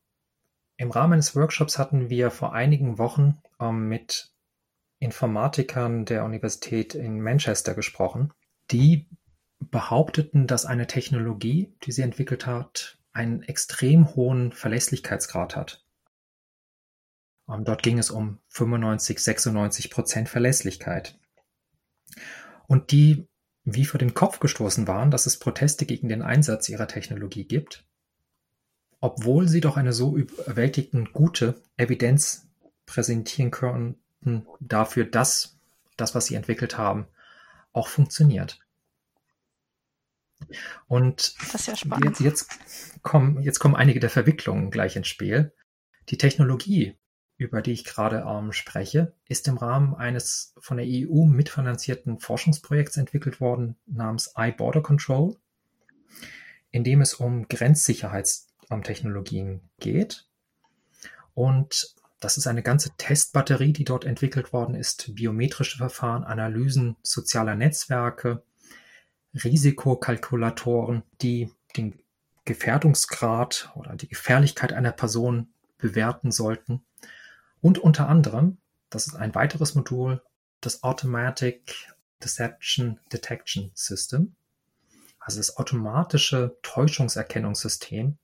Im 0.78 0.92
Rahmen 0.92 1.14
eines 1.14 1.36
Workshops 1.36 1.80
hatten 1.80 2.10
wir 2.10 2.32
vor 2.32 2.54
einigen 2.54 2.98
Wochen 2.98 3.42
ähm, 3.60 3.88
mit 3.88 4.34
Informatikern 5.00 6.06
der 6.06 6.26
Universität 6.26 6.96
in 6.96 7.22
Manchester 7.22 7.74
gesprochen 7.74 8.34
die 8.72 9.08
behaupteten, 9.60 10.48
dass 10.48 10.66
eine 10.66 10.88
Technologie, 10.88 11.74
die 11.84 11.92
sie 11.92 12.02
entwickelt 12.02 12.46
hat, 12.46 12.98
einen 13.14 13.44
extrem 13.44 14.16
hohen 14.16 14.52
Verlässlichkeitsgrad 14.52 15.56
hat. 15.56 15.86
Dort 17.48 17.84
ging 17.84 18.00
es 18.00 18.10
um 18.10 18.40
95, 18.50 19.20
96 19.20 19.92
Prozent 19.92 20.30
Verlässlichkeit. 20.30 21.20
Und 22.68 22.92
die 22.92 23.28
wie 23.66 23.86
vor 23.86 23.98
den 23.98 24.14
Kopf 24.14 24.40
gestoßen 24.40 24.88
waren, 24.88 25.12
dass 25.12 25.26
es 25.26 25.40
Proteste 25.40 25.86
gegen 25.86 26.08
den 26.08 26.22
Einsatz 26.22 26.70
ihrer 26.70 26.88
Technologie 26.88 27.46
gibt, 27.46 27.84
obwohl 29.02 29.48
sie 29.48 29.60
doch 29.60 29.76
eine 29.76 29.92
so 29.92 30.16
überwältigend 30.16 31.14
gute 31.14 31.62
Evidenz 31.76 32.48
präsentieren 32.86 33.50
könnten 33.50 34.48
dafür, 34.60 35.06
dass 35.06 35.58
das, 35.98 36.14
was 36.14 36.28
sie 36.28 36.36
entwickelt 36.36 36.78
haben, 36.78 37.08
auch 37.76 37.88
funktioniert. 37.88 38.60
Und 40.88 41.36
ja 41.68 41.76
jetzt, 42.04 42.20
jetzt, 42.20 42.50
kommen, 43.04 43.40
jetzt 43.42 43.60
kommen 43.60 43.76
einige 43.76 44.00
der 44.00 44.10
Verwicklungen 44.10 44.72
gleich 44.72 44.96
ins 44.96 45.08
Spiel. 45.08 45.54
Die 46.10 46.18
Technologie, 46.18 46.98
über 47.38 47.62
die 47.62 47.74
ich 47.74 47.84
gerade 47.84 48.26
ähm, 48.28 48.54
spreche, 48.54 49.14
ist 49.28 49.48
im 49.48 49.58
Rahmen 49.58 49.94
eines 49.96 50.54
von 50.60 50.78
der 50.78 50.86
EU 50.88 51.26
mitfinanzierten 51.26 52.20
Forschungsprojekts 52.20 52.98
entwickelt 52.98 53.42
worden 53.42 53.76
namens 53.86 54.34
iBorder 54.38 54.82
Control, 54.82 55.36
in 56.72 56.84
dem 56.84 57.02
es 57.02 57.16
um 57.16 57.48
Grenzsicherheitstechnologien 57.48 59.62
geht. 59.80 60.28
Und 61.34 61.95
das 62.20 62.38
ist 62.38 62.48
eine 62.48 62.64
ganze 62.64 62.92
Testbatterie, 62.98 63.74
die 63.74 63.84
dort 63.84 64.06
entwickelt 64.06 64.54
worden 64.54 64.76
ist. 64.76 65.14
Biometrische 65.16 65.78
Verfahren, 65.78 66.24
Analysen 66.24 66.96
sozialer 67.04 67.56
Netzwerke, 67.56 68.44
Risikokalkulatoren, 69.34 71.04
die 71.22 71.52
den 71.76 72.00
Gefährdungsgrad 72.46 73.72
oder 73.76 73.96
die 73.96 74.08
Gefährlichkeit 74.08 74.72
einer 74.72 74.92
Person 74.92 75.50
bewerten 75.78 76.32
sollten. 76.32 76.86
Und 77.60 77.80
unter 77.80 78.08
anderem, 78.08 78.58
das 78.90 79.08
ist 79.08 79.16
ein 79.16 79.36
weiteres 79.36 79.76
Modul, 79.76 80.22
das 80.62 80.84
Automatic 80.84 81.90
Deception 82.24 83.00
Detection 83.12 83.72
System, 83.74 84.36
also 85.20 85.40
das 85.40 85.58
automatische 85.58 86.58
Täuschungserkennungssystem, 86.62 88.18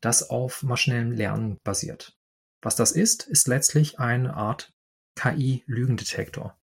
das 0.00 0.30
auf 0.30 0.62
maschinellem 0.62 1.12
Lernen 1.12 1.58
basiert. 1.62 2.16
Was 2.62 2.76
das 2.76 2.92
ist, 2.92 3.26
ist 3.26 3.48
letztlich 3.48 3.98
eine 3.98 4.34
Art 4.34 4.72
KI-Lügendetektor. 5.14 6.56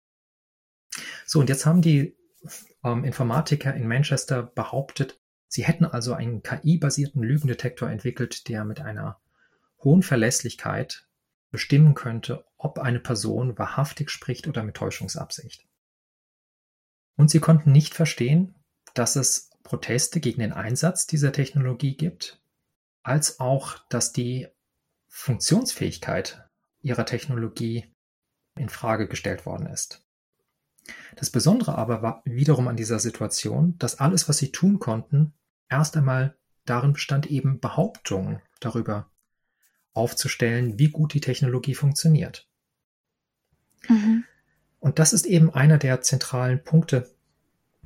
So, 1.26 1.40
und 1.40 1.48
jetzt 1.48 1.66
haben 1.66 1.82
die 1.82 2.16
ähm, 2.84 3.04
Informatiker 3.04 3.74
in 3.74 3.88
Manchester 3.88 4.42
behauptet, 4.42 5.20
sie 5.48 5.64
hätten 5.64 5.84
also 5.84 6.14
einen 6.14 6.42
KI-basierten 6.42 7.22
Lügendetektor 7.22 7.88
entwickelt, 7.88 8.48
der 8.48 8.64
mit 8.64 8.80
einer 8.80 9.20
hohen 9.82 10.02
Verlässlichkeit 10.02 11.06
bestimmen 11.50 11.94
könnte, 11.94 12.44
ob 12.56 12.78
eine 12.78 13.00
Person 13.00 13.58
wahrhaftig 13.58 14.10
spricht 14.10 14.48
oder 14.48 14.62
mit 14.62 14.76
Täuschungsabsicht. 14.76 15.66
Und 17.16 17.30
sie 17.30 17.40
konnten 17.40 17.70
nicht 17.70 17.94
verstehen, 17.94 18.56
dass 18.94 19.16
es 19.16 19.50
Proteste 19.62 20.20
gegen 20.20 20.40
den 20.40 20.52
Einsatz 20.52 21.06
dieser 21.06 21.32
Technologie 21.32 21.96
gibt, 21.96 22.40
als 23.02 23.38
auch, 23.40 23.78
dass 23.88 24.12
die 24.12 24.48
Funktionsfähigkeit 25.16 26.44
ihrer 26.82 27.06
Technologie 27.06 27.86
in 28.56 28.68
Frage 28.68 29.06
gestellt 29.06 29.46
worden 29.46 29.66
ist. 29.66 30.04
Das 31.14 31.30
Besondere 31.30 31.78
aber 31.78 32.02
war 32.02 32.22
wiederum 32.24 32.66
an 32.66 32.76
dieser 32.76 32.98
Situation, 32.98 33.78
dass 33.78 34.00
alles, 34.00 34.28
was 34.28 34.38
sie 34.38 34.50
tun 34.50 34.80
konnten, 34.80 35.32
erst 35.70 35.96
einmal 35.96 36.36
darin 36.64 36.94
bestand, 36.94 37.26
eben 37.26 37.60
Behauptungen 37.60 38.42
darüber 38.58 39.08
aufzustellen, 39.92 40.80
wie 40.80 40.90
gut 40.90 41.14
die 41.14 41.20
Technologie 41.20 41.76
funktioniert. 41.76 42.48
Mhm. 43.88 44.24
Und 44.80 44.98
das 44.98 45.12
ist 45.12 45.26
eben 45.26 45.54
einer 45.54 45.78
der 45.78 46.02
zentralen 46.02 46.62
Punkte, 46.64 47.14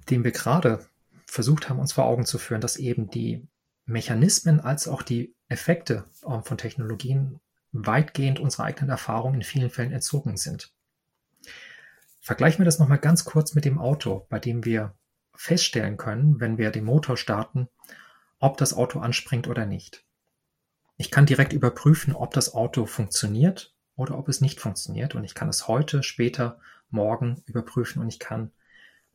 den 0.09 0.25
wir 0.25 0.33
gerade 0.33 0.89
versucht 1.27 1.69
haben, 1.69 1.79
uns 1.79 1.93
vor 1.93 2.07
Augen 2.07 2.25
zu 2.25 2.39
führen, 2.39 2.63
dass 2.63 2.79
eben 2.79 3.11
die 3.11 3.47
Mechanismen 3.89 4.61
als 4.61 4.87
auch 4.87 5.03
die 5.03 5.35
Effekte 5.49 6.05
ähm, 6.27 6.45
von 6.45 6.59
Technologien 6.59 7.41
weitgehend 7.73 8.39
unserer 8.39 8.65
eigenen 8.65 8.91
Erfahrung 8.91 9.35
in 9.35 9.43
vielen 9.43 9.71
Fällen 9.71 9.93
entzogen 9.93 10.37
sind. 10.37 10.73
Vergleichen 12.21 12.59
wir 12.59 12.65
das 12.67 12.79
nochmal 12.79 12.99
ganz 12.99 13.25
kurz 13.25 13.55
mit 13.55 13.65
dem 13.65 13.79
Auto, 13.79 14.27
bei 14.29 14.39
dem 14.39 14.65
wir 14.65 14.95
feststellen 15.35 15.97
können, 15.97 16.41
wenn 16.41 16.59
wir 16.59 16.71
den 16.71 16.85
Motor 16.85 17.17
starten, 17.17 17.69
ob 18.39 18.59
das 18.59 18.75
Auto 18.75 19.01
anspringt 19.01 19.49
oder 19.49 19.65
nicht. 19.67 20.05
Ich 20.97 21.11
kann 21.11 21.27
direkt 21.27 21.53
überprüfen, 21.53 22.15
ob 22.15 22.33
das 22.33 22.55
Auto 22.55 22.87
funktioniert 22.87 23.75
oder 23.97 24.19
ob 24.19 24.29
es 24.29 24.41
nicht 24.41 24.61
funktioniert 24.61 25.15
und 25.15 25.25
ich 25.25 25.35
kann 25.35 25.49
es 25.49 25.69
heute, 25.69 26.03
später, 26.03 26.61
morgen 26.91 27.43
überprüfen 27.47 28.03
und 28.03 28.09
ich 28.09 28.19
kann 28.19 28.51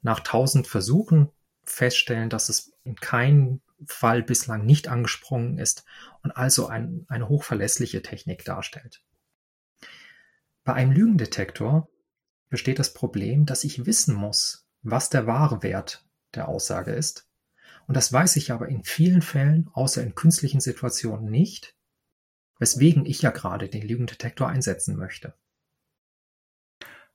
nach 0.01 0.21
tausend 0.21 0.67
Versuchen 0.67 1.29
feststellen, 1.63 2.29
dass 2.29 2.49
es 2.49 2.73
in 2.83 2.95
keinem 2.95 3.61
Fall 3.87 4.23
bislang 4.23 4.65
nicht 4.65 4.87
angesprungen 4.87 5.57
ist 5.57 5.85
und 6.21 6.31
also 6.31 6.67
ein, 6.67 7.05
eine 7.07 7.29
hochverlässliche 7.29 8.01
Technik 8.01 8.45
darstellt. 8.45 9.03
Bei 10.63 10.73
einem 10.73 10.91
Lügendetektor 10.91 11.89
besteht 12.49 12.79
das 12.79 12.93
Problem, 12.93 13.45
dass 13.45 13.63
ich 13.63 13.85
wissen 13.85 14.15
muss, 14.15 14.67
was 14.81 15.09
der 15.09 15.27
wahre 15.27 15.63
Wert 15.63 16.05
der 16.35 16.47
Aussage 16.47 16.91
ist. 16.91 17.27
Und 17.87 17.97
das 17.97 18.13
weiß 18.13 18.37
ich 18.37 18.51
aber 18.51 18.69
in 18.69 18.83
vielen 18.83 19.21
Fällen, 19.21 19.69
außer 19.73 20.01
in 20.01 20.15
künstlichen 20.15 20.61
Situationen 20.61 21.29
nicht, 21.29 21.75
weswegen 22.59 23.05
ich 23.05 23.21
ja 23.21 23.31
gerade 23.31 23.67
den 23.67 23.85
Lügendetektor 23.85 24.47
einsetzen 24.47 24.95
möchte. 24.95 25.33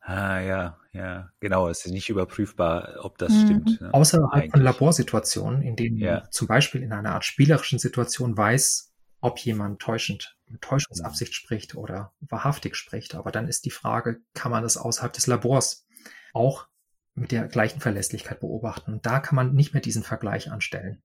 Ah, 0.09 0.41
ja, 0.41 0.79
ja, 0.95 1.31
genau. 1.39 1.69
Es 1.69 1.85
ist 1.85 1.93
nicht 1.93 2.09
überprüfbar, 2.09 3.01
ob 3.03 3.19
das 3.19 3.31
mhm. 3.31 3.45
stimmt. 3.45 3.81
Ne? 3.83 3.93
Außerhalb 3.93 4.33
Eigentlich. 4.33 4.51
von 4.53 4.63
Laborsituationen, 4.63 5.61
in 5.61 5.77
denen 5.77 5.99
ja. 5.99 6.21
man 6.21 6.31
zum 6.31 6.47
Beispiel 6.49 6.83
in 6.83 6.95
einer 6.95 7.13
Art 7.13 7.27
spielerischen 7.27 7.79
Situation 7.79 8.35
weiß, 8.35 8.91
ob 9.21 9.39
jemand 9.41 9.83
täuschend, 9.83 10.39
mit 10.47 10.63
Täuschungsabsicht 10.63 11.35
spricht 11.35 11.75
oder 11.75 12.15
wahrhaftig 12.21 12.75
spricht. 12.75 13.17
Aber 13.17 13.31
dann 13.31 13.49
ist 13.49 13.67
die 13.67 13.71
Frage, 13.71 14.23
kann 14.33 14.51
man 14.51 14.63
das 14.63 14.79
außerhalb 14.79 15.13
des 15.13 15.27
Labors 15.27 15.87
auch 16.33 16.69
mit 17.13 17.31
der 17.31 17.47
gleichen 17.47 17.81
Verlässlichkeit 17.81 18.41
beobachten? 18.41 18.95
Und 18.95 19.05
da 19.05 19.21
kann 19.21 19.37
man 19.37 19.53
nicht 19.53 19.75
mehr 19.75 19.83
diesen 19.83 20.05
Vergleich 20.05 20.51
anstellen. 20.51 21.03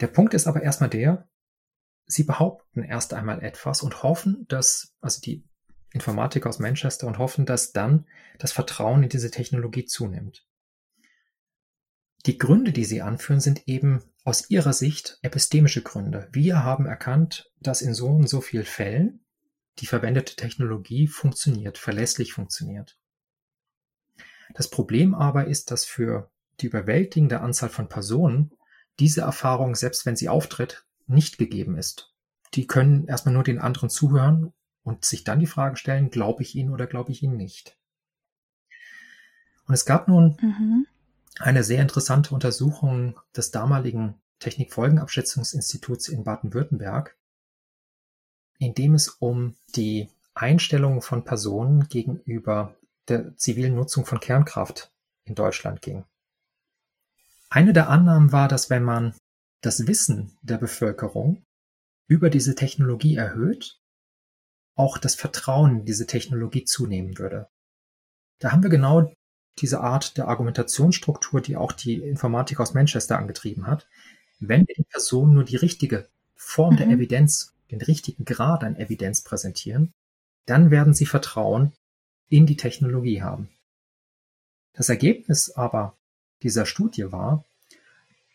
Der 0.00 0.08
Punkt 0.08 0.34
ist 0.34 0.48
aber 0.48 0.64
erstmal 0.64 0.90
der, 0.90 1.28
sie 2.06 2.24
behaupten 2.24 2.82
erst 2.82 3.14
einmal 3.14 3.44
etwas 3.44 3.82
und 3.82 4.02
hoffen, 4.02 4.44
dass, 4.48 4.92
also 5.00 5.20
die 5.20 5.44
Informatiker 5.92 6.48
aus 6.48 6.58
Manchester 6.58 7.06
und 7.06 7.18
hoffen, 7.18 7.46
dass 7.46 7.72
dann 7.72 8.06
das 8.38 8.52
Vertrauen 8.52 9.02
in 9.02 9.08
diese 9.08 9.30
Technologie 9.30 9.84
zunimmt. 9.84 10.46
Die 12.26 12.38
Gründe, 12.38 12.72
die 12.72 12.84
sie 12.84 13.02
anführen, 13.02 13.40
sind 13.40 13.66
eben 13.66 14.02
aus 14.24 14.50
ihrer 14.50 14.72
Sicht 14.72 15.18
epistemische 15.22 15.82
Gründe. 15.82 16.28
Wir 16.32 16.62
haben 16.62 16.86
erkannt, 16.86 17.50
dass 17.60 17.82
in 17.82 17.94
so 17.94 18.08
und 18.08 18.28
so 18.28 18.40
vielen 18.40 18.66
Fällen 18.66 19.20
die 19.78 19.86
verwendete 19.86 20.36
Technologie 20.36 21.06
funktioniert, 21.06 21.78
verlässlich 21.78 22.32
funktioniert. 22.32 22.98
Das 24.54 24.68
Problem 24.68 25.14
aber 25.14 25.46
ist, 25.46 25.70
dass 25.70 25.84
für 25.84 26.30
die 26.60 26.66
überwältigende 26.66 27.40
Anzahl 27.40 27.70
von 27.70 27.88
Personen 27.88 28.52
diese 28.98 29.22
Erfahrung, 29.22 29.74
selbst 29.74 30.04
wenn 30.04 30.16
sie 30.16 30.28
auftritt, 30.28 30.84
nicht 31.06 31.38
gegeben 31.38 31.76
ist. 31.76 32.12
Die 32.54 32.66
können 32.66 33.06
erstmal 33.06 33.32
nur 33.32 33.44
den 33.44 33.58
anderen 33.58 33.88
zuhören 33.88 34.52
und 34.82 35.04
sich 35.04 35.24
dann 35.24 35.40
die 35.40 35.46
Frage 35.46 35.76
stellen, 35.76 36.10
glaube 36.10 36.42
ich 36.42 36.54
ihnen 36.54 36.70
oder 36.70 36.86
glaube 36.86 37.12
ich 37.12 37.22
ihnen 37.22 37.36
nicht. 37.36 37.76
Und 39.66 39.74
es 39.74 39.84
gab 39.84 40.08
nun 40.08 40.36
mhm. 40.40 40.86
eine 41.38 41.62
sehr 41.62 41.82
interessante 41.82 42.34
Untersuchung 42.34 43.18
des 43.36 43.50
damaligen 43.50 44.20
Technikfolgenabschätzungsinstituts 44.40 46.08
in 46.08 46.24
Baden-Württemberg, 46.24 47.16
in 48.58 48.74
dem 48.74 48.94
es 48.94 49.08
um 49.08 49.56
die 49.76 50.08
Einstellung 50.34 51.02
von 51.02 51.24
Personen 51.24 51.88
gegenüber 51.88 52.76
der 53.08 53.36
zivilen 53.36 53.74
Nutzung 53.74 54.06
von 54.06 54.20
Kernkraft 54.20 54.92
in 55.24 55.34
Deutschland 55.34 55.82
ging. 55.82 56.04
Eine 57.48 57.72
der 57.72 57.88
Annahmen 57.88 58.32
war, 58.32 58.48
dass 58.48 58.70
wenn 58.70 58.84
man 58.84 59.14
das 59.60 59.86
Wissen 59.86 60.38
der 60.42 60.58
Bevölkerung 60.58 61.44
über 62.06 62.30
diese 62.30 62.54
Technologie 62.54 63.16
erhöht, 63.16 63.79
auch 64.76 64.98
das 64.98 65.14
Vertrauen 65.14 65.80
in 65.80 65.84
diese 65.84 66.06
Technologie 66.06 66.64
zunehmen 66.64 67.18
würde. 67.18 67.48
Da 68.38 68.52
haben 68.52 68.62
wir 68.62 68.70
genau 68.70 69.12
diese 69.58 69.80
Art 69.80 70.16
der 70.16 70.28
Argumentationsstruktur, 70.28 71.40
die 71.40 71.56
auch 71.56 71.72
die 71.72 71.94
Informatik 71.94 72.60
aus 72.60 72.74
Manchester 72.74 73.18
angetrieben 73.18 73.66
hat. 73.66 73.88
Wenn 74.38 74.66
wir 74.66 74.74
den 74.74 74.86
Personen 74.86 75.34
nur 75.34 75.44
die 75.44 75.56
richtige 75.56 76.08
Form 76.34 76.74
mhm. 76.74 76.78
der 76.78 76.88
Evidenz, 76.88 77.52
den 77.70 77.82
richtigen 77.82 78.24
Grad 78.24 78.64
an 78.64 78.76
Evidenz 78.76 79.22
präsentieren, 79.22 79.92
dann 80.46 80.70
werden 80.70 80.94
sie 80.94 81.06
Vertrauen 81.06 81.72
in 82.28 82.46
die 82.46 82.56
Technologie 82.56 83.22
haben. 83.22 83.50
Das 84.72 84.88
Ergebnis 84.88 85.50
aber 85.50 85.96
dieser 86.42 86.64
Studie 86.64 87.12
war, 87.12 87.44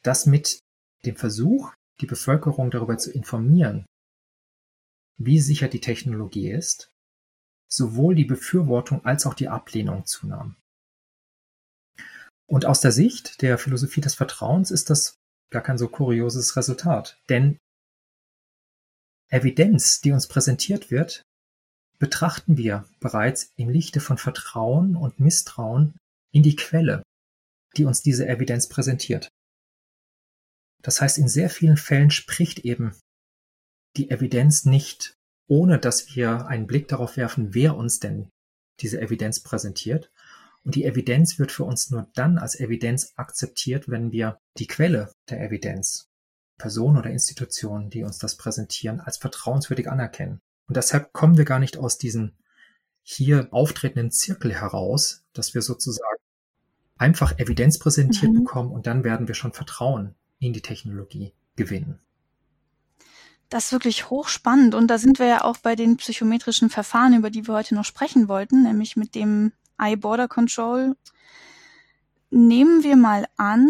dass 0.03 0.25
mit 0.25 0.61
dem 1.05 1.15
Versuch, 1.15 1.73
die 2.01 2.05
Bevölkerung 2.05 2.69
darüber 2.69 2.97
zu 2.97 3.11
informieren, 3.11 3.85
wie 5.17 5.39
sicher 5.39 5.67
die 5.67 5.81
Technologie 5.81 6.51
ist, 6.51 6.91
sowohl 7.67 8.15
die 8.15 8.25
Befürwortung 8.25 9.05
als 9.05 9.25
auch 9.25 9.33
die 9.33 9.49
Ablehnung 9.49 10.05
zunahm. 10.05 10.55
Und 12.47 12.65
aus 12.65 12.81
der 12.81 12.91
Sicht 12.91 13.41
der 13.41 13.57
Philosophie 13.57 14.01
des 14.01 14.15
Vertrauens 14.15 14.71
ist 14.71 14.89
das 14.89 15.17
gar 15.51 15.63
kein 15.63 15.77
so 15.77 15.87
kurioses 15.87 16.55
Resultat. 16.55 17.19
Denn 17.29 17.57
Evidenz, 19.29 20.01
die 20.01 20.11
uns 20.11 20.27
präsentiert 20.27 20.91
wird, 20.91 21.23
betrachten 21.97 22.57
wir 22.57 22.87
bereits 22.99 23.51
im 23.55 23.69
Lichte 23.69 23.99
von 23.99 24.17
Vertrauen 24.17 24.95
und 24.95 25.19
Misstrauen 25.19 25.97
in 26.31 26.43
die 26.43 26.55
Quelle, 26.55 27.01
die 27.77 27.85
uns 27.85 28.01
diese 28.01 28.27
Evidenz 28.27 28.67
präsentiert. 28.67 29.29
Das 30.83 31.01
heißt, 31.01 31.17
in 31.17 31.27
sehr 31.27 31.49
vielen 31.49 31.77
Fällen 31.77 32.11
spricht 32.11 32.59
eben 32.59 32.95
die 33.97 34.09
Evidenz 34.09 34.65
nicht, 34.65 35.17
ohne 35.47 35.79
dass 35.79 36.15
wir 36.15 36.47
einen 36.47 36.67
Blick 36.67 36.87
darauf 36.87 37.17
werfen, 37.17 37.53
wer 37.53 37.75
uns 37.75 37.99
denn 37.99 38.29
diese 38.81 38.99
Evidenz 38.99 39.41
präsentiert. 39.41 40.11
Und 40.63 40.75
die 40.75 40.85
Evidenz 40.85 41.37
wird 41.37 41.51
für 41.51 41.63
uns 41.63 41.91
nur 41.91 42.09
dann 42.15 42.37
als 42.37 42.59
Evidenz 42.59 43.13
akzeptiert, 43.15 43.87
wenn 43.87 44.11
wir 44.11 44.39
die 44.57 44.67
Quelle 44.67 45.11
der 45.29 45.41
Evidenz, 45.41 46.09
Person 46.57 46.97
oder 46.97 47.11
Institutionen, 47.11 47.89
die 47.89 48.03
uns 48.03 48.17
das 48.17 48.35
präsentieren, 48.35 48.99
als 48.99 49.17
vertrauenswürdig 49.17 49.89
anerkennen. 49.89 50.39
Und 50.67 50.77
deshalb 50.77 51.13
kommen 51.13 51.37
wir 51.37 51.45
gar 51.45 51.59
nicht 51.59 51.77
aus 51.77 51.97
diesem 51.97 52.33
hier 53.03 53.47
auftretenden 53.51 54.09
Zirkel 54.11 54.53
heraus, 54.53 55.23
dass 55.33 55.53
wir 55.53 55.61
sozusagen 55.61 56.17
einfach 56.97 57.37
Evidenz 57.37 57.77
präsentiert 57.77 58.31
mhm. 58.31 58.43
bekommen 58.43 58.71
und 58.71 58.87
dann 58.87 59.03
werden 59.03 59.27
wir 59.27 59.35
schon 59.35 59.53
Vertrauen 59.53 60.15
in 60.39 60.53
die 60.53 60.61
Technologie 60.61 61.33
gewinnen. 61.55 61.99
Das 63.55 63.67
ist 63.67 63.71
wirklich 63.71 64.09
hochspannend 64.09 64.75
und 64.75 64.87
da 64.87 64.97
sind 64.97 65.17
wir 65.17 65.27
ja 65.27 65.43
auch 65.45 65.55
bei 65.55 65.77
den 65.77 65.95
psychometrischen 65.95 66.69
Verfahren, 66.69 67.13
über 67.13 67.29
die 67.29 67.47
wir 67.47 67.53
heute 67.53 67.73
noch 67.73 67.85
sprechen 67.85 68.27
wollten, 68.27 68.63
nämlich 68.63 68.97
mit 68.97 69.15
dem 69.15 69.53
Eye 69.77 69.95
Border 69.95 70.27
Control. 70.27 70.97
Nehmen 72.29 72.83
wir 72.83 72.97
mal 72.97 73.25
an, 73.37 73.69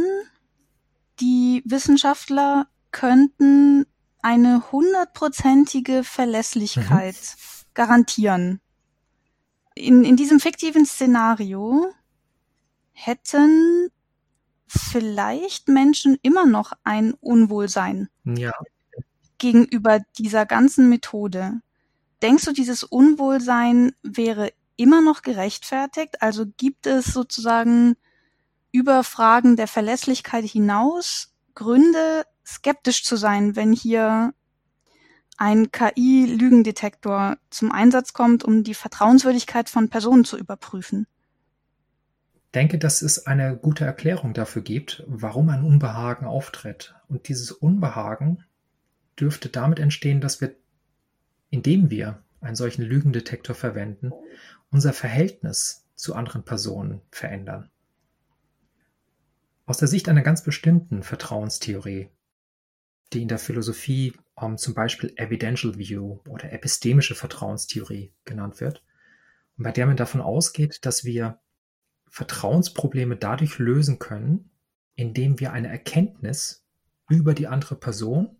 die 1.19 1.61
Wissenschaftler 1.65 2.65
könnten 2.89 3.85
eine 4.23 4.71
hundertprozentige 4.71 6.03
Verlässlichkeit 6.03 7.13
mhm. 7.13 7.65
garantieren. 7.75 8.61
In, 9.75 10.03
in 10.03 10.15
diesem 10.15 10.39
fiktiven 10.39 10.87
Szenario 10.87 11.93
hätten 12.91 13.89
vielleicht 14.65 15.67
Menschen 15.67 16.17
immer 16.23 16.47
noch 16.47 16.71
ein 16.83 17.13
Unwohlsein. 17.21 18.09
Ja 18.23 18.51
gegenüber 19.45 19.99
dieser 20.17 20.47
ganzen 20.47 20.89
Methode. 20.89 21.61
Denkst 22.23 22.45
du, 22.45 22.51
dieses 22.51 22.83
Unwohlsein 22.83 23.91
wäre 24.01 24.51
immer 24.75 25.03
noch 25.03 25.21
gerechtfertigt? 25.21 26.23
Also 26.23 26.45
gibt 26.57 26.87
es 26.87 27.05
sozusagen 27.05 27.95
über 28.71 29.03
Fragen 29.03 29.55
der 29.55 29.67
Verlässlichkeit 29.67 30.45
hinaus 30.45 31.35
Gründe, 31.53 32.23
skeptisch 32.43 33.03
zu 33.03 33.17
sein, 33.17 33.55
wenn 33.55 33.71
hier 33.71 34.33
ein 35.37 35.71
KI-Lügendetektor 35.71 37.37
zum 37.51 37.71
Einsatz 37.71 38.13
kommt, 38.13 38.43
um 38.43 38.63
die 38.63 38.73
Vertrauenswürdigkeit 38.73 39.69
von 39.69 39.89
Personen 39.89 40.25
zu 40.25 40.39
überprüfen? 40.39 41.05
Ich 42.33 42.51
denke, 42.55 42.79
dass 42.79 43.03
es 43.03 43.27
eine 43.27 43.55
gute 43.55 43.85
Erklärung 43.85 44.33
dafür 44.33 44.63
gibt, 44.63 45.03
warum 45.05 45.49
ein 45.49 45.63
Unbehagen 45.63 46.25
auftritt. 46.25 46.95
Und 47.09 47.27
dieses 47.27 47.51
Unbehagen 47.51 48.43
dürfte 49.19 49.49
damit 49.49 49.79
entstehen, 49.79 50.21
dass 50.21 50.41
wir, 50.41 50.55
indem 51.49 51.89
wir 51.89 52.23
einen 52.41 52.55
solchen 52.55 52.83
Lügendetektor 52.83 53.55
verwenden, 53.55 54.11
unser 54.69 54.93
Verhältnis 54.93 55.85
zu 55.95 56.15
anderen 56.15 56.43
Personen 56.43 57.01
verändern. 57.11 57.69
Aus 59.65 59.77
der 59.77 59.87
Sicht 59.87 60.09
einer 60.09 60.21
ganz 60.21 60.43
bestimmten 60.43 61.01
Vertrauenstheorie 61.01 62.09
die 63.13 63.21
in 63.21 63.27
der 63.27 63.39
Philosophie 63.39 64.13
um, 64.35 64.51
ähm, 64.51 64.57
zum 64.57 64.73
Beispiel 64.73 65.13
Evidential 65.15 65.77
View 65.77 66.19
oder 66.27 66.51
epistemische 66.51 67.15
Vertrauenstheorie 67.15 68.13
genannt 68.25 68.59
wird, 68.59 68.83
und 69.57 69.63
bei 69.63 69.71
der 69.71 69.85
man 69.85 69.95
davon 69.95 70.21
ausgeht, 70.21 70.79
dass 70.85 71.05
wir 71.05 71.39
Vertrauensprobleme 72.09 73.15
dadurch 73.15 73.57
lösen 73.57 73.99
können, 73.99 74.51
indem 74.95 75.39
wir 75.39 75.53
eine 75.53 75.69
Erkenntnis 75.69 76.65
über 77.09 77.33
die 77.33 77.47
andere 77.47 77.75
Person 77.75 78.35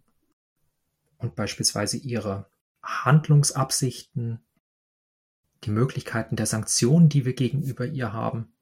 und 1.17 1.35
beispielsweise 1.35 1.97
ihre 1.97 2.49
Handlungsabsichten, 2.81 4.39
die 5.63 5.71
Möglichkeiten 5.71 6.35
der 6.35 6.45
Sanktionen, 6.45 7.09
die 7.09 7.25
wir 7.25 7.33
gegenüber 7.33 7.85
ihr 7.85 8.13
haben, 8.13 8.53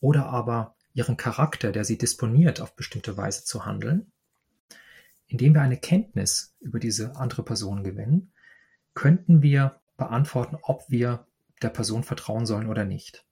oder 0.00 0.26
aber 0.26 0.76
ihren 0.94 1.16
Charakter, 1.16 1.72
der 1.72 1.84
sie 1.84 1.98
disponiert, 1.98 2.60
auf 2.60 2.76
bestimmte 2.76 3.16
Weise 3.16 3.44
zu 3.44 3.64
handeln, 3.64 4.12
indem 5.26 5.54
wir 5.54 5.62
eine 5.62 5.78
Kenntnis 5.78 6.54
über 6.60 6.78
diese 6.78 7.16
andere 7.16 7.42
Person 7.42 7.82
gewinnen, 7.82 8.32
könnten 8.94 9.42
wir 9.42 9.80
beantworten, 9.96 10.58
ob 10.62 10.84
wir 10.88 11.26
der 11.62 11.70
Person 11.70 12.02
vertrauen 12.02 12.44
sollen 12.44 12.68
oder 12.68 12.84
nicht. 12.84 13.24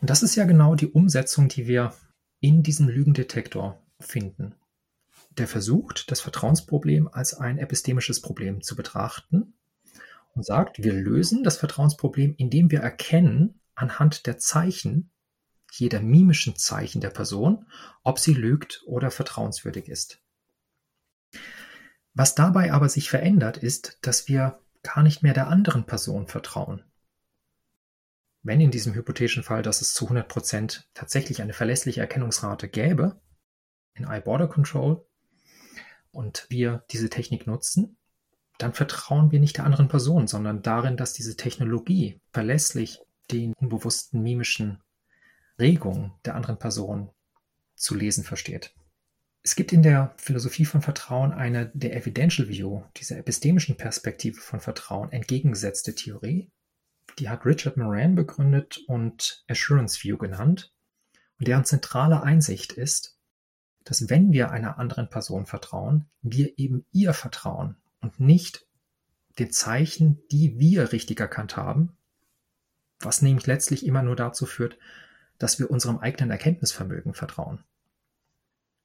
Und 0.00 0.10
das 0.10 0.22
ist 0.22 0.36
ja 0.36 0.44
genau 0.44 0.74
die 0.74 0.88
Umsetzung, 0.88 1.48
die 1.48 1.66
wir 1.66 1.94
in 2.40 2.62
diesem 2.62 2.88
Lügendetektor 2.88 3.82
finden. 3.98 4.54
Der 5.38 5.46
versucht, 5.46 6.10
das 6.10 6.20
Vertrauensproblem 6.20 7.08
als 7.08 7.34
ein 7.34 7.58
epistemisches 7.58 8.20
Problem 8.20 8.62
zu 8.62 8.74
betrachten 8.74 9.54
und 10.34 10.44
sagt, 10.44 10.82
wir 10.82 10.92
lösen 10.92 11.44
das 11.44 11.56
Vertrauensproblem, 11.58 12.34
indem 12.36 12.70
wir 12.70 12.80
erkennen 12.80 13.60
anhand 13.74 14.26
der 14.26 14.38
Zeichen, 14.38 15.10
jeder 15.72 16.00
mimischen 16.00 16.56
Zeichen 16.56 17.00
der 17.00 17.10
Person, 17.10 17.66
ob 18.02 18.18
sie 18.18 18.34
lügt 18.34 18.82
oder 18.86 19.10
vertrauenswürdig 19.10 19.88
ist. 19.88 20.22
Was 22.14 22.34
dabei 22.34 22.72
aber 22.72 22.88
sich 22.88 23.10
verändert, 23.10 23.58
ist, 23.58 23.98
dass 24.00 24.28
wir 24.28 24.60
gar 24.82 25.02
nicht 25.02 25.22
mehr 25.22 25.34
der 25.34 25.48
anderen 25.48 25.84
Person 25.84 26.28
vertrauen. 26.28 26.82
Wenn 28.42 28.60
in 28.60 28.70
diesem 28.70 28.94
hypothetischen 28.94 29.42
Fall, 29.42 29.62
dass 29.62 29.82
es 29.82 29.92
zu 29.92 30.04
100 30.04 30.28
Prozent 30.28 30.88
tatsächlich 30.94 31.42
eine 31.42 31.52
verlässliche 31.52 32.00
Erkennungsrate 32.00 32.68
gäbe, 32.68 33.20
in 33.94 34.04
iBorder 34.04 34.46
Control, 34.46 35.04
und 36.16 36.46
wir 36.48 36.84
diese 36.90 37.10
Technik 37.10 37.46
nutzen, 37.46 37.96
dann 38.58 38.72
vertrauen 38.72 39.30
wir 39.30 39.38
nicht 39.38 39.58
der 39.58 39.64
anderen 39.64 39.88
Person, 39.88 40.26
sondern 40.26 40.62
darin, 40.62 40.96
dass 40.96 41.12
diese 41.12 41.36
Technologie 41.36 42.20
verlässlich 42.32 43.00
den 43.30 43.52
unbewussten 43.54 44.22
mimischen 44.22 44.82
Regungen 45.58 46.12
der 46.24 46.34
anderen 46.34 46.58
Person 46.58 47.10
zu 47.74 47.94
lesen 47.94 48.24
versteht. 48.24 48.74
Es 49.42 49.54
gibt 49.54 49.72
in 49.72 49.82
der 49.82 50.14
Philosophie 50.16 50.64
von 50.64 50.82
Vertrauen 50.82 51.32
eine 51.32 51.70
der 51.74 51.94
Evidential 51.94 52.48
View, 52.48 52.82
dieser 52.96 53.18
epistemischen 53.18 53.76
Perspektive 53.76 54.40
von 54.40 54.60
Vertrauen, 54.60 55.12
entgegengesetzte 55.12 55.94
Theorie. 55.94 56.50
Die 57.18 57.28
hat 57.28 57.44
Richard 57.44 57.76
Moran 57.76 58.14
begründet 58.16 58.78
und 58.88 59.44
Assurance 59.48 60.02
View 60.02 60.16
genannt. 60.16 60.72
Und 61.38 61.46
deren 61.46 61.64
zentrale 61.64 62.22
Einsicht 62.22 62.72
ist, 62.72 63.15
dass 63.86 64.10
wenn 64.10 64.32
wir 64.32 64.50
einer 64.50 64.78
anderen 64.78 65.08
Person 65.08 65.46
vertrauen, 65.46 66.06
wir 66.20 66.58
eben 66.58 66.84
ihr 66.90 67.14
vertrauen 67.14 67.76
und 68.00 68.18
nicht 68.18 68.66
den 69.38 69.52
Zeichen, 69.52 70.20
die 70.32 70.58
wir 70.58 70.92
richtig 70.92 71.20
erkannt 71.20 71.56
haben, 71.56 71.96
was 72.98 73.22
nämlich 73.22 73.46
letztlich 73.46 73.86
immer 73.86 74.02
nur 74.02 74.16
dazu 74.16 74.44
führt, 74.44 74.76
dass 75.38 75.60
wir 75.60 75.70
unserem 75.70 75.98
eigenen 75.98 76.32
Erkenntnisvermögen 76.32 77.14
vertrauen. 77.14 77.62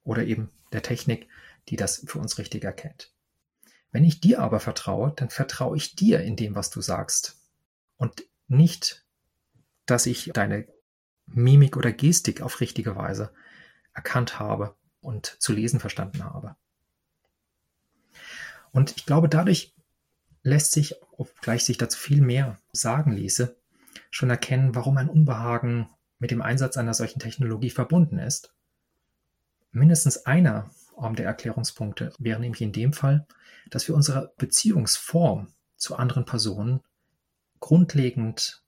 Oder 0.04 0.24
eben 0.24 0.50
der 0.72 0.82
Technik, 0.82 1.28
die 1.68 1.76
das 1.76 2.04
für 2.06 2.20
uns 2.20 2.38
richtig 2.38 2.62
erkennt. 2.62 3.12
Wenn 3.90 4.04
ich 4.04 4.20
dir 4.20 4.38
aber 4.38 4.60
vertraue, 4.60 5.14
dann 5.16 5.30
vertraue 5.30 5.76
ich 5.76 5.96
dir 5.96 6.20
in 6.20 6.36
dem, 6.36 6.54
was 6.54 6.70
du 6.70 6.80
sagst. 6.80 7.40
Und 7.96 8.22
nicht, 8.46 9.04
dass 9.84 10.06
ich 10.06 10.30
deine 10.32 10.68
Mimik 11.26 11.76
oder 11.76 11.90
Gestik 11.90 12.40
auf 12.40 12.60
richtige 12.60 12.94
Weise 12.94 13.32
erkannt 13.94 14.38
habe 14.38 14.76
und 15.02 15.26
zu 15.26 15.52
lesen 15.52 15.80
verstanden 15.80 16.24
habe. 16.24 16.56
Und 18.70 18.96
ich 18.96 19.04
glaube, 19.04 19.28
dadurch 19.28 19.74
lässt 20.42 20.72
sich, 20.72 20.94
obgleich 21.12 21.64
sich 21.64 21.76
dazu 21.76 21.98
viel 21.98 22.22
mehr 22.22 22.58
sagen 22.72 23.12
ließe, 23.12 23.56
schon 24.10 24.30
erkennen, 24.30 24.74
warum 24.74 24.96
ein 24.96 25.10
Unbehagen 25.10 25.90
mit 26.18 26.30
dem 26.30 26.40
Einsatz 26.40 26.78
einer 26.78 26.94
solchen 26.94 27.18
Technologie 27.18 27.70
verbunden 27.70 28.18
ist 28.18 28.54
Mindestens 29.72 30.26
einer 30.26 30.70
der 31.16 31.26
Erklärungspunkte 31.26 32.12
wäre 32.18 32.38
nämlich 32.38 32.60
in 32.60 32.72
dem 32.72 32.92
Fall, 32.92 33.26
dass 33.70 33.88
wir 33.88 33.94
unsere 33.94 34.32
Beziehungsform 34.36 35.48
zu 35.76 35.96
anderen 35.96 36.26
Personen 36.26 36.80
grundlegend 37.58 38.62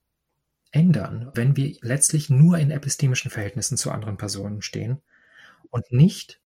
ändern, 0.71 1.31
wenn 1.35 1.55
wir 1.55 1.77
letztlich 1.81 2.29
nur 2.29 2.57
in 2.57 2.71
epistemischen 2.71 3.31
Verhältnissen 3.31 3.77
zu 3.77 3.91
anderen 3.91 4.17
Personen 4.17 4.61
stehen 4.61 5.01
und 5.75 5.91
nicht 5.91 6.41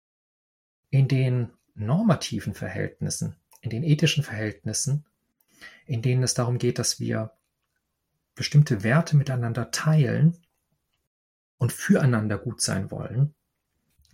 in 0.91 1.09
den 1.09 1.51
normativen 1.75 2.55
Verhältnissen, 2.55 3.37
in 3.61 3.71
den 3.71 3.83
ethischen 3.83 4.23
Verhältnissen, 4.23 5.05
in 5.87 6.03
denen 6.03 6.23
es 6.23 6.35
darum 6.35 6.59
geht, 6.59 6.79
dass 6.79 7.01
wir 7.01 7.33
bestimmte 8.35 8.83
Werte 8.83 9.17
miteinander 9.17 9.71
teilen 9.71 10.39
und 11.59 11.73
füreinander 11.73 12.39
gut 12.39 12.61
sein 12.61 12.91
wollen 12.91 13.35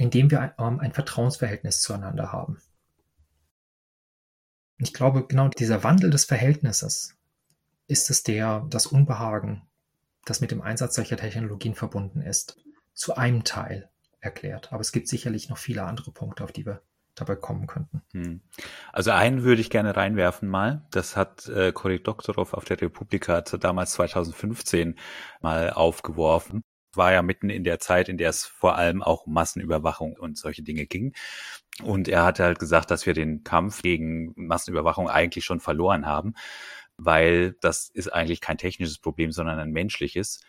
indem 0.00 0.30
wir 0.30 0.54
ähm, 0.58 0.80
ein 0.80 0.94
Vertrauensverhältnis 0.94 1.82
zueinander 1.82 2.32
haben. 2.32 2.56
Ich 4.78 4.94
glaube, 4.94 5.26
genau 5.26 5.48
dieser 5.48 5.84
Wandel 5.84 6.08
des 6.08 6.24
Verhältnisses 6.24 7.18
ist 7.86 8.08
es 8.08 8.22
der, 8.22 8.66
das 8.70 8.86
Unbehagen, 8.86 9.68
das 10.24 10.40
mit 10.40 10.52
dem 10.52 10.62
Einsatz 10.62 10.94
solcher 10.94 11.18
Technologien 11.18 11.74
verbunden 11.74 12.22
ist, 12.22 12.58
zu 12.94 13.14
einem 13.14 13.44
Teil 13.44 13.89
erklärt. 14.20 14.72
Aber 14.72 14.80
es 14.80 14.92
gibt 14.92 15.08
sicherlich 15.08 15.48
noch 15.48 15.58
viele 15.58 15.84
andere 15.84 16.10
Punkte, 16.12 16.44
auf 16.44 16.52
die 16.52 16.66
wir 16.66 16.82
dabei 17.14 17.36
kommen 17.36 17.66
könnten. 17.66 18.02
Hm. 18.12 18.40
Also 18.92 19.10
einen 19.10 19.42
würde 19.42 19.60
ich 19.60 19.70
gerne 19.70 19.96
reinwerfen 19.96 20.48
mal. 20.48 20.86
Das 20.90 21.16
hat 21.16 21.48
äh, 21.48 21.72
Cory 21.72 22.02
Doktorov 22.02 22.54
auf 22.54 22.64
der 22.64 22.80
Republika 22.80 23.40
damals 23.40 23.92
2015 23.92 24.96
mal 25.40 25.70
aufgeworfen 25.70 26.62
war 26.94 27.12
ja 27.12 27.22
mitten 27.22 27.50
in 27.50 27.64
der 27.64 27.78
Zeit, 27.78 28.08
in 28.08 28.18
der 28.18 28.30
es 28.30 28.44
vor 28.44 28.76
allem 28.76 29.02
auch 29.02 29.26
um 29.26 29.32
Massenüberwachung 29.32 30.14
und 30.16 30.38
solche 30.38 30.62
Dinge 30.62 30.86
ging. 30.86 31.14
Und 31.82 32.08
er 32.08 32.24
hat 32.24 32.40
halt 32.40 32.58
gesagt, 32.58 32.90
dass 32.90 33.06
wir 33.06 33.14
den 33.14 33.44
Kampf 33.44 33.82
gegen 33.82 34.32
Massenüberwachung 34.36 35.08
eigentlich 35.08 35.44
schon 35.44 35.60
verloren 35.60 36.06
haben, 36.06 36.34
weil 36.96 37.56
das 37.60 37.88
ist 37.88 38.12
eigentlich 38.12 38.40
kein 38.40 38.58
technisches 38.58 38.98
Problem, 38.98 39.32
sondern 39.32 39.58
ein 39.58 39.70
menschliches, 39.70 40.40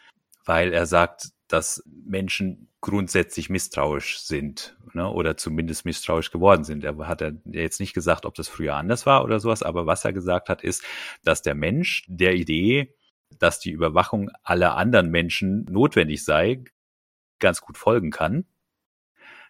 weil 0.46 0.74
er 0.74 0.86
sagt, 0.86 1.30
dass 1.54 1.84
Menschen 1.86 2.70
grundsätzlich 2.82 3.50
misstrauisch 3.50 4.20
sind 4.20 4.76
ne, 4.94 5.10
oder 5.10 5.38
zumindest 5.38 5.86
misstrauisch 5.86 6.32
geworden 6.32 6.64
sind. 6.64 6.84
Er 6.84 6.98
hat 7.08 7.22
er 7.22 7.34
jetzt 7.46 7.80
nicht 7.80 7.94
gesagt, 7.94 8.26
ob 8.26 8.36
das 8.36 8.48
früher 8.48 8.76
anders 8.76 9.06
war 9.06 9.24
oder 9.24 9.40
sowas, 9.40 9.64
aber 9.64 9.86
was 9.86 10.04
er 10.04 10.14
gesagt 10.14 10.50
hat, 10.50 10.64
ist, 10.64 10.84
dass 11.24 11.42
der 11.42 11.56
Mensch 11.56 12.06
der 12.08 12.34
Idee, 12.34 12.96
dass 13.40 13.60
die 13.60 13.72
Überwachung 13.72 14.32
aller 14.44 14.76
anderen 14.76 15.10
Menschen 15.10 15.66
notwendig 15.66 16.24
sei, 16.24 16.64
ganz 17.40 17.62
gut 17.62 17.78
folgen 17.78 18.12
kann. 18.12 18.46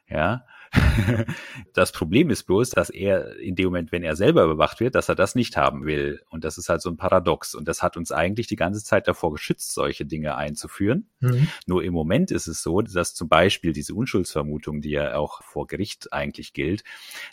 Ja, 0.08 0.46
das 1.74 1.92
Problem 1.92 2.30
ist 2.30 2.44
bloß, 2.44 2.70
dass 2.70 2.90
er 2.90 3.38
in 3.38 3.56
dem 3.56 3.66
Moment, 3.66 3.92
wenn 3.92 4.04
er 4.04 4.16
selber 4.16 4.44
überwacht 4.44 4.80
wird, 4.80 4.96
dass 4.96 5.10
er 5.10 5.16
das 5.16 5.36
nicht 5.36 5.58
haben 5.58 5.86
will. 5.86 6.22
Und 6.30 6.44
das 6.44 6.58
ist 6.58 6.70
halt 6.70 6.82
so 6.82 6.90
ein 6.90 6.98
Paradox. 6.98 7.56
Und 7.56 7.68
das 7.68 7.84
hat 7.84 7.98
uns 7.98 8.12
eigentlich 8.12 8.48
die 8.48 8.56
ganze 8.56 8.84
Zeit 8.84 9.08
davor 9.08 9.34
geschützt, 9.34 9.74
solche 9.74 10.06
Dinge 10.06 10.36
einzuführen. 10.36 11.10
Mhm. 11.20 11.50
Nur 11.66 11.84
im 11.84 11.94
Moment 11.94 12.32
ist 12.32 12.48
es 12.48 12.62
so, 12.62 12.82
dass 12.82 13.14
zum 13.14 13.28
Beispiel 13.28 13.74
diese 13.74 13.94
Unschuldsvermutung, 13.94 14.82
die 14.82 14.92
ja 14.92 15.16
auch 15.16 15.44
vor 15.44 15.68
Gericht 15.68 16.14
eigentlich 16.14 16.54
gilt, 16.54 16.84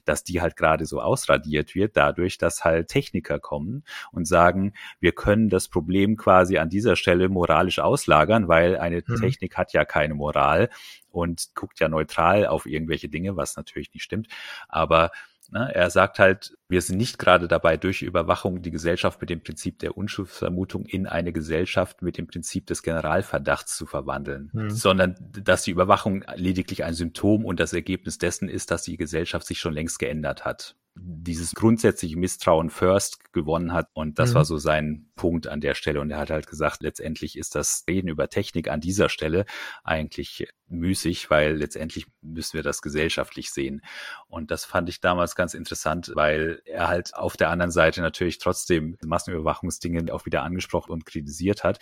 dass 0.04 0.24
die 0.24 0.40
halt 0.40 0.56
gerade 0.56 0.84
so 0.86 1.00
ausradiert 1.00 1.74
wird, 1.74 1.96
dadurch, 1.96 2.38
dass 2.38 2.64
halt 2.64 2.88
Techniker 2.88 3.38
kommen 3.38 3.84
und 4.10 4.26
sagen, 4.26 4.72
wir 4.98 5.12
können 5.12 5.48
das 5.48 5.68
Problem 5.68 6.16
quasi 6.16 6.58
an 6.58 6.70
dieser 6.70 6.96
Stelle 6.96 7.28
moralisch 7.28 7.78
auslagern, 7.78 8.48
weil 8.48 8.76
eine 8.76 9.02
mhm. 9.06 9.16
Technik 9.16 9.56
hat 9.56 9.72
ja 9.72 9.84
keine 9.84 10.14
Moral 10.14 10.70
und 11.10 11.48
guckt 11.54 11.80
ja 11.80 11.88
neutral 11.88 12.46
auf 12.46 12.66
irgendwelche 12.66 13.08
Dinge, 13.08 13.36
was 13.36 13.56
natürlich 13.56 13.92
nicht 13.94 14.02
stimmt. 14.02 14.28
Aber 14.68 15.10
ne, 15.50 15.74
er 15.74 15.90
sagt 15.90 16.18
halt, 16.18 16.56
wir 16.68 16.82
sind 16.82 16.98
nicht 16.98 17.18
gerade 17.18 17.48
dabei, 17.48 17.76
durch 17.76 18.02
Überwachung 18.02 18.62
die 18.62 18.70
Gesellschaft 18.70 19.20
mit 19.20 19.30
dem 19.30 19.42
Prinzip 19.42 19.78
der 19.78 19.96
Unschuldsvermutung 19.96 20.86
in 20.86 21.06
eine 21.06 21.32
Gesellschaft 21.32 22.02
mit 22.02 22.18
dem 22.18 22.26
Prinzip 22.26 22.66
des 22.66 22.82
Generalverdachts 22.82 23.76
zu 23.76 23.86
verwandeln, 23.86 24.50
mhm. 24.52 24.70
sondern 24.70 25.16
dass 25.32 25.62
die 25.62 25.70
Überwachung 25.70 26.24
lediglich 26.34 26.84
ein 26.84 26.94
Symptom 26.94 27.44
und 27.44 27.60
das 27.60 27.72
Ergebnis 27.72 28.18
dessen 28.18 28.48
ist, 28.48 28.70
dass 28.70 28.82
die 28.82 28.96
Gesellschaft 28.96 29.46
sich 29.46 29.58
schon 29.58 29.74
längst 29.74 29.98
geändert 29.98 30.44
hat. 30.44 30.76
Dieses 31.00 31.54
grundsätzliche 31.54 32.16
Misstrauen 32.16 32.70
first 32.70 33.32
gewonnen 33.32 33.72
hat. 33.72 33.88
Und 33.92 34.18
das 34.18 34.30
mhm. 34.30 34.34
war 34.34 34.44
so 34.44 34.58
sein 34.58 35.10
Punkt 35.14 35.46
an 35.46 35.60
der 35.60 35.74
Stelle. 35.74 36.00
Und 36.00 36.10
er 36.10 36.18
hat 36.18 36.30
halt 36.30 36.46
gesagt, 36.46 36.82
letztendlich 36.82 37.36
ist 37.36 37.54
das 37.54 37.84
Reden 37.88 38.08
über 38.08 38.28
Technik 38.28 38.68
an 38.68 38.80
dieser 38.80 39.08
Stelle 39.08 39.44
eigentlich 39.84 40.48
müßig, 40.68 41.30
weil 41.30 41.56
letztendlich 41.56 42.06
müssen 42.20 42.54
wir 42.54 42.62
das 42.62 42.82
gesellschaftlich 42.82 43.50
sehen. 43.50 43.82
Und 44.28 44.50
das 44.50 44.64
fand 44.64 44.88
ich 44.88 45.00
damals 45.00 45.34
ganz 45.34 45.54
interessant, 45.54 46.12
weil 46.14 46.60
er 46.64 46.88
halt 46.88 47.14
auf 47.14 47.36
der 47.36 47.50
anderen 47.50 47.72
Seite 47.72 48.00
natürlich 48.00 48.38
trotzdem 48.38 48.96
Massenüberwachungsdinge 49.04 50.12
auch 50.12 50.26
wieder 50.26 50.42
angesprochen 50.42 50.92
und 50.92 51.06
kritisiert 51.06 51.64
hat. 51.64 51.78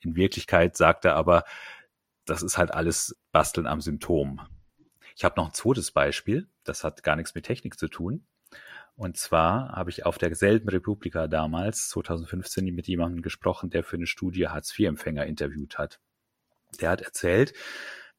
In 0.00 0.16
Wirklichkeit 0.16 0.76
sagt 0.76 1.04
er 1.04 1.16
aber, 1.16 1.44
das 2.24 2.42
ist 2.42 2.58
halt 2.58 2.72
alles 2.72 3.16
Basteln 3.32 3.66
am 3.66 3.80
Symptom. 3.80 4.40
Ich 5.16 5.24
habe 5.24 5.38
noch 5.38 5.48
ein 5.48 5.54
zweites 5.54 5.90
Beispiel, 5.90 6.48
das 6.64 6.84
hat 6.84 7.02
gar 7.02 7.16
nichts 7.16 7.34
mit 7.34 7.44
Technik 7.44 7.78
zu 7.78 7.88
tun. 7.88 8.24
Und 8.96 9.16
zwar 9.16 9.70
habe 9.70 9.90
ich 9.90 10.04
auf 10.04 10.18
derselben 10.18 10.68
Republika 10.68 11.26
damals, 11.26 11.88
2015, 11.88 12.64
mit 12.74 12.86
jemandem 12.86 13.22
gesprochen, 13.22 13.70
der 13.70 13.82
für 13.82 13.96
eine 13.96 14.06
Studie 14.06 14.48
Hartz-IV-Empfänger 14.48 15.24
interviewt 15.24 15.78
hat. 15.78 16.00
Der 16.80 16.90
hat 16.90 17.00
erzählt, 17.00 17.54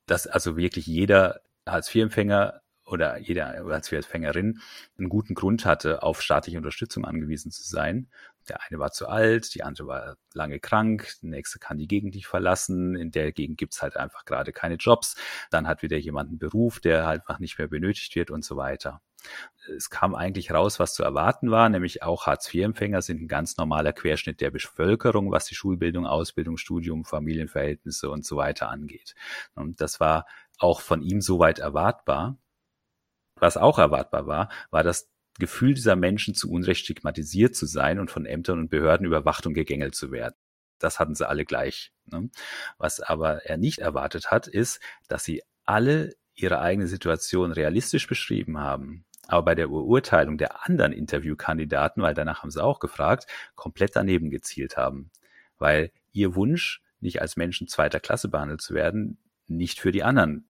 dass 0.08 0.28
also 0.28 0.58
wirklich 0.58 0.88
jeder 0.88 1.42
Hartz-IV-Empfänger 1.68 2.62
oder 2.86 3.18
jede 3.20 3.46
Hartz-IV-Empfängerin 3.46 4.60
einen 4.98 5.10
guten 5.10 5.36
Grund 5.36 5.66
hatte, 5.66 6.04
auf 6.04 6.22
staatliche 6.22 6.58
Unterstützung 6.58 7.06
angewiesen 7.06 7.52
zu 7.52 7.64
sein. 7.64 8.10
Der 8.50 8.62
eine 8.64 8.80
war 8.80 8.92
zu 8.92 9.08
alt, 9.08 9.54
die 9.54 9.64
andere 9.64 9.88
war 9.88 10.18
lange 10.34 10.60
krank, 10.60 11.14
der 11.22 11.30
nächste 11.30 11.60
kann 11.60 11.78
die 11.78 11.88
Gegend 11.88 12.16
nicht 12.16 12.28
verlassen, 12.28 12.96
in 12.96 13.12
der 13.12 13.32
Gegend 13.32 13.58
gibt's 13.58 13.82
halt 13.82 13.98
einfach 13.98 14.26
gerade 14.26 14.52
keine 14.52 14.76
Jobs, 14.76 15.16
dann 15.52 15.68
hat 15.68 15.84
wieder 15.84 15.98
jemand 15.98 16.30
einen 16.30 16.40
Beruf, 16.40 16.80
der 16.80 17.06
halt 17.06 17.22
einfach 17.22 17.40
nicht 17.40 17.60
mehr 17.60 17.68
benötigt 17.68 18.16
wird 18.16 18.32
und 18.32 18.44
so 18.44 18.58
weiter. 18.58 19.00
Es 19.78 19.90
kam 19.90 20.16
eigentlich 20.16 20.52
raus, 20.52 20.80
was 20.80 20.94
zu 20.94 21.04
erwarten 21.04 21.52
war, 21.52 21.70
nämlich 21.70 22.04
auch 22.04 22.26
Hartz-IV-Empfänger 22.26 23.02
sind 23.02 23.22
ein 23.22 23.28
ganz 23.28 23.58
normaler 23.58 23.94
Querschnitt 23.94 24.42
der 24.42 24.52
Bevölkerung, 24.52 25.32
was 25.32 25.46
die 25.46 25.56
Schulbildung, 25.56 26.06
Ausbildung, 26.08 26.58
Studium, 26.58 27.06
Familienverhältnisse 27.06 28.10
und 28.10 28.26
so 28.26 28.38
weiter 28.38 28.70
angeht. 28.70 29.14
Und 29.54 29.80
das 29.80 30.00
war 30.00 30.26
auch 30.58 30.82
von 30.82 31.02
ihm 31.02 31.22
soweit 31.22 31.60
erwartbar. 31.60 32.38
Was 33.36 33.58
auch 33.58 33.80
erwartbar 33.80 34.28
war, 34.28 34.50
war 34.72 34.84
das 34.84 35.10
Gefühl 35.40 35.74
dieser 35.74 35.96
Menschen 35.96 36.36
zu 36.36 36.52
Unrecht 36.52 36.84
stigmatisiert 36.84 37.56
zu 37.56 37.66
sein 37.66 38.00
und 38.00 38.12
von 38.12 38.26
Ämtern 38.26 38.60
und 38.60 38.70
Behörden 38.70 39.06
überwacht 39.06 39.46
und 39.46 39.54
gegängelt 39.54 39.96
zu 39.96 40.12
werden. 40.12 40.36
Das 40.80 41.00
hatten 41.00 41.16
sie 41.16 41.28
alle 41.28 41.46
gleich. 41.46 41.94
Ne? 42.06 42.30
Was 42.78 43.00
aber 43.00 43.46
er 43.46 43.58
nicht 43.58 43.80
erwartet 43.80 44.32
hat, 44.32 44.48
ist, 44.48 44.82
dass 45.08 45.24
sie 45.24 45.44
alle 45.64 46.16
ihre 46.34 46.60
eigene 46.60 46.88
Situation 46.88 47.52
realistisch 47.52 48.08
beschrieben 48.08 48.60
haben, 48.60 49.06
aber 49.28 49.44
bei 49.44 49.56
der 49.56 49.68
Beurteilung 49.68 50.38
der 50.38 50.66
anderen 50.66 50.92
Interviewkandidaten, 50.92 52.02
weil 52.04 52.14
danach 52.14 52.44
haben 52.44 52.52
sie 52.52 52.64
auch 52.64 52.80
gefragt, 52.80 53.28
komplett 53.56 53.96
daneben 53.96 54.30
gezielt 54.30 54.78
haben. 54.78 55.12
Weil 55.58 55.92
ihr 56.12 56.36
Wunsch, 56.36 56.82
nicht 57.00 57.22
als 57.22 57.36
Menschen 57.36 57.68
zweiter 57.68 58.00
Klasse 58.00 58.30
behandelt 58.30 58.62
zu 58.62 58.74
werden, 58.74 59.18
nicht 59.48 59.80
für 59.80 59.92
die 59.92 60.04
anderen 60.04 60.48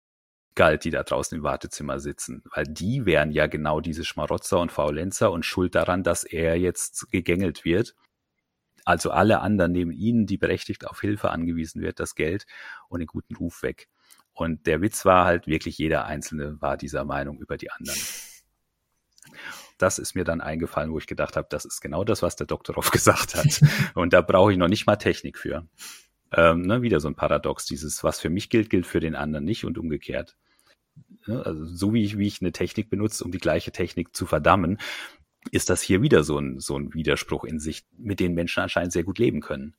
galt, 0.54 0.84
die 0.84 0.90
da 0.90 1.02
draußen 1.02 1.38
im 1.38 1.44
Wartezimmer 1.44 2.00
sitzen, 2.00 2.42
weil 2.54 2.64
die 2.64 3.06
wären 3.06 3.30
ja 3.30 3.46
genau 3.46 3.80
diese 3.80 4.04
Schmarotzer 4.04 4.58
und 4.58 4.72
Faulenzer 4.72 5.30
und 5.30 5.46
schuld 5.46 5.74
daran, 5.74 6.02
dass 6.02 6.24
er 6.24 6.58
jetzt 6.58 7.10
gegängelt 7.10 7.64
wird. 7.64 7.94
Also 8.84 9.10
alle 9.10 9.40
anderen 9.40 9.72
nehmen 9.72 9.92
ihnen, 9.92 10.26
die 10.26 10.38
berechtigt 10.38 10.86
auf 10.88 11.00
Hilfe 11.00 11.30
angewiesen 11.30 11.80
wird, 11.82 12.00
das 12.00 12.14
Geld 12.14 12.46
und 12.88 13.00
den 13.00 13.06
guten 13.06 13.36
Ruf 13.36 13.62
weg. 13.62 13.88
Und 14.32 14.66
der 14.66 14.80
Witz 14.80 15.04
war 15.04 15.24
halt, 15.24 15.46
wirklich 15.46 15.78
jeder 15.78 16.06
Einzelne 16.06 16.60
war 16.60 16.76
dieser 16.76 17.04
Meinung 17.04 17.40
über 17.40 17.56
die 17.56 17.70
anderen. 17.70 17.98
Das 19.78 19.98
ist 19.98 20.14
mir 20.14 20.24
dann 20.24 20.40
eingefallen, 20.40 20.92
wo 20.92 20.98
ich 20.98 21.06
gedacht 21.06 21.36
habe, 21.36 21.48
das 21.50 21.64
ist 21.64 21.80
genau 21.80 22.04
das, 22.04 22.22
was 22.22 22.36
der 22.36 22.46
Doktorov 22.46 22.90
gesagt 22.92 23.34
hat. 23.34 23.60
Und 23.94 24.12
da 24.12 24.20
brauche 24.20 24.52
ich 24.52 24.58
noch 24.58 24.68
nicht 24.68 24.86
mal 24.86 24.96
Technik 24.96 25.38
für. 25.38 25.66
Ähm, 26.32 26.62
ne, 26.62 26.82
wieder 26.82 27.00
so 27.00 27.08
ein 27.08 27.16
Paradox, 27.16 27.64
dieses, 27.64 28.04
was 28.04 28.20
für 28.20 28.30
mich 28.30 28.50
gilt, 28.50 28.70
gilt 28.70 28.86
für 28.86 29.00
den 29.00 29.16
anderen 29.16 29.44
nicht 29.44 29.64
und 29.64 29.78
umgekehrt. 29.78 30.36
Ne, 31.26 31.42
also 31.44 31.64
so 31.64 31.92
wie 31.92 32.04
ich, 32.04 32.18
wie 32.18 32.26
ich 32.26 32.40
eine 32.40 32.52
Technik 32.52 32.90
benutze, 32.90 33.24
um 33.24 33.32
die 33.32 33.38
gleiche 33.38 33.72
Technik 33.72 34.14
zu 34.14 34.26
verdammen, 34.26 34.78
ist 35.50 35.70
das 35.70 35.82
hier 35.82 36.02
wieder 36.02 36.22
so 36.22 36.38
ein, 36.38 36.60
so 36.60 36.78
ein 36.78 36.94
Widerspruch 36.94 37.44
in 37.44 37.58
sich, 37.58 37.84
mit 37.96 38.20
dem 38.20 38.34
Menschen 38.34 38.60
anscheinend 38.62 38.92
sehr 38.92 39.04
gut 39.04 39.18
leben 39.18 39.40
können. 39.40 39.74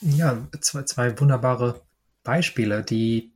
Ja, 0.00 0.46
zwei, 0.60 0.82
zwei 0.82 1.20
wunderbare 1.20 1.80
Beispiele, 2.22 2.82
die 2.82 3.32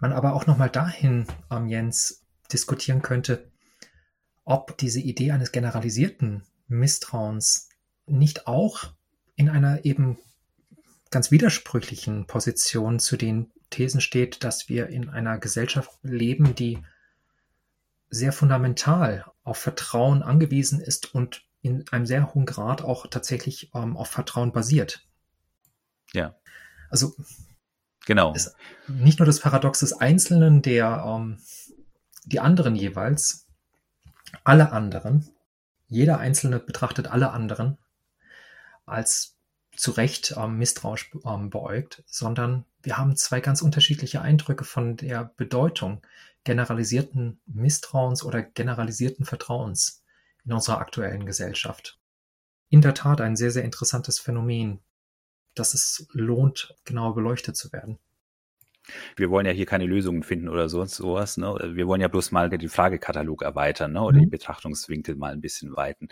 man 0.00 0.12
aber 0.12 0.34
auch 0.34 0.46
nochmal 0.46 0.70
dahin, 0.70 1.26
ähm, 1.50 1.68
Jens, 1.68 2.24
diskutieren 2.52 3.02
könnte, 3.02 3.50
ob 4.44 4.78
diese 4.78 5.00
Idee 5.00 5.32
eines 5.32 5.52
generalisierten 5.52 6.42
Misstrauens 6.68 7.68
nicht 8.06 8.46
auch 8.46 8.92
in 9.36 9.48
einer 9.48 9.84
eben 9.84 10.18
ganz 11.10 11.30
widersprüchlichen 11.30 12.26
Position 12.26 12.98
zu 12.98 13.16
den 13.16 13.50
Thesen 13.70 14.00
steht, 14.00 14.44
dass 14.44 14.68
wir 14.68 14.88
in 14.88 15.08
einer 15.10 15.38
Gesellschaft 15.38 15.90
leben, 16.02 16.54
die 16.54 16.78
sehr 18.10 18.32
fundamental 18.32 19.26
auf 19.44 19.58
Vertrauen 19.58 20.22
angewiesen 20.22 20.80
ist 20.80 21.14
und 21.14 21.44
in 21.60 21.86
einem 21.90 22.06
sehr 22.06 22.34
hohen 22.34 22.46
Grad 22.46 22.82
auch 22.82 23.06
tatsächlich 23.06 23.70
ähm, 23.74 23.96
auf 23.96 24.08
Vertrauen 24.08 24.52
basiert. 24.52 25.06
Ja. 26.12 26.36
Also 26.88 27.14
genau. 28.06 28.34
nicht 28.86 29.18
nur 29.18 29.26
das 29.26 29.40
Paradox 29.40 29.80
des 29.80 29.92
Einzelnen, 29.92 30.62
der 30.62 31.04
ähm, 31.06 31.38
die 32.28 32.40
anderen 32.40 32.76
jeweils, 32.76 33.46
alle 34.44 34.72
anderen, 34.72 35.28
jeder 35.88 36.18
Einzelne 36.18 36.58
betrachtet 36.58 37.06
alle 37.06 37.30
anderen 37.30 37.78
als 38.84 39.36
zu 39.74 39.92
Recht 39.92 40.34
ähm, 40.36 40.58
misstrauisch 40.58 41.10
ähm, 41.24 41.50
beäugt, 41.50 42.02
sondern 42.06 42.64
wir 42.82 42.98
haben 42.98 43.16
zwei 43.16 43.40
ganz 43.40 43.62
unterschiedliche 43.62 44.20
Eindrücke 44.20 44.64
von 44.64 44.96
der 44.96 45.32
Bedeutung 45.36 46.02
generalisierten 46.44 47.40
Misstrauens 47.46 48.24
oder 48.24 48.42
generalisierten 48.42 49.24
Vertrauens 49.24 50.02
in 50.44 50.52
unserer 50.52 50.78
aktuellen 50.78 51.26
Gesellschaft. 51.26 51.98
In 52.70 52.82
der 52.82 52.94
Tat 52.94 53.20
ein 53.20 53.36
sehr, 53.36 53.50
sehr 53.50 53.64
interessantes 53.64 54.18
Phänomen, 54.18 54.80
das 55.54 55.74
es 55.74 56.06
lohnt, 56.12 56.74
genauer 56.84 57.14
beleuchtet 57.14 57.56
zu 57.56 57.72
werden. 57.72 57.98
Wir 59.16 59.30
wollen 59.30 59.46
ja 59.46 59.52
hier 59.52 59.66
keine 59.66 59.86
Lösungen 59.86 60.22
finden 60.22 60.48
oder 60.48 60.68
sonst 60.68 60.96
sowas. 60.96 61.36
Ne? 61.36 61.54
Wir 61.74 61.86
wollen 61.86 62.00
ja 62.00 62.08
bloß 62.08 62.32
mal 62.32 62.48
den 62.48 62.68
Fragekatalog 62.68 63.42
erweitern 63.42 63.92
ne? 63.92 64.02
oder 64.02 64.16
mhm. 64.16 64.22
den 64.22 64.30
Betrachtungswinkel 64.30 65.16
mal 65.16 65.32
ein 65.32 65.40
bisschen 65.40 65.76
weiten. 65.76 66.08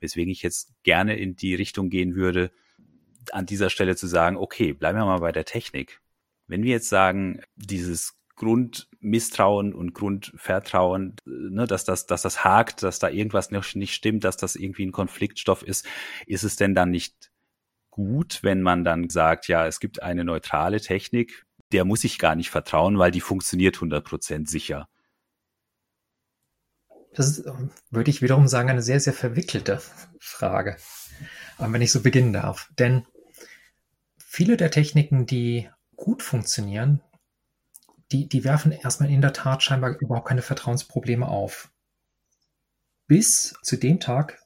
Weswegen 0.00 0.30
ich 0.30 0.42
jetzt 0.42 0.72
gerne 0.82 1.16
in 1.16 1.36
die 1.36 1.54
Richtung 1.54 1.90
gehen 1.90 2.14
würde, 2.14 2.50
an 3.32 3.46
dieser 3.46 3.70
Stelle 3.70 3.96
zu 3.96 4.06
sagen, 4.06 4.36
okay, 4.36 4.72
bleiben 4.72 4.98
wir 4.98 5.06
mal 5.06 5.20
bei 5.20 5.32
der 5.32 5.44
Technik. 5.44 6.00
Wenn 6.46 6.62
wir 6.62 6.72
jetzt 6.72 6.88
sagen, 6.88 7.40
dieses 7.56 8.18
Grundmisstrauen 8.36 9.72
und 9.72 9.94
Grundvertrauen, 9.94 11.16
ne, 11.24 11.66
dass 11.66 11.84
das, 11.84 12.06
dass 12.06 12.22
das 12.22 12.44
hakt, 12.44 12.82
dass 12.82 12.98
da 12.98 13.08
irgendwas 13.08 13.50
nicht 13.50 13.94
stimmt, 13.94 14.24
dass 14.24 14.36
das 14.36 14.56
irgendwie 14.56 14.86
ein 14.86 14.92
Konfliktstoff 14.92 15.62
ist, 15.62 15.86
ist 16.26 16.42
es 16.42 16.56
denn 16.56 16.74
dann 16.74 16.90
nicht 16.90 17.30
gut, 17.90 18.40
wenn 18.42 18.60
man 18.60 18.82
dann 18.82 19.08
sagt, 19.08 19.46
ja, 19.46 19.66
es 19.66 19.78
gibt 19.78 20.02
eine 20.02 20.24
neutrale 20.24 20.80
Technik, 20.80 21.46
der 21.74 21.84
muss 21.84 22.04
ich 22.04 22.20
gar 22.20 22.36
nicht 22.36 22.50
vertrauen, 22.50 22.98
weil 22.98 23.10
die 23.10 23.20
funktioniert 23.20 23.76
100% 23.76 24.48
sicher. 24.48 24.88
Das 27.14 27.26
ist, 27.26 27.44
würde 27.90 28.10
ich 28.10 28.22
wiederum 28.22 28.46
sagen, 28.46 28.70
eine 28.70 28.80
sehr, 28.80 29.00
sehr 29.00 29.12
verwickelte 29.12 29.82
Frage, 30.20 30.76
wenn 31.58 31.82
ich 31.82 31.90
so 31.90 32.00
beginnen 32.00 32.32
darf. 32.32 32.70
Denn 32.78 33.06
viele 34.18 34.56
der 34.56 34.70
Techniken, 34.70 35.26
die 35.26 35.68
gut 35.96 36.22
funktionieren, 36.22 37.02
die, 38.12 38.28
die 38.28 38.44
werfen 38.44 38.70
erstmal 38.70 39.10
in 39.10 39.20
der 39.20 39.32
Tat 39.32 39.64
scheinbar 39.64 39.96
überhaupt 39.98 40.28
keine 40.28 40.42
Vertrauensprobleme 40.42 41.26
auf. 41.26 41.72
Bis 43.08 43.56
zu 43.64 43.76
dem 43.76 43.98
Tag, 43.98 44.40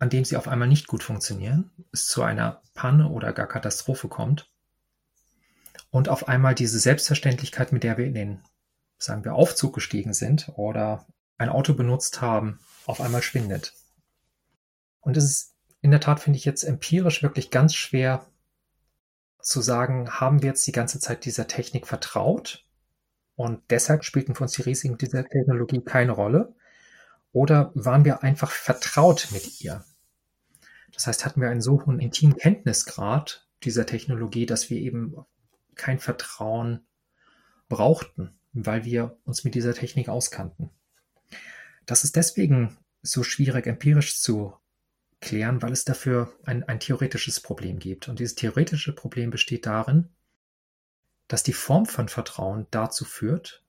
an 0.00 0.10
dem 0.10 0.24
sie 0.24 0.36
auf 0.36 0.48
einmal 0.48 0.68
nicht 0.68 0.88
gut 0.88 1.04
funktionieren, 1.04 1.70
es 1.92 2.06
zu 2.06 2.24
einer 2.24 2.60
Panne 2.74 3.08
oder 3.08 3.32
gar 3.32 3.46
Katastrophe 3.46 4.08
kommt 4.08 4.50
und 5.90 6.08
auf 6.08 6.28
einmal 6.28 6.54
diese 6.54 6.78
Selbstverständlichkeit, 6.78 7.72
mit 7.72 7.82
der 7.82 7.96
wir 7.96 8.06
in 8.06 8.14
den, 8.14 8.42
sagen 8.98 9.24
wir, 9.24 9.34
Aufzug 9.34 9.74
gestiegen 9.74 10.12
sind 10.12 10.50
oder 10.56 11.06
ein 11.38 11.48
Auto 11.48 11.74
benutzt 11.74 12.20
haben, 12.20 12.60
auf 12.86 13.00
einmal 13.00 13.22
schwindet. 13.22 13.74
Und 15.00 15.16
es 15.16 15.24
ist 15.24 15.54
in 15.80 15.90
der 15.90 16.00
Tat, 16.00 16.20
finde 16.20 16.38
ich 16.38 16.44
jetzt 16.44 16.64
empirisch 16.64 17.22
wirklich 17.22 17.50
ganz 17.50 17.74
schwer 17.74 18.26
zu 19.40 19.60
sagen, 19.60 20.10
haben 20.10 20.42
wir 20.42 20.48
jetzt 20.48 20.66
die 20.66 20.72
ganze 20.72 20.98
Zeit 20.98 21.24
dieser 21.24 21.46
Technik 21.46 21.86
vertraut 21.86 22.66
und 23.36 23.62
deshalb 23.70 24.04
spielten 24.04 24.34
für 24.34 24.42
uns 24.42 24.52
die 24.52 24.62
Risiken 24.62 24.98
dieser 24.98 25.24
Technologie 25.24 25.80
keine 25.80 26.12
Rolle? 26.12 26.54
Oder 27.32 27.70
waren 27.74 28.04
wir 28.04 28.22
einfach 28.22 28.50
vertraut 28.50 29.28
mit 29.30 29.60
ihr? 29.60 29.84
Das 30.92 31.06
heißt, 31.06 31.24
hatten 31.24 31.40
wir 31.40 31.48
einen 31.48 31.60
so 31.60 31.86
hohen 31.86 32.00
intimen 32.00 32.36
Kenntnisgrad 32.36 33.46
dieser 33.62 33.86
Technologie, 33.86 34.46
dass 34.46 34.70
wir 34.70 34.78
eben 34.78 35.14
kein 35.78 35.98
Vertrauen 35.98 36.86
brauchten, 37.68 38.38
weil 38.52 38.84
wir 38.84 39.18
uns 39.24 39.44
mit 39.44 39.54
dieser 39.54 39.72
Technik 39.72 40.08
auskannten. 40.08 40.70
Das 41.86 42.04
ist 42.04 42.16
deswegen 42.16 42.76
so 43.02 43.22
schwierig 43.22 43.66
empirisch 43.66 44.20
zu 44.20 44.54
klären, 45.20 45.62
weil 45.62 45.72
es 45.72 45.84
dafür 45.84 46.32
ein, 46.44 46.64
ein 46.64 46.80
theoretisches 46.80 47.40
Problem 47.40 47.78
gibt. 47.78 48.08
Und 48.08 48.18
dieses 48.18 48.34
theoretische 48.34 48.94
Problem 48.94 49.30
besteht 49.30 49.66
darin, 49.66 50.10
dass 51.26 51.42
die 51.42 51.52
Form 51.52 51.86
von 51.86 52.08
Vertrauen 52.08 52.66
dazu 52.70 53.04
führt, 53.04 53.64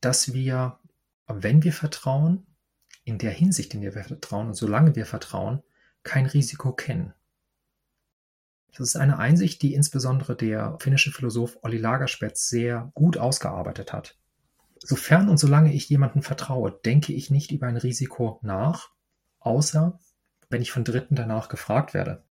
dass 0.00 0.32
wir, 0.32 0.78
wenn 1.26 1.62
wir 1.62 1.72
vertrauen, 1.72 2.46
in 3.04 3.18
der 3.18 3.32
Hinsicht, 3.32 3.74
in 3.74 3.80
der 3.80 3.94
wir 3.94 4.04
vertrauen 4.04 4.48
und 4.48 4.54
solange 4.54 4.94
wir 4.94 5.06
vertrauen, 5.06 5.62
kein 6.02 6.26
Risiko 6.26 6.72
kennen. 6.72 7.14
Das 8.72 8.88
ist 8.88 8.96
eine 8.96 9.18
Einsicht, 9.18 9.60
die 9.62 9.74
insbesondere 9.74 10.34
der 10.34 10.76
finnische 10.80 11.12
Philosoph 11.12 11.58
Olli 11.62 11.76
Lagerspetz 11.76 12.48
sehr 12.48 12.90
gut 12.94 13.18
ausgearbeitet 13.18 13.92
hat. 13.92 14.16
Sofern 14.78 15.28
und 15.28 15.36
solange 15.36 15.72
ich 15.72 15.88
jemandem 15.88 16.22
vertraue, 16.22 16.72
denke 16.84 17.12
ich 17.12 17.30
nicht 17.30 17.52
über 17.52 17.66
ein 17.66 17.76
Risiko 17.76 18.40
nach, 18.42 18.90
außer 19.40 19.98
wenn 20.48 20.62
ich 20.62 20.72
von 20.72 20.84
Dritten 20.84 21.14
danach 21.14 21.48
gefragt 21.48 21.94
werde. 21.94 22.24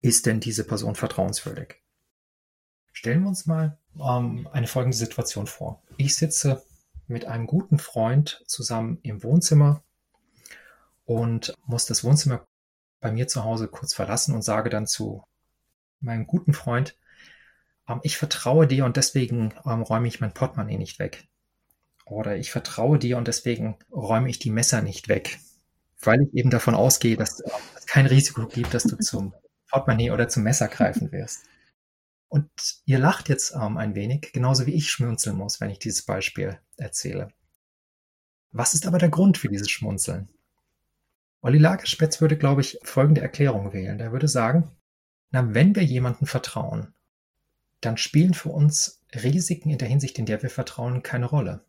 Ist 0.00 0.26
denn 0.26 0.40
diese 0.40 0.64
Person 0.64 0.94
vertrauenswürdig? 0.94 1.76
Stellen 2.92 3.22
wir 3.22 3.28
uns 3.28 3.46
mal 3.46 3.78
ähm, 3.98 4.48
eine 4.52 4.66
folgende 4.66 4.96
Situation 4.96 5.46
vor. 5.46 5.82
Ich 5.96 6.16
sitze 6.16 6.62
mit 7.06 7.26
einem 7.26 7.46
guten 7.46 7.78
Freund 7.78 8.42
zusammen 8.46 8.98
im 9.02 9.22
Wohnzimmer 9.22 9.82
und 11.04 11.54
muss 11.66 11.86
das 11.86 12.02
Wohnzimmer 12.02 12.46
bei 13.00 13.12
mir 13.12 13.28
zu 13.28 13.44
Hause 13.44 13.68
kurz 13.68 13.94
verlassen 13.94 14.34
und 14.34 14.42
sage 14.42 14.70
dann 14.70 14.86
zu 14.86 15.24
meinem 16.00 16.26
guten 16.26 16.52
Freund, 16.52 16.96
ähm, 17.88 18.00
ich 18.02 18.16
vertraue 18.16 18.66
dir 18.66 18.84
und 18.84 18.96
deswegen 18.96 19.54
ähm, 19.66 19.82
räume 19.82 20.08
ich 20.08 20.20
mein 20.20 20.34
Portemonnaie 20.34 20.78
nicht 20.78 20.98
weg. 20.98 21.28
Oder 22.04 22.36
ich 22.36 22.50
vertraue 22.50 22.98
dir 22.98 23.18
und 23.18 23.28
deswegen 23.28 23.76
räume 23.92 24.28
ich 24.28 24.38
die 24.38 24.50
Messer 24.50 24.82
nicht 24.82 25.08
weg. 25.08 25.38
Weil 26.00 26.22
ich 26.22 26.34
eben 26.34 26.50
davon 26.50 26.74
ausgehe, 26.74 27.16
dass 27.16 27.40
äh, 27.40 27.50
es 27.76 27.86
kein 27.86 28.06
Risiko 28.06 28.46
gibt, 28.46 28.74
dass 28.74 28.84
du 28.84 28.96
zum 28.96 29.34
Portemonnaie 29.70 30.10
oder 30.10 30.28
zum 30.28 30.42
Messer 30.42 30.68
greifen 30.68 31.12
wirst. 31.12 31.44
Und 32.28 32.48
ihr 32.84 32.98
lacht 32.98 33.28
jetzt 33.28 33.54
ähm, 33.54 33.76
ein 33.76 33.94
wenig, 33.94 34.32
genauso 34.32 34.66
wie 34.66 34.74
ich 34.74 34.90
schmunzeln 34.90 35.36
muss, 35.36 35.60
wenn 35.60 35.70
ich 35.70 35.80
dieses 35.80 36.02
Beispiel 36.02 36.58
erzähle. 36.76 37.32
Was 38.52 38.74
ist 38.74 38.86
aber 38.86 38.98
der 38.98 39.10
Grund 39.10 39.38
für 39.38 39.48
dieses 39.48 39.70
Schmunzeln? 39.70 40.28
Olli 41.40 41.58
Lagerspetz 41.58 42.20
würde, 42.20 42.36
glaube 42.36 42.60
ich, 42.60 42.78
folgende 42.82 43.20
Erklärung 43.20 43.72
wählen. 43.72 43.98
Der 43.98 44.12
würde 44.12 44.28
sagen, 44.28 44.70
na, 45.30 45.54
wenn 45.54 45.74
wir 45.74 45.84
jemandem 45.84 46.26
vertrauen, 46.26 46.92
dann 47.80 47.96
spielen 47.96 48.34
für 48.34 48.50
uns 48.50 49.00
Risiken 49.14 49.70
in 49.70 49.78
der 49.78 49.88
Hinsicht, 49.88 50.18
in 50.18 50.26
der 50.26 50.42
wir 50.42 50.50
vertrauen, 50.50 51.02
keine 51.02 51.26
Rolle. 51.26 51.64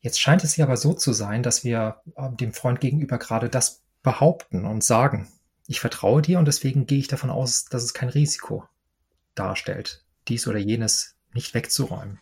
Jetzt 0.00 0.20
scheint 0.20 0.44
es 0.44 0.56
ja 0.56 0.66
aber 0.66 0.76
so 0.76 0.92
zu 0.92 1.12
sein, 1.12 1.42
dass 1.42 1.64
wir 1.64 2.02
äh, 2.16 2.30
dem 2.30 2.52
Freund 2.52 2.80
gegenüber 2.80 3.18
gerade 3.18 3.48
das 3.48 3.82
behaupten 4.02 4.66
und 4.66 4.84
sagen, 4.84 5.28
ich 5.66 5.80
vertraue 5.80 6.20
dir 6.20 6.38
und 6.38 6.44
deswegen 6.44 6.86
gehe 6.86 6.98
ich 6.98 7.08
davon 7.08 7.30
aus, 7.30 7.64
dass 7.64 7.82
es 7.82 7.94
kein 7.94 8.10
Risiko 8.10 8.68
darstellt, 9.34 10.04
dies 10.28 10.46
oder 10.46 10.58
jenes 10.58 11.16
nicht 11.32 11.54
wegzuräumen. 11.54 12.20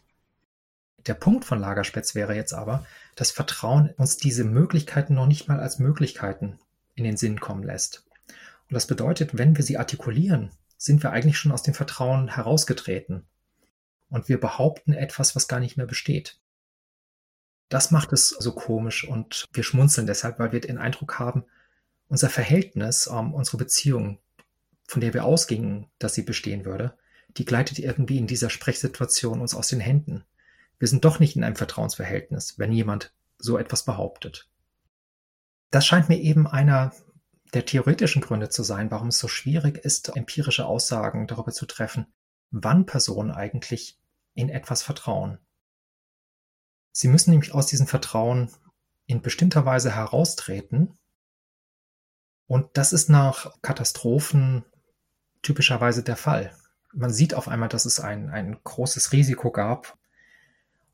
Der 1.06 1.14
Punkt 1.14 1.44
von 1.44 1.58
Lagerspetz 1.58 2.14
wäre 2.14 2.36
jetzt 2.36 2.54
aber, 2.54 2.86
dass 3.16 3.32
Vertrauen 3.32 3.90
uns 3.96 4.16
diese 4.16 4.44
Möglichkeiten 4.44 5.14
noch 5.14 5.26
nicht 5.26 5.48
mal 5.48 5.58
als 5.58 5.80
Möglichkeiten 5.80 6.60
in 6.94 7.02
den 7.02 7.16
Sinn 7.16 7.40
kommen 7.40 7.64
lässt. 7.64 8.04
Und 8.72 8.76
das 8.76 8.86
bedeutet, 8.86 9.36
wenn 9.36 9.54
wir 9.54 9.62
sie 9.62 9.76
artikulieren, 9.76 10.50
sind 10.78 11.02
wir 11.02 11.10
eigentlich 11.10 11.36
schon 11.36 11.52
aus 11.52 11.62
dem 11.62 11.74
Vertrauen 11.74 12.28
herausgetreten. 12.28 13.26
Und 14.08 14.30
wir 14.30 14.40
behaupten 14.40 14.94
etwas, 14.94 15.36
was 15.36 15.46
gar 15.46 15.60
nicht 15.60 15.76
mehr 15.76 15.84
besteht. 15.84 16.40
Das 17.68 17.90
macht 17.90 18.14
es 18.14 18.30
so 18.30 18.52
komisch 18.52 19.06
und 19.06 19.44
wir 19.52 19.62
schmunzeln 19.62 20.06
deshalb, 20.06 20.38
weil 20.38 20.52
wir 20.52 20.60
den 20.62 20.78
Eindruck 20.78 21.18
haben, 21.18 21.44
unser 22.08 22.30
Verhältnis, 22.30 23.10
ähm, 23.12 23.34
unsere 23.34 23.58
Beziehung, 23.58 24.20
von 24.86 25.02
der 25.02 25.12
wir 25.12 25.26
ausgingen, 25.26 25.90
dass 25.98 26.14
sie 26.14 26.22
bestehen 26.22 26.64
würde, 26.64 26.96
die 27.36 27.44
gleitet 27.44 27.78
irgendwie 27.78 28.16
in 28.16 28.26
dieser 28.26 28.48
Sprechsituation 28.48 29.42
uns 29.42 29.54
aus 29.54 29.68
den 29.68 29.80
Händen. 29.80 30.24
Wir 30.78 30.88
sind 30.88 31.04
doch 31.04 31.20
nicht 31.20 31.36
in 31.36 31.44
einem 31.44 31.56
Vertrauensverhältnis, 31.56 32.58
wenn 32.58 32.72
jemand 32.72 33.12
so 33.36 33.58
etwas 33.58 33.82
behauptet. 33.84 34.48
Das 35.70 35.84
scheint 35.84 36.08
mir 36.08 36.18
eben 36.18 36.46
einer 36.46 36.94
der 37.54 37.66
theoretischen 37.66 38.22
Gründe 38.22 38.48
zu 38.48 38.62
sein, 38.62 38.90
warum 38.90 39.08
es 39.08 39.18
so 39.18 39.28
schwierig 39.28 39.78
ist, 39.78 40.16
empirische 40.16 40.66
Aussagen 40.66 41.26
darüber 41.26 41.52
zu 41.52 41.66
treffen, 41.66 42.06
wann 42.50 42.86
Personen 42.86 43.30
eigentlich 43.30 43.98
in 44.34 44.48
etwas 44.48 44.82
vertrauen. 44.82 45.38
Sie 46.92 47.08
müssen 47.08 47.30
nämlich 47.30 47.52
aus 47.52 47.66
diesem 47.66 47.86
Vertrauen 47.86 48.50
in 49.06 49.22
bestimmter 49.22 49.64
Weise 49.64 49.94
heraustreten. 49.94 50.98
Und 52.46 52.76
das 52.76 52.92
ist 52.92 53.08
nach 53.08 53.60
Katastrophen 53.62 54.64
typischerweise 55.42 56.02
der 56.02 56.16
Fall. 56.16 56.54
Man 56.92 57.12
sieht 57.12 57.34
auf 57.34 57.48
einmal, 57.48 57.68
dass 57.68 57.86
es 57.86 58.00
ein, 58.00 58.30
ein 58.30 58.58
großes 58.62 59.12
Risiko 59.12 59.50
gab. 59.50 59.98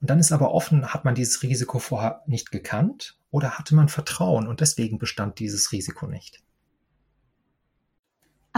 Und 0.00 0.10
dann 0.10 0.20
ist 0.20 0.30
aber 0.30 0.52
offen, 0.52 0.92
hat 0.92 1.04
man 1.04 1.16
dieses 1.16 1.42
Risiko 1.42 1.80
vorher 1.80 2.22
nicht 2.26 2.52
gekannt 2.52 3.18
oder 3.30 3.58
hatte 3.58 3.74
man 3.74 3.88
Vertrauen 3.88 4.46
und 4.46 4.60
deswegen 4.60 4.98
bestand 4.98 5.40
dieses 5.40 5.72
Risiko 5.72 6.06
nicht. 6.06 6.42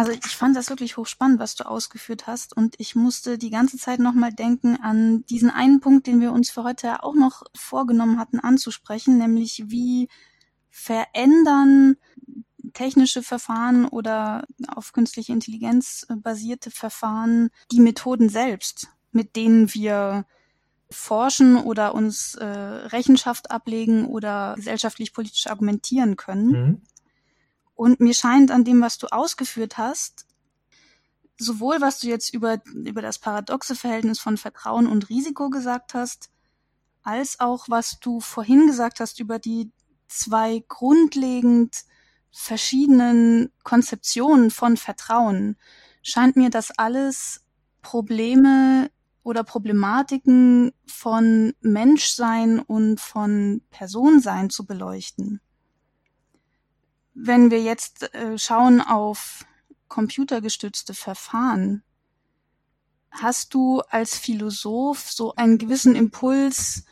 Also 0.01 0.12
ich 0.12 0.34
fand 0.34 0.57
das 0.57 0.70
wirklich 0.70 0.96
hochspannend, 0.96 1.40
was 1.40 1.57
du 1.57 1.66
ausgeführt 1.66 2.26
hast. 2.26 2.57
Und 2.57 2.74
ich 2.78 2.94
musste 2.94 3.36
die 3.36 3.51
ganze 3.51 3.76
Zeit 3.76 4.01
nochmal 4.01 4.32
denken 4.32 4.78
an 4.80 5.26
diesen 5.26 5.51
einen 5.51 5.80
Punkt, 5.80 6.07
den 6.07 6.22
wir 6.22 6.32
uns 6.32 6.48
für 6.48 6.64
heute 6.64 7.03
auch 7.03 7.14
noch 7.14 7.42
vorgenommen 7.55 8.18
hatten 8.18 8.40
anzusprechen, 8.40 9.18
nämlich 9.18 9.64
wie 9.66 10.09
verändern 10.70 11.96
technische 12.72 13.22
Verfahren 13.22 13.84
oder 13.84 14.46
auf 14.68 14.94
künstliche 14.94 15.34
Intelligenz 15.34 16.07
basierte 16.09 16.70
Verfahren 16.70 17.51
die 17.70 17.80
Methoden 17.80 18.30
selbst, 18.30 18.88
mit 19.12 19.36
denen 19.36 19.74
wir 19.74 20.24
forschen 20.90 21.59
oder 21.59 21.94
uns 21.94 22.36
äh, 22.36 22.46
Rechenschaft 22.46 23.51
ablegen 23.51 24.07
oder 24.07 24.55
gesellschaftlich-politisch 24.57 25.46
argumentieren 25.46 26.16
können. 26.16 26.48
Mhm. 26.48 26.82
Und 27.81 27.99
mir 27.99 28.12
scheint 28.12 28.51
an 28.51 28.62
dem, 28.62 28.83
was 28.83 28.99
du 28.99 29.07
ausgeführt 29.07 29.78
hast, 29.78 30.26
sowohl 31.39 31.81
was 31.81 31.99
du 31.99 32.09
jetzt 32.09 32.35
über, 32.35 32.61
über 32.74 33.01
das 33.01 33.18
paradoxe 33.18 33.74
Verhältnis 33.74 34.20
von 34.20 34.37
Vertrauen 34.37 34.87
und 34.87 35.09
Risiko 35.09 35.49
gesagt 35.49 35.95
hast, 35.95 36.28
als 37.03 37.41
auch 37.41 37.70
was 37.70 37.99
du 37.99 38.20
vorhin 38.20 38.66
gesagt 38.66 39.01
hast 39.01 39.18
über 39.18 39.39
die 39.39 39.72
zwei 40.09 40.62
grundlegend 40.68 41.74
verschiedenen 42.31 43.51
Konzeptionen 43.62 44.51
von 44.51 44.76
Vertrauen, 44.76 45.57
scheint 46.03 46.37
mir 46.37 46.51
das 46.51 46.72
alles 46.72 47.47
Probleme 47.81 48.91
oder 49.22 49.43
Problematiken 49.43 50.72
von 50.85 51.55
Menschsein 51.62 52.59
und 52.59 53.01
von 53.01 53.62
Personsein 53.70 54.51
zu 54.51 54.66
beleuchten 54.66 55.41
wenn 57.14 57.50
wir 57.50 57.62
jetzt 57.62 58.14
äh, 58.14 58.38
schauen 58.38 58.80
auf 58.80 59.44
computergestützte 59.88 60.94
Verfahren, 60.94 61.82
hast 63.11 63.54
du 63.54 63.80
als 63.90 64.16
Philosoph 64.16 65.11
so 65.11 65.34
einen 65.34 65.58
gewissen 65.58 65.96
Impuls 65.96 66.84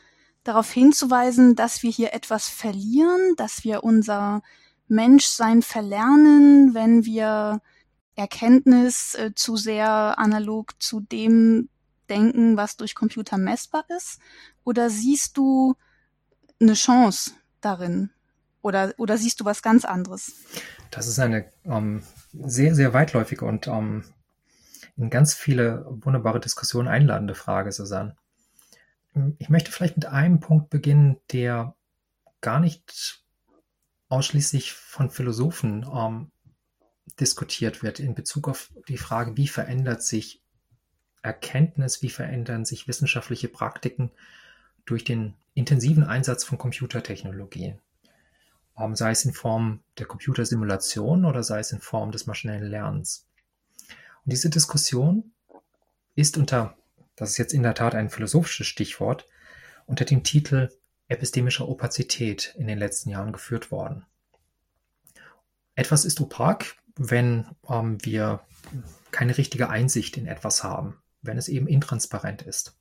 darauf 0.42 0.70
hinzuweisen, 0.70 1.54
dass 1.54 1.82
wir 1.82 1.90
hier 1.90 2.12
etwas 2.12 2.48
verlieren, 2.48 3.34
dass 3.36 3.64
wir 3.64 3.84
unser 3.84 4.42
Menschsein 4.88 5.62
verlernen, 5.62 6.74
wenn 6.74 7.04
wir 7.04 7.60
Erkenntnis 8.16 9.14
äh, 9.14 9.32
zu 9.34 9.56
sehr 9.56 10.18
analog 10.18 10.82
zu 10.82 11.00
dem 11.00 11.68
denken, 12.08 12.56
was 12.56 12.76
durch 12.76 12.94
Computer 12.94 13.36
messbar 13.36 13.84
ist? 13.96 14.18
Oder 14.64 14.90
siehst 14.90 15.36
du 15.36 15.76
eine 16.60 16.74
Chance 16.74 17.32
darin? 17.60 18.10
Oder, 18.68 18.92
oder 18.98 19.16
siehst 19.16 19.40
du 19.40 19.46
was 19.46 19.62
ganz 19.62 19.86
anderes? 19.86 20.32
Das 20.90 21.06
ist 21.06 21.18
eine 21.18 21.50
ähm, 21.64 22.02
sehr, 22.34 22.74
sehr 22.74 22.92
weitläufige 22.92 23.46
und 23.46 23.66
ähm, 23.66 24.04
in 24.98 25.08
ganz 25.08 25.32
viele 25.32 25.86
wunderbare 25.88 26.38
Diskussionen 26.38 26.86
einladende 26.86 27.34
Frage, 27.34 27.72
Susanne. 27.72 28.14
Ich 29.38 29.48
möchte 29.48 29.72
vielleicht 29.72 29.96
mit 29.96 30.04
einem 30.04 30.40
Punkt 30.40 30.68
beginnen, 30.68 31.16
der 31.32 31.74
gar 32.42 32.60
nicht 32.60 33.22
ausschließlich 34.10 34.74
von 34.74 35.08
Philosophen 35.08 35.86
ähm, 35.90 36.30
diskutiert 37.18 37.82
wird 37.82 38.00
in 38.00 38.14
Bezug 38.14 38.48
auf 38.48 38.70
die 38.86 38.98
Frage, 38.98 39.38
wie 39.38 39.48
verändert 39.48 40.02
sich 40.02 40.42
Erkenntnis, 41.22 42.02
wie 42.02 42.10
verändern 42.10 42.66
sich 42.66 42.86
wissenschaftliche 42.86 43.48
Praktiken 43.48 44.10
durch 44.84 45.04
den 45.04 45.36
intensiven 45.54 46.04
Einsatz 46.04 46.44
von 46.44 46.58
Computertechnologien 46.58 47.80
sei 48.94 49.10
es 49.10 49.24
in 49.24 49.32
Form 49.32 49.80
der 49.98 50.06
Computersimulation 50.06 51.24
oder 51.24 51.42
sei 51.42 51.60
es 51.60 51.72
in 51.72 51.80
Form 51.80 52.12
des 52.12 52.26
maschinellen 52.26 52.70
Lernens. 52.70 53.26
Und 54.24 54.32
diese 54.32 54.50
Diskussion 54.50 55.32
ist 56.14 56.36
unter, 56.36 56.76
das 57.16 57.30
ist 57.30 57.38
jetzt 57.38 57.54
in 57.54 57.62
der 57.62 57.74
Tat 57.74 57.94
ein 57.94 58.10
philosophisches 58.10 58.66
Stichwort, 58.66 59.26
unter 59.86 60.04
dem 60.04 60.22
Titel 60.22 60.68
epistemischer 61.08 61.68
Opazität 61.68 62.54
in 62.58 62.66
den 62.66 62.78
letzten 62.78 63.10
Jahren 63.10 63.32
geführt 63.32 63.70
worden. 63.70 64.04
Etwas 65.74 66.04
ist 66.04 66.20
opak, 66.20 66.76
wenn 66.96 67.46
ähm, 67.68 67.98
wir 68.02 68.40
keine 69.10 69.38
richtige 69.38 69.70
Einsicht 69.70 70.16
in 70.16 70.26
etwas 70.26 70.62
haben, 70.62 71.00
wenn 71.22 71.38
es 71.38 71.48
eben 71.48 71.66
intransparent 71.66 72.42
ist. 72.42 72.76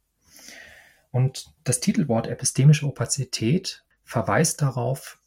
Und 1.12 1.54
das 1.64 1.80
Titelwort 1.80 2.28
epistemische 2.28 2.86
Opazität 2.86 3.86
verweist 4.04 4.62
darauf, 4.62 5.20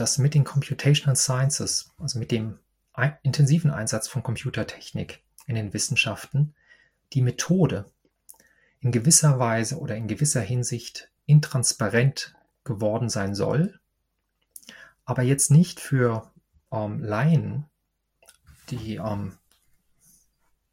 dass 0.00 0.18
mit 0.18 0.34
den 0.34 0.44
Computational 0.44 1.16
Sciences, 1.16 1.92
also 1.98 2.18
mit 2.18 2.30
dem 2.30 2.58
intensiven 3.22 3.70
Einsatz 3.70 4.08
von 4.08 4.22
Computertechnik 4.22 5.22
in 5.46 5.54
den 5.54 5.72
Wissenschaften, 5.72 6.54
die 7.12 7.22
Methode 7.22 7.86
in 8.80 8.92
gewisser 8.92 9.38
Weise 9.38 9.78
oder 9.78 9.96
in 9.96 10.08
gewisser 10.08 10.40
Hinsicht 10.40 11.10
intransparent 11.26 12.34
geworden 12.64 13.08
sein 13.08 13.34
soll, 13.34 13.78
aber 15.04 15.22
jetzt 15.22 15.50
nicht 15.50 15.80
für 15.80 16.30
ähm, 16.70 17.02
Laien, 17.02 17.64
die 18.70 18.96
ähm, 18.96 19.38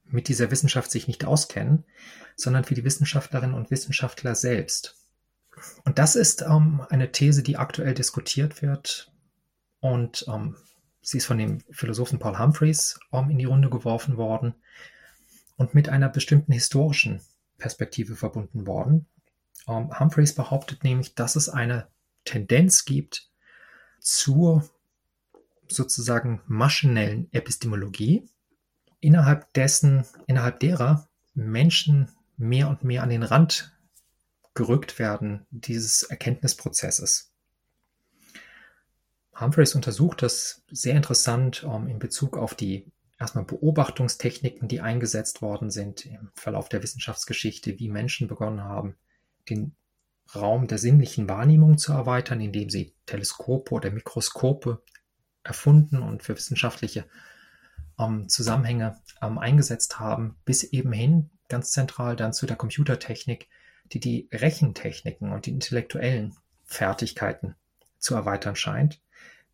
mit 0.04 0.28
dieser 0.28 0.52
Wissenschaft 0.52 0.92
sich 0.92 1.08
nicht 1.08 1.26
auskennen, 1.26 1.86
sondern 2.36 2.64
für 2.64 2.76
die 2.76 2.84
Wissenschaftlerinnen 2.84 3.56
und 3.56 3.72
Wissenschaftler 3.72 4.36
selbst. 4.36 4.98
Und 5.84 6.00
das 6.00 6.16
ist 6.16 6.42
ähm, 6.42 6.86
eine 6.90 7.12
These, 7.12 7.44
die 7.44 7.58
aktuell 7.58 7.94
diskutiert 7.94 8.62
wird 8.62 9.12
und 9.86 10.26
ähm, 10.28 10.56
sie 11.04 11.18
ist 11.18 11.28
von 11.28 11.38
dem 11.38 11.60
Philosophen 11.70 12.18
Paul 12.18 12.40
Humphreys 12.40 13.00
ähm, 13.14 13.30
in 13.30 13.38
die 13.38 13.46
Runde 13.46 13.70
geworfen 13.70 14.18
worden 14.18 14.56
und 15.58 15.76
mit 15.76 15.90
einer 15.90 16.10
bestimmten 16.10 16.54
historischen 16.54 17.22
Perspektive 17.60 18.16
verbunden 18.16 18.66
worden. 18.66 19.06
Ähm, 19.68 20.00
Humphreys 20.00 20.34
behauptet 20.34 20.84
nämlich, 20.84 21.14
dass 21.14 21.36
es 21.36 21.50
eine 21.50 21.88
Tendenz 22.24 22.86
gibt 22.86 23.30
zur 24.00 24.68
sozusagen 25.68 26.42
maschinellen 26.48 27.32
Epistemologie, 27.32 28.28
innerhalb 29.02 29.54
dessen, 29.54 30.04
innerhalb 30.26 30.60
derer 30.62 31.08
Menschen 31.36 32.10
mehr 32.38 32.70
und 32.70 32.84
mehr 32.84 33.04
an 33.04 33.10
den 33.10 33.22
Rand 33.22 33.72
gerückt 34.56 34.98
werden 34.98 35.46
dieses 35.52 36.02
Erkenntnisprozesses. 36.02 37.35
Humphreys 39.40 39.76
untersucht 39.76 40.22
das 40.22 40.64
sehr 40.72 40.96
interessant 40.96 41.64
um, 41.64 41.88
in 41.88 42.00
Bezug 42.00 42.38
auf 42.38 42.56
die 42.56 42.92
erstmal 43.20 43.46
Beobachtungstechniken, 43.46 44.68
die 44.68 44.82
eingesetzt 44.82 45.42
worden 45.42 45.70
sind 45.70 46.06
im 46.06 46.32
Verlauf 46.36 46.70
der 46.70 46.84
Wissenschaftsgeschichte, 46.84 47.80
wie 47.80 47.90
Menschen 47.90 48.28
begonnen 48.28 48.64
haben, 48.64 48.96
den 49.50 49.76
Raum 50.34 50.68
der 50.68 50.78
sinnlichen 50.78 51.30
Wahrnehmung 51.30 51.78
zu 51.78 51.94
erweitern, 51.94 52.42
indem 52.42 52.70
sie 52.70 52.94
Teleskope 53.06 53.74
oder 53.74 53.92
Mikroskope 53.92 54.82
erfunden 55.44 56.02
und 56.02 56.24
für 56.24 56.36
wissenschaftliche 56.36 57.06
ähm, 58.00 58.28
Zusammenhänge 58.28 59.00
ähm, 59.22 59.38
eingesetzt 59.38 60.00
haben, 60.00 60.36
bis 60.46 60.64
eben 60.64 60.92
hin 60.92 61.30
ganz 61.48 61.72
zentral 61.72 62.16
dann 62.16 62.34
zu 62.34 62.46
der 62.48 62.56
Computertechnik, 62.56 63.48
die 63.92 64.00
die 64.00 64.28
Rechentechniken 64.32 65.32
und 65.32 65.46
die 65.46 65.52
intellektuellen 65.52 66.36
Fertigkeiten 66.64 67.56
zu 68.00 68.16
erweitern 68.16 68.56
scheint, 68.56 69.00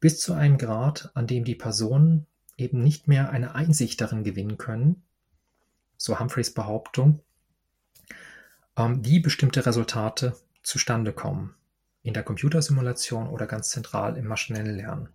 bis 0.01 0.19
zu 0.19 0.33
einem 0.33 0.57
Grad, 0.57 1.11
an 1.13 1.27
dem 1.27 1.45
die 1.45 1.55
Personen 1.55 2.27
eben 2.57 2.81
nicht 2.81 3.07
mehr 3.07 3.29
eine 3.29 3.55
Einsicht 3.55 4.01
darin 4.01 4.25
gewinnen 4.25 4.57
können, 4.57 5.03
so 5.95 6.19
Humphreys 6.19 6.53
Behauptung, 6.53 7.21
ähm, 8.75 9.05
wie 9.05 9.19
bestimmte 9.19 9.65
Resultate 9.65 10.35
zustande 10.63 11.13
kommen 11.13 11.55
in 12.03 12.13
der 12.13 12.23
Computersimulation 12.23 13.29
oder 13.29 13.45
ganz 13.45 13.69
zentral 13.69 14.17
im 14.17 14.25
maschinellen 14.25 14.75
Lernen. 14.75 15.09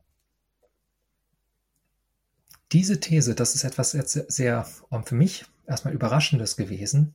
Diese 2.72 3.00
These, 3.00 3.34
das 3.34 3.54
ist 3.54 3.64
etwas 3.64 3.90
sehr, 3.90 4.66
ähm, 4.92 5.04
für 5.04 5.14
mich 5.16 5.46
erstmal 5.66 5.94
Überraschendes 5.94 6.56
gewesen, 6.56 7.14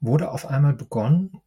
wurde 0.00 0.30
auf 0.30 0.46
einmal 0.46 0.74
begonnen, 0.74 1.40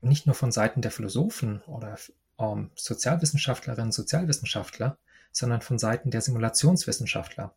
nicht 0.00 0.26
nur 0.26 0.34
von 0.34 0.50
Seiten 0.50 0.82
der 0.82 0.90
Philosophen 0.90 1.62
oder 1.62 1.96
ähm, 2.42 2.70
Sozialwissenschaftlerinnen, 2.74 3.92
Sozialwissenschaftler, 3.92 4.98
sondern 5.30 5.60
von 5.62 5.78
Seiten 5.78 6.10
der 6.10 6.20
Simulationswissenschaftler 6.20 7.54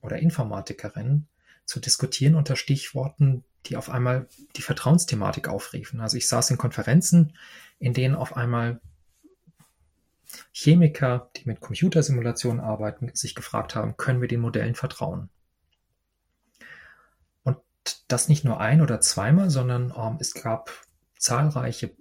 oder 0.00 0.18
Informatikerinnen 0.18 1.28
zu 1.64 1.80
diskutieren 1.80 2.34
unter 2.34 2.56
Stichworten, 2.56 3.44
die 3.66 3.76
auf 3.76 3.90
einmal 3.90 4.28
die 4.56 4.62
Vertrauensthematik 4.62 5.48
aufriefen. 5.48 6.00
Also 6.00 6.16
ich 6.16 6.28
saß 6.28 6.50
in 6.50 6.58
Konferenzen, 6.58 7.34
in 7.78 7.92
denen 7.92 8.14
auf 8.14 8.36
einmal 8.36 8.80
Chemiker, 10.52 11.30
die 11.36 11.46
mit 11.46 11.60
Computersimulationen 11.60 12.60
arbeiten, 12.60 13.10
sich 13.14 13.34
gefragt 13.34 13.74
haben, 13.74 13.96
können 13.96 14.20
wir 14.20 14.28
den 14.28 14.40
Modellen 14.40 14.74
vertrauen? 14.74 15.30
Und 17.42 17.58
das 18.08 18.28
nicht 18.28 18.44
nur 18.44 18.60
ein 18.60 18.80
oder 18.80 19.00
zweimal, 19.00 19.50
sondern 19.50 19.92
ähm, 19.96 20.16
es 20.20 20.34
gab 20.34 20.70
zahlreiche 21.18 21.94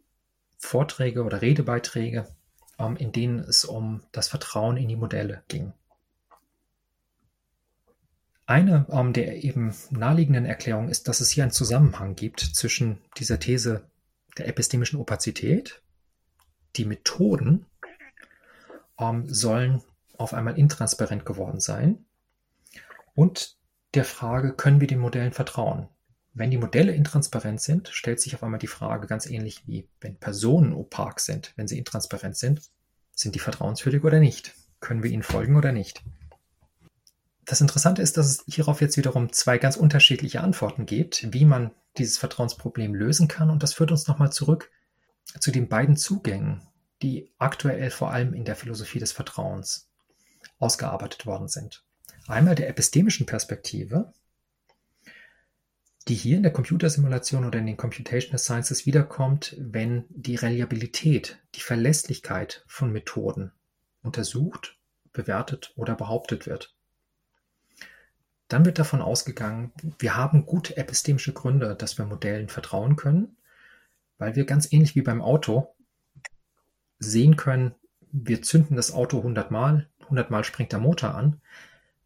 Vorträge 0.57 1.23
oder 1.23 1.41
Redebeiträge, 1.41 2.27
ähm, 2.79 2.97
in 2.97 3.11
denen 3.11 3.39
es 3.39 3.65
um 3.65 4.03
das 4.11 4.27
Vertrauen 4.27 4.77
in 4.77 4.87
die 4.87 4.95
Modelle 4.95 5.43
ging. 5.47 5.73
Eine 8.45 8.85
ähm, 8.89 9.11
der 9.11 9.43
eben 9.43 9.75
naheliegenden 9.89 10.45
Erklärungen 10.45 10.89
ist, 10.89 11.07
dass 11.07 11.19
es 11.19 11.29
hier 11.29 11.43
einen 11.43 11.51
Zusammenhang 11.51 12.15
gibt 12.15 12.39
zwischen 12.39 13.01
dieser 13.17 13.39
These 13.39 13.89
der 14.37 14.47
epistemischen 14.47 14.99
Opazität, 14.99 15.81
die 16.77 16.85
Methoden 16.85 17.65
ähm, 18.99 19.27
sollen 19.27 19.81
auf 20.17 20.33
einmal 20.33 20.57
intransparent 20.57 21.25
geworden 21.25 21.59
sein. 21.59 22.05
Und 23.13 23.57
der 23.93 24.05
Frage, 24.05 24.53
können 24.53 24.79
wir 24.79 24.87
den 24.87 24.99
Modellen 24.99 25.33
vertrauen? 25.33 25.89
Wenn 26.37 26.51
die 26.51 26.57
Modelle 26.57 26.91
intransparent 26.91 27.59
sind, 27.59 27.89
stellt 27.89 28.21
sich 28.21 28.35
auf 28.35 28.43
einmal 28.43 28.59
die 28.59 28.67
Frage 28.67 29.07
ganz 29.07 29.25
ähnlich 29.25 29.63
wie 29.65 29.89
wenn 30.01 30.19
Personen 30.19 30.71
opak 30.71 31.19
sind, 31.19 31.51
wenn 31.55 31.67
sie 31.67 31.79
intransparent 31.79 32.37
sind, 32.37 32.61
sind 33.15 33.33
die 33.33 33.39
vertrauenswürdig 33.39 34.03
oder 34.03 34.19
nicht? 34.19 34.53
Können 34.79 35.01
wir 35.01 35.09
ihnen 35.09 35.23
folgen 35.23 35.55
oder 35.55 35.71
nicht? 35.71 36.03
Das 37.45 37.59
Interessante 37.59 38.03
ist, 38.03 38.17
dass 38.17 38.27
es 38.27 38.43
hierauf 38.47 38.81
jetzt 38.81 38.97
wiederum 38.97 39.33
zwei 39.33 39.57
ganz 39.57 39.77
unterschiedliche 39.77 40.41
Antworten 40.41 40.85
gibt, 40.85 41.33
wie 41.33 41.43
man 41.43 41.71
dieses 41.97 42.19
Vertrauensproblem 42.19 42.93
lösen 42.93 43.27
kann. 43.27 43.49
Und 43.49 43.63
das 43.63 43.73
führt 43.73 43.89
uns 43.89 44.07
nochmal 44.07 44.31
zurück 44.31 44.69
zu 45.39 45.49
den 45.49 45.67
beiden 45.67 45.97
Zugängen, 45.97 46.61
die 47.01 47.31
aktuell 47.39 47.89
vor 47.89 48.11
allem 48.11 48.35
in 48.35 48.45
der 48.45 48.55
Philosophie 48.55 48.99
des 48.99 49.11
Vertrauens 49.11 49.89
ausgearbeitet 50.59 51.25
worden 51.25 51.47
sind. 51.47 51.83
Einmal 52.27 52.53
der 52.53 52.69
epistemischen 52.69 53.25
Perspektive, 53.25 54.13
die 56.07 56.15
hier 56.15 56.37
in 56.37 56.43
der 56.43 56.53
Computersimulation 56.53 57.45
oder 57.45 57.59
in 57.59 57.65
den 57.65 57.77
Computational 57.77 58.39
Sciences 58.39 58.85
wiederkommt, 58.85 59.55
wenn 59.59 60.05
die 60.09 60.35
Reliabilität, 60.35 61.39
die 61.55 61.61
Verlässlichkeit 61.61 62.63
von 62.67 62.91
Methoden 62.91 63.51
untersucht, 64.01 64.77
bewertet 65.11 65.73
oder 65.75 65.95
behauptet 65.95 66.47
wird. 66.47 66.75
Dann 68.47 68.65
wird 68.65 68.79
davon 68.79 69.01
ausgegangen, 69.01 69.73
wir 69.99 70.15
haben 70.15 70.45
gute 70.45 70.77
epistemische 70.77 71.33
Gründe, 71.33 71.75
dass 71.75 71.97
wir 71.97 72.05
Modellen 72.05 72.47
vertrauen 72.47 72.95
können, 72.95 73.35
weil 74.17 74.35
wir 74.35 74.45
ganz 74.45 74.71
ähnlich 74.71 74.95
wie 74.95 75.01
beim 75.01 75.21
Auto 75.21 75.75
sehen 76.99 77.35
können, 77.35 77.75
wir 78.11 78.41
zünden 78.41 78.77
das 78.77 78.93
Auto 78.93 79.17
100 79.17 79.51
Mal, 79.51 79.89
100 80.03 80.31
Mal 80.31 80.45
springt 80.45 80.71
der 80.71 80.79
Motor 80.79 81.13
an, 81.13 81.41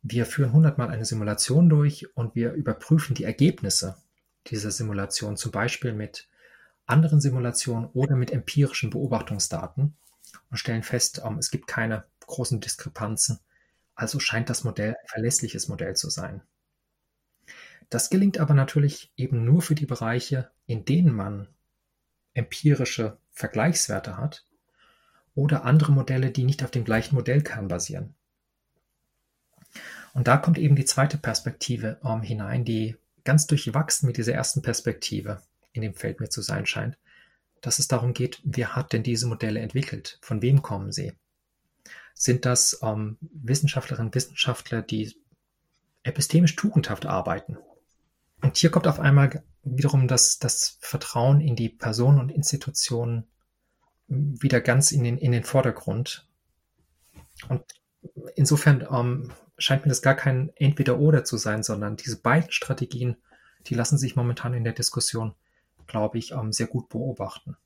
wir 0.04 0.26
führen 0.26 0.50
100 0.50 0.78
Mal 0.78 0.90
eine 0.90 1.06
Simulation 1.06 1.70
durch 1.70 2.16
und 2.16 2.36
wir 2.36 2.54
überprüfen 2.54 3.16
die 3.16 3.24
Ergebnisse 3.24 3.98
dieser 4.48 4.72
Simulation, 4.72 5.38
zum 5.38 5.52
Beispiel 5.52 5.94
mit 5.94 6.28
anderen 6.86 7.22
Simulationen 7.22 7.90
oder 7.94 8.16
mit 8.16 8.32
empirischen 8.32 8.90
Beobachtungsdaten 8.90 9.96
und 10.50 10.58
stellen 10.58 10.84
fest, 10.84 11.22
ähm, 11.24 11.38
es 11.38 11.52
gibt 11.52 11.68
keine 11.68 12.06
großen 12.26 12.60
Diskrepanzen. 12.60 13.40
Also 13.94 14.20
scheint 14.20 14.50
das 14.50 14.64
Modell 14.64 14.92
ein 14.92 15.08
verlässliches 15.08 15.68
Modell 15.68 15.96
zu 15.96 16.10
sein. 16.10 16.42
Das 17.90 18.10
gelingt 18.10 18.40
aber 18.40 18.54
natürlich 18.54 19.12
eben 19.18 19.44
nur 19.44 19.62
für 19.62 19.76
die 19.76 19.86
Bereiche, 19.86 20.50
in 20.66 20.86
denen 20.86 21.14
man 21.14 21.48
empirische 22.34 23.18
Vergleichswerte 23.32 24.18
hat 24.18 24.46
oder 25.36 25.66
andere 25.66 25.92
Modelle, 25.92 26.32
die 26.32 26.46
nicht 26.46 26.64
auf 26.64 26.72
dem 26.72 26.86
gleichen 26.86 27.16
Modellkern 27.16 27.68
basieren. 27.68 28.16
Und 30.14 30.28
da 30.28 30.38
kommt 30.38 30.58
eben 30.58 30.76
die 30.76 30.86
zweite 30.86 31.18
Perspektive 31.18 32.00
ähm, 32.04 32.22
hinein, 32.22 32.66
die 32.66 32.98
ganz 33.24 33.48
durchwachsen 33.48 34.08
mit 34.08 34.18
dieser 34.18 34.34
ersten 34.34 34.62
Perspektive 34.62 35.42
in 35.74 35.82
dem 35.82 35.94
Feld 35.94 36.20
mir 36.20 36.30
zu 36.30 36.42
sein 36.42 36.66
scheint, 36.66 36.98
dass 37.62 37.80
es 37.80 37.88
darum 37.88 38.14
geht, 38.14 38.42
wer 38.44 38.76
hat 38.76 38.94
denn 38.94 39.04
diese 39.04 39.28
Modelle 39.28 39.60
entwickelt? 39.60 40.18
Von 40.22 40.42
wem 40.42 40.62
kommen 40.62 40.92
sie? 40.92 41.14
Sind 42.14 42.46
das 42.46 42.80
ähm, 42.82 43.18
Wissenschaftlerinnen 43.22 44.10
und 44.10 44.16
Wissenschaftler, 44.16 44.82
die 44.82 45.16
epistemisch 46.04 46.56
tugendhaft 46.56 47.06
arbeiten? 47.06 47.58
Und 48.42 48.58
hier 48.58 48.72
kommt 48.72 48.88
auf 48.88 49.00
einmal 49.00 49.44
wiederum 49.64 50.08
das, 50.08 50.40
das 50.40 50.78
Vertrauen 50.82 51.40
in 51.40 51.56
die 51.56 51.70
Personen 51.70 52.20
und 52.20 52.30
Institutionen 52.30 53.28
wieder 54.08 54.60
ganz 54.60 54.92
in 54.92 55.04
den, 55.04 55.18
in 55.18 55.32
den 55.32 55.44
Vordergrund. 55.44 56.28
Und 57.48 57.64
insofern 58.36 58.86
ähm, 58.92 59.32
scheint 59.62 59.86
mir 59.86 59.90
das 59.90 60.02
gar 60.02 60.16
kein 60.16 60.52
Entweder-Oder 60.56 61.24
zu 61.24 61.38
sein, 61.38 61.64
sondern 61.64 61.96
diese 61.96 62.22
beiden 62.22 62.52
Strategien, 62.52 63.18
die 63.68 63.76
lassen 63.76 63.98
sich 63.98 64.16
momentan 64.16 64.54
in 64.54 64.64
der 64.64 64.74
Diskussion, 64.74 65.36
glaube 65.88 66.18
ich, 66.18 66.32
ähm, 66.32 66.52
sehr 66.52 66.68
gut 66.68 66.90
beobachten. 66.90 67.58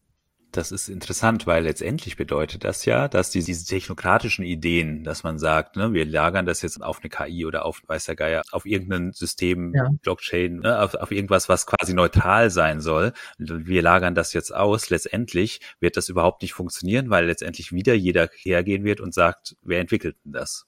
Das 0.51 0.71
ist 0.71 0.87
interessant, 0.87 1.47
weil 1.47 1.63
letztendlich 1.63 2.15
bedeutet 2.15 2.63
das 2.63 2.85
ja, 2.85 3.09
dass 3.09 3.29
die, 3.29 3.43
diese 3.43 3.65
technokratischen 3.65 4.45
Ideen, 4.45 5.03
dass 5.03 5.23
man 5.23 5.37
sagt, 5.37 5.75
ne, 5.75 5.91
wir 5.91 6.05
lagern 6.05 6.45
das 6.45 6.61
jetzt 6.61 6.81
auf 6.81 7.01
eine 7.01 7.09
KI 7.09 7.45
oder 7.45 7.65
auf, 7.65 7.81
weiß 7.87 8.05
der 8.05 8.15
Geier, 8.15 8.41
auf 8.51 8.65
irgendein 8.65 9.11
System, 9.11 9.73
ja. 9.75 9.89
Blockchain, 10.01 10.59
ne, 10.59 10.79
auf, 10.79 10.93
auf 10.95 11.11
irgendwas, 11.11 11.49
was 11.49 11.65
quasi 11.65 11.93
neutral 11.93 12.51
sein 12.51 12.79
soll. 12.79 13.11
Wir 13.37 13.81
lagern 13.81 14.15
das 14.15 14.31
jetzt 14.31 14.55
aus. 14.55 14.89
Letztendlich 14.89 15.59
wird 15.81 15.97
das 15.97 16.07
überhaupt 16.07 16.41
nicht 16.41 16.53
funktionieren, 16.53 17.09
weil 17.09 17.25
letztendlich 17.25 17.73
wieder 17.73 17.93
jeder 17.93 18.29
hergehen 18.33 18.85
wird 18.85 19.01
und 19.01 19.13
sagt, 19.13 19.57
wer 19.61 19.81
entwickelt 19.81 20.15
denn 20.23 20.31
das? 20.31 20.65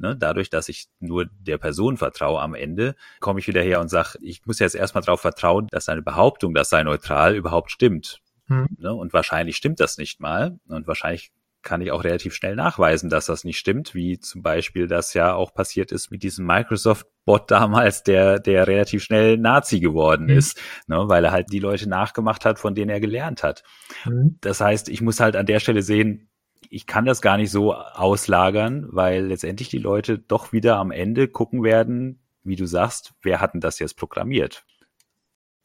Ne, 0.00 0.16
dadurch, 0.16 0.48
dass 0.48 0.68
ich 0.68 0.86
nur 1.00 1.26
der 1.26 1.58
Person 1.58 1.96
vertraue 1.96 2.40
am 2.40 2.54
Ende, 2.54 2.94
komme 3.18 3.40
ich 3.40 3.48
wieder 3.48 3.62
her 3.62 3.80
und 3.80 3.88
sage, 3.88 4.16
ich 4.22 4.46
muss 4.46 4.60
jetzt 4.60 4.76
erstmal 4.76 5.02
darauf 5.02 5.20
vertrauen, 5.20 5.66
dass 5.72 5.86
seine 5.86 6.02
Behauptung, 6.02 6.54
das 6.54 6.70
sei 6.70 6.84
neutral, 6.84 7.34
überhaupt 7.34 7.72
stimmt. 7.72 8.20
Hm. 8.46 8.68
Ne? 8.78 8.94
Und 8.94 9.12
wahrscheinlich 9.12 9.56
stimmt 9.56 9.80
das 9.80 9.98
nicht 9.98 10.20
mal. 10.20 10.60
Und 10.68 10.86
wahrscheinlich 10.86 11.32
kann 11.62 11.80
ich 11.80 11.90
auch 11.90 12.04
relativ 12.04 12.34
schnell 12.34 12.54
nachweisen, 12.54 13.10
dass 13.10 13.26
das 13.26 13.44
nicht 13.44 13.58
stimmt, 13.58 13.94
wie 13.94 14.18
zum 14.18 14.42
Beispiel 14.42 14.86
das 14.86 15.12
ja 15.14 15.34
auch 15.34 15.52
passiert 15.52 15.92
ist 15.92 16.10
mit 16.10 16.22
diesem 16.22 16.46
Microsoft-Bot 16.46 17.50
damals, 17.50 18.04
der, 18.04 18.38
der 18.38 18.66
relativ 18.66 19.02
schnell 19.02 19.36
Nazi 19.36 19.80
geworden 19.80 20.24
mhm. 20.24 20.38
ist, 20.38 20.60
ne, 20.86 21.08
weil 21.08 21.24
er 21.24 21.32
halt 21.32 21.52
die 21.52 21.58
Leute 21.58 21.88
nachgemacht 21.88 22.44
hat, 22.44 22.58
von 22.58 22.74
denen 22.74 22.90
er 22.90 23.00
gelernt 23.00 23.42
hat. 23.42 23.64
Mhm. 24.04 24.38
Das 24.40 24.60
heißt, 24.60 24.88
ich 24.88 25.00
muss 25.00 25.20
halt 25.20 25.36
an 25.36 25.46
der 25.46 25.60
Stelle 25.60 25.82
sehen, 25.82 26.27
ich 26.70 26.86
kann 26.86 27.04
das 27.04 27.22
gar 27.22 27.36
nicht 27.36 27.50
so 27.50 27.74
auslagern, 27.74 28.86
weil 28.90 29.26
letztendlich 29.26 29.68
die 29.68 29.78
Leute 29.78 30.18
doch 30.18 30.52
wieder 30.52 30.76
am 30.76 30.90
Ende 30.90 31.28
gucken 31.28 31.62
werden, 31.62 32.20
wie 32.42 32.56
du 32.56 32.66
sagst, 32.66 33.14
wer 33.22 33.40
hat 33.40 33.54
denn 33.54 33.60
das 33.60 33.78
jetzt 33.78 33.96
programmiert? 33.96 34.64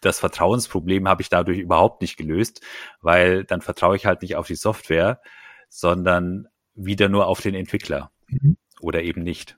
das 0.04 0.20
Vertrauensproblem 0.20 1.08
habe 1.08 1.22
ich 1.22 1.30
dadurch 1.30 1.60
überhaupt 1.60 2.02
nicht 2.02 2.18
gelöst, 2.18 2.62
weil 3.02 3.44
dann 3.44 3.62
vertraue 3.62 3.96
ich 3.96 4.06
halt 4.06 4.22
nicht 4.22 4.36
auf 4.36 4.48
die 4.48 4.56
Software, 4.56 5.22
sondern 5.70 6.48
wieder 6.76 7.10
nur 7.10 7.28
auf 7.28 7.42
den 7.42 7.56
Entwickler 7.56 8.12
mhm. 8.28 8.58
oder 8.80 9.02
eben 9.02 9.24
nicht. 9.24 9.58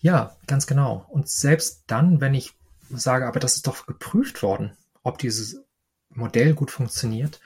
Ja, 0.00 0.36
ganz 0.46 0.66
genau. 0.66 1.06
Und 1.08 1.28
selbst 1.28 1.84
dann, 1.86 2.20
wenn 2.20 2.34
ich 2.34 2.52
sage, 2.90 3.26
aber 3.26 3.40
das 3.40 3.56
ist 3.56 3.66
doch 3.66 3.86
geprüft 3.86 4.42
worden, 4.42 4.76
ob 5.02 5.18
dieses 5.18 5.62
Modell 6.10 6.54
gut 6.54 6.70
funktioniert, 6.70 7.40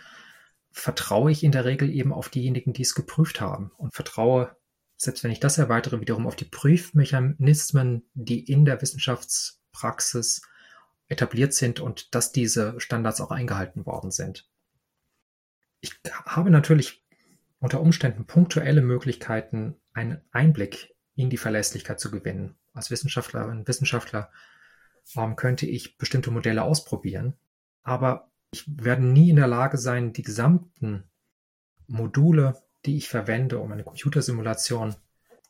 vertraue 0.71 1.31
ich 1.31 1.45
in 1.45 1.53
der 1.53 1.65
Regel 1.65 1.91
eben 1.91 2.13
auf 2.13 2.29
diejenigen, 2.29 2.73
die 2.73 2.83
es 2.83 2.95
geprüft 2.95 3.41
haben 3.41 3.73
und 3.77 3.95
vertraue, 3.95 4.57
selbst 4.97 5.25
wenn 5.25 5.31
ich 5.31 5.41
das 5.41 5.59
erweitere, 5.59 6.01
wiederum 6.01 6.27
auf 6.27 6.37
die 6.37 6.45
Prüfmechanismen, 6.45 8.09
die 8.15 8.45
in 8.45 8.65
der 8.65 8.81
Wissenschaftspraxis 8.83 10.43
etabliert 11.09 11.55
sind 11.55 11.81
und 11.81 12.15
dass 12.15 12.33
diese 12.33 12.79
Standards 12.81 13.21
auch 13.21 13.31
eingehalten 13.31 13.87
worden 13.87 14.11
sind. 14.11 14.49
Ich 15.81 15.95
habe 16.27 16.51
natürlich 16.51 17.05
unter 17.61 17.81
Umständen 17.81 18.27
punktuelle 18.27 18.83
Möglichkeiten, 18.83 19.77
einen 19.93 20.21
Einblick 20.31 20.95
in 21.15 21.31
die 21.31 21.37
Verlässlichkeit 21.37 21.99
zu 21.99 22.11
gewinnen. 22.11 22.57
Als 22.73 22.91
Wissenschaftlerin, 22.91 23.67
Wissenschaftler 23.67 24.31
könnte 25.37 25.67
ich 25.67 25.97
bestimmte 25.97 26.31
Modelle 26.31 26.63
ausprobieren, 26.63 27.35
aber 27.83 28.31
ich 28.51 28.65
werde 28.67 29.05
nie 29.05 29.31
in 29.31 29.37
der 29.37 29.47
Lage 29.47 29.79
sein, 29.79 30.13
die 30.13 30.23
gesamten 30.23 31.05
Module, 31.87 32.63
die 32.85 32.97
ich 32.97 33.09
verwende, 33.09 33.59
um 33.59 33.73
eine 33.73 33.85
Computersimulation 33.85 34.97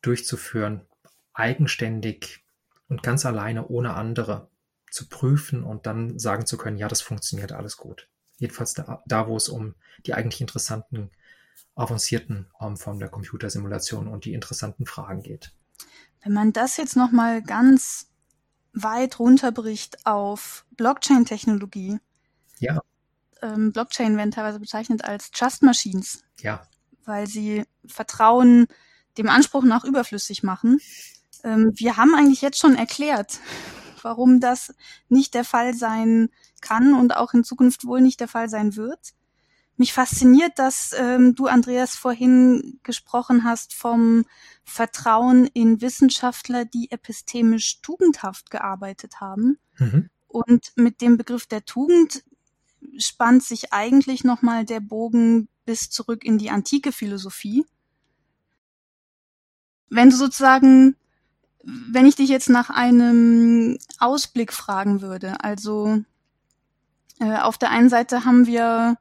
durchzuführen, 0.02 0.82
eigenständig 1.32 2.44
und 2.88 3.02
ganz 3.02 3.26
alleine 3.26 3.68
ohne 3.68 3.94
andere 3.94 4.48
zu 4.90 5.08
prüfen 5.08 5.62
und 5.62 5.86
dann 5.86 6.18
sagen 6.18 6.46
zu 6.46 6.56
können, 6.56 6.78
ja, 6.78 6.88
das 6.88 7.02
funktioniert 7.02 7.52
alles 7.52 7.76
gut. 7.76 8.08
Jedenfalls 8.38 8.74
da, 8.74 9.02
da 9.06 9.28
wo 9.28 9.36
es 9.36 9.48
um 9.48 9.74
die 10.06 10.14
eigentlich 10.14 10.40
interessanten, 10.40 11.10
avancierten 11.74 12.46
Formen 12.76 13.00
der 13.00 13.08
Computersimulation 13.08 14.08
und 14.08 14.24
die 14.24 14.32
interessanten 14.32 14.86
Fragen 14.86 15.22
geht. 15.22 15.52
Wenn 16.22 16.32
man 16.32 16.52
das 16.52 16.76
jetzt 16.76 16.96
nochmal 16.96 17.42
ganz 17.42 18.08
weit 18.72 19.18
runterbricht 19.18 20.06
auf 20.06 20.64
Blockchain-Technologie. 20.76 21.98
Ja. 22.60 22.82
Ähm, 23.42 23.72
Blockchain 23.72 24.16
werden 24.16 24.30
teilweise 24.30 24.60
bezeichnet 24.60 25.04
als 25.04 25.30
Just 25.34 25.62
Machines. 25.62 26.22
Ja. 26.40 26.66
Weil 27.04 27.26
sie 27.26 27.64
Vertrauen 27.86 28.66
dem 29.16 29.28
Anspruch 29.28 29.64
nach 29.64 29.84
überflüssig 29.84 30.42
machen. 30.42 30.80
Ähm, 31.44 31.72
wir 31.74 31.96
haben 31.96 32.14
eigentlich 32.14 32.40
jetzt 32.40 32.58
schon 32.58 32.74
erklärt, 32.74 33.40
warum 34.02 34.40
das 34.40 34.74
nicht 35.08 35.34
der 35.34 35.44
Fall 35.44 35.74
sein 35.74 36.30
kann 36.60 36.94
und 36.94 37.16
auch 37.16 37.34
in 37.34 37.44
Zukunft 37.44 37.84
wohl 37.84 38.00
nicht 38.00 38.20
der 38.20 38.28
Fall 38.28 38.48
sein 38.48 38.76
wird. 38.76 39.14
Mich 39.76 39.92
fasziniert, 39.92 40.58
dass 40.58 40.92
ähm, 40.98 41.36
du, 41.36 41.46
Andreas, 41.46 41.94
vorhin 41.94 42.80
gesprochen 42.82 43.44
hast 43.44 43.74
vom 43.74 44.24
Vertrauen 44.64 45.46
in 45.54 45.80
Wissenschaftler, 45.80 46.64
die 46.64 46.90
epistemisch 46.90 47.80
tugendhaft 47.80 48.50
gearbeitet 48.50 49.20
haben. 49.20 49.58
Mhm. 49.78 50.10
Und 50.26 50.72
mit 50.74 51.00
dem 51.00 51.16
Begriff 51.16 51.46
der 51.46 51.64
Tugend 51.64 52.24
spannt 52.98 53.42
sich 53.42 53.72
eigentlich 53.72 54.24
nochmal 54.24 54.64
der 54.64 54.80
Bogen 54.80 55.48
bis 55.64 55.90
zurück 55.90 56.24
in 56.24 56.38
die 56.38 56.50
antike 56.50 56.92
Philosophie. 56.92 57.64
Wenn 59.90 60.10
du 60.10 60.16
sozusagen 60.16 60.96
wenn 61.64 62.06
ich 62.06 62.16
dich 62.16 62.28
jetzt 62.28 62.48
nach 62.48 62.70
einem 62.70 63.78
Ausblick 63.98 64.52
fragen 64.52 65.02
würde, 65.02 65.42
also 65.42 66.02
äh, 67.20 67.38
auf 67.38 67.58
der 67.58 67.70
einen 67.70 67.88
Seite 67.88 68.24
haben 68.24 68.46
wir 68.46 68.96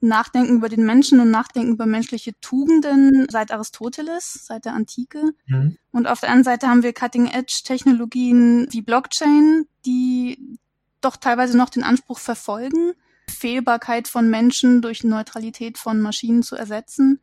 Nachdenken 0.00 0.56
über 0.56 0.68
den 0.68 0.84
Menschen 0.84 1.20
und 1.20 1.30
Nachdenken 1.30 1.72
über 1.72 1.86
menschliche 1.86 2.38
Tugenden 2.40 3.26
seit 3.30 3.50
Aristoteles, 3.50 4.44
seit 4.46 4.66
der 4.66 4.74
Antike. 4.74 5.32
Mhm. 5.46 5.78
Und 5.90 6.06
auf 6.06 6.20
der 6.20 6.28
anderen 6.28 6.44
Seite 6.44 6.68
haben 6.68 6.82
wir 6.82 6.92
Cutting-Edge-Technologien 6.92 8.68
wie 8.70 8.82
Blockchain, 8.82 9.66
die 9.86 10.58
doch 11.00 11.16
teilweise 11.16 11.56
noch 11.56 11.70
den 11.70 11.82
Anspruch 11.82 12.18
verfolgen, 12.18 12.92
Fehlbarkeit 13.30 14.08
von 14.08 14.28
Menschen 14.30 14.82
durch 14.82 15.04
Neutralität 15.04 15.78
von 15.78 16.00
Maschinen 16.00 16.42
zu 16.42 16.56
ersetzen. 16.56 17.20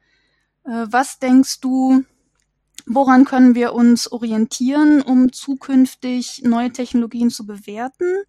Äh, 0.66 0.88
was 0.89 1.20
denkst 1.20 1.60
du, 1.62 2.04
Woran 2.86 3.24
können 3.24 3.56
wir 3.56 3.74
uns 3.74 4.12
orientieren, 4.12 5.01
um 5.01 5.32
zukünftig 5.32 6.41
neue 6.43 6.72
Technologien 6.72 7.30
zu 7.30 7.45
bewerten? 7.45 8.24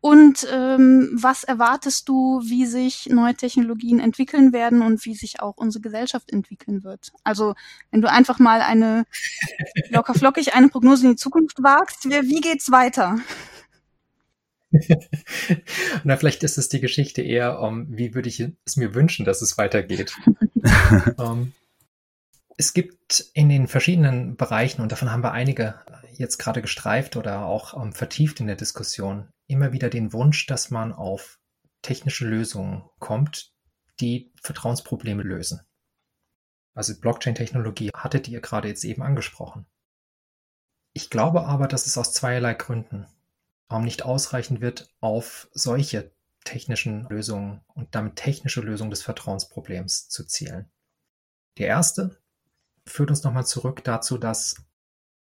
Und 0.00 0.44
ähm, 0.50 1.10
was 1.12 1.44
erwartest 1.44 2.08
du, 2.08 2.40
wie 2.42 2.66
sich 2.66 3.06
neue 3.06 3.36
Technologien 3.36 4.00
entwickeln 4.00 4.52
werden 4.52 4.82
und 4.82 5.04
wie 5.04 5.14
sich 5.14 5.40
auch 5.40 5.56
unsere 5.56 5.80
Gesellschaft 5.80 6.32
entwickeln 6.32 6.82
wird? 6.82 7.12
Also 7.22 7.54
wenn 7.92 8.02
du 8.02 8.10
einfach 8.10 8.40
mal 8.40 8.62
eine 8.62 9.04
locker 9.90 10.14
flockig 10.14 10.54
eine 10.54 10.68
Prognose 10.68 11.04
in 11.04 11.10
die 11.12 11.16
Zukunft 11.16 11.62
wagst, 11.62 12.04
wie 12.06 12.40
geht's 12.40 12.72
weiter? 12.72 13.20
Na, 16.04 16.16
vielleicht 16.16 16.42
ist 16.42 16.58
es 16.58 16.68
die 16.68 16.80
Geschichte 16.80 17.22
eher, 17.22 17.60
um, 17.60 17.86
wie 17.90 18.14
würde 18.14 18.28
ich 18.28 18.40
es 18.64 18.76
mir 18.76 18.94
wünschen, 18.94 19.24
dass 19.24 19.42
es 19.42 19.58
weitergeht. 19.58 20.14
um, 21.16 21.52
es 22.56 22.72
gibt 22.72 23.30
in 23.34 23.48
den 23.48 23.68
verschiedenen 23.68 24.36
Bereichen, 24.36 24.82
und 24.82 24.92
davon 24.92 25.10
haben 25.10 25.22
wir 25.22 25.32
einige 25.32 25.80
jetzt 26.12 26.38
gerade 26.38 26.62
gestreift 26.62 27.16
oder 27.16 27.46
auch 27.46 27.80
ähm, 27.80 27.92
vertieft 27.92 28.40
in 28.40 28.46
der 28.46 28.56
Diskussion, 28.56 29.30
immer 29.46 29.72
wieder 29.72 29.90
den 29.90 30.12
Wunsch, 30.12 30.46
dass 30.46 30.70
man 30.70 30.92
auf 30.92 31.38
technische 31.82 32.26
Lösungen 32.26 32.84
kommt, 32.98 33.52
die 34.00 34.32
Vertrauensprobleme 34.42 35.22
lösen. 35.22 35.60
Also 36.74 36.98
Blockchain-Technologie 36.98 37.90
hattet 37.94 38.28
ihr 38.28 38.40
gerade 38.40 38.68
jetzt 38.68 38.84
eben 38.84 39.02
angesprochen. 39.02 39.66
Ich 40.94 41.10
glaube 41.10 41.44
aber, 41.44 41.68
dass 41.68 41.86
es 41.86 41.98
aus 41.98 42.12
zweierlei 42.12 42.54
Gründen 42.54 43.06
ähm, 43.72 43.84
nicht 43.84 44.04
ausreichen 44.04 44.60
wird, 44.60 44.88
auf 45.00 45.48
solche 45.52 46.12
technischen 46.44 47.06
Lösungen 47.08 47.60
und 47.68 47.94
damit 47.94 48.16
technische 48.16 48.60
Lösungen 48.60 48.90
des 48.90 49.02
Vertrauensproblems 49.02 50.08
zu 50.08 50.24
zielen. 50.24 50.70
Der 51.58 51.68
erste 51.68 52.18
führt 52.86 53.10
uns 53.10 53.22
nochmal 53.22 53.46
zurück 53.46 53.84
dazu, 53.84 54.18
dass 54.18 54.56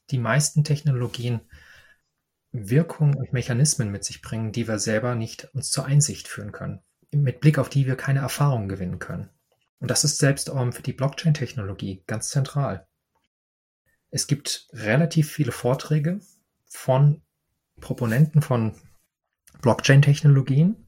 die 0.10 0.18
meisten 0.18 0.64
Technologien 0.64 1.42
Wirkungen 2.52 3.16
und 3.16 3.34
Mechanismen 3.34 3.92
mit 3.92 4.06
sich 4.06 4.22
bringen, 4.22 4.52
die 4.52 4.68
wir 4.68 4.80
selber 4.80 5.16
nicht 5.16 5.54
uns 5.54 5.72
zur 5.72 5.86
Einsicht 5.86 6.28
führen 6.28 6.52
können, 6.52 6.82
mit 7.12 7.42
Blick 7.42 7.58
auf 7.60 7.70
die 7.70 7.86
wir 7.86 7.98
keine 7.98 8.20
Erfahrungen 8.20 8.70
gewinnen 8.70 9.00
können. 9.00 9.30
Und 9.80 9.92
das 9.92 10.04
ist 10.04 10.18
selbst 10.18 10.50
um, 10.50 10.72
für 10.72 10.82
die 10.82 10.94
Blockchain-Technologie 10.94 12.04
ganz 12.08 12.30
zentral. 12.30 12.88
Es 14.10 14.28
gibt 14.28 14.68
relativ 14.72 15.32
viele 15.32 15.52
Vorträge 15.52 16.22
von 16.66 17.22
Proponenten 17.80 18.41
von 18.41 18.76
Blockchain-Technologien, 19.61 20.88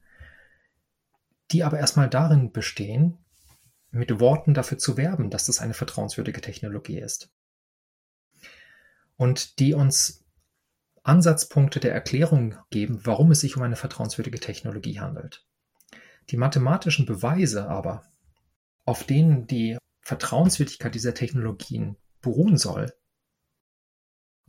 die 1.50 1.64
aber 1.64 1.78
erstmal 1.78 2.08
darin 2.08 2.52
bestehen, 2.52 3.18
mit 3.90 4.20
Worten 4.20 4.54
dafür 4.54 4.78
zu 4.78 4.96
werben, 4.96 5.30
dass 5.30 5.46
das 5.46 5.60
eine 5.60 5.74
vertrauenswürdige 5.74 6.40
Technologie 6.40 6.98
ist. 6.98 7.30
Und 9.16 9.58
die 9.58 9.74
uns 9.74 10.24
Ansatzpunkte 11.02 11.80
der 11.80 11.94
Erklärung 11.94 12.56
geben, 12.70 13.00
warum 13.04 13.30
es 13.30 13.40
sich 13.40 13.56
um 13.56 13.62
eine 13.62 13.76
vertrauenswürdige 13.76 14.40
Technologie 14.40 15.00
handelt. 15.00 15.46
Die 16.30 16.36
mathematischen 16.36 17.06
Beweise 17.06 17.68
aber, 17.68 18.02
auf 18.84 19.04
denen 19.04 19.46
die 19.46 19.78
Vertrauenswürdigkeit 20.02 20.94
dieser 20.94 21.14
Technologien 21.14 21.96
beruhen 22.20 22.58
soll, 22.58 22.92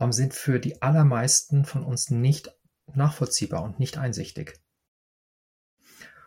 sind 0.08 0.34
für 0.34 0.58
die 0.58 0.80
allermeisten 0.80 1.64
von 1.64 1.84
uns 1.84 2.10
nicht 2.10 2.56
nachvollziehbar 2.94 3.62
und 3.62 3.78
nicht 3.78 3.98
einsichtig. 3.98 4.58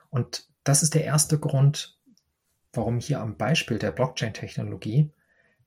Und 0.10 0.48
das 0.64 0.84
ist 0.84 0.94
der 0.94 1.04
erste 1.04 1.40
Grund, 1.40 2.00
warum 2.72 3.00
hier 3.00 3.20
am 3.20 3.36
Beispiel 3.36 3.80
der 3.80 3.92
Blockchain-Technologie 3.92 5.12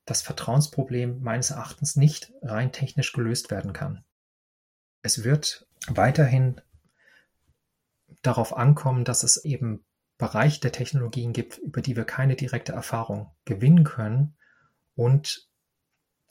das 0.05 0.23
Vertrauensproblem 0.23 1.21
meines 1.21 1.51
Erachtens 1.51 1.97
nicht 1.97 2.33
rein 2.43 2.73
technisch 2.73 3.13
gelöst 3.13 3.51
werden 3.51 3.73
kann. 3.73 4.05
Es 5.03 5.25
wird 5.25 5.67
weiterhin 5.89 6.61
darauf 8.23 8.57
ankommen, 8.57 9.05
dass 9.05 9.25
es 9.25 9.45
eben 9.45 9.85
Bereiche 10.17 10.61
der 10.61 10.73
Technologien 10.73 11.33
gibt, 11.33 11.59
über 11.59 11.83
die 11.83 11.97
wir 11.97 12.05
keine 12.05 12.37
direkte 12.37 12.73
Erfahrung 12.73 13.33
gewinnen 13.45 13.85
können 13.85 14.37
und 14.95 15.49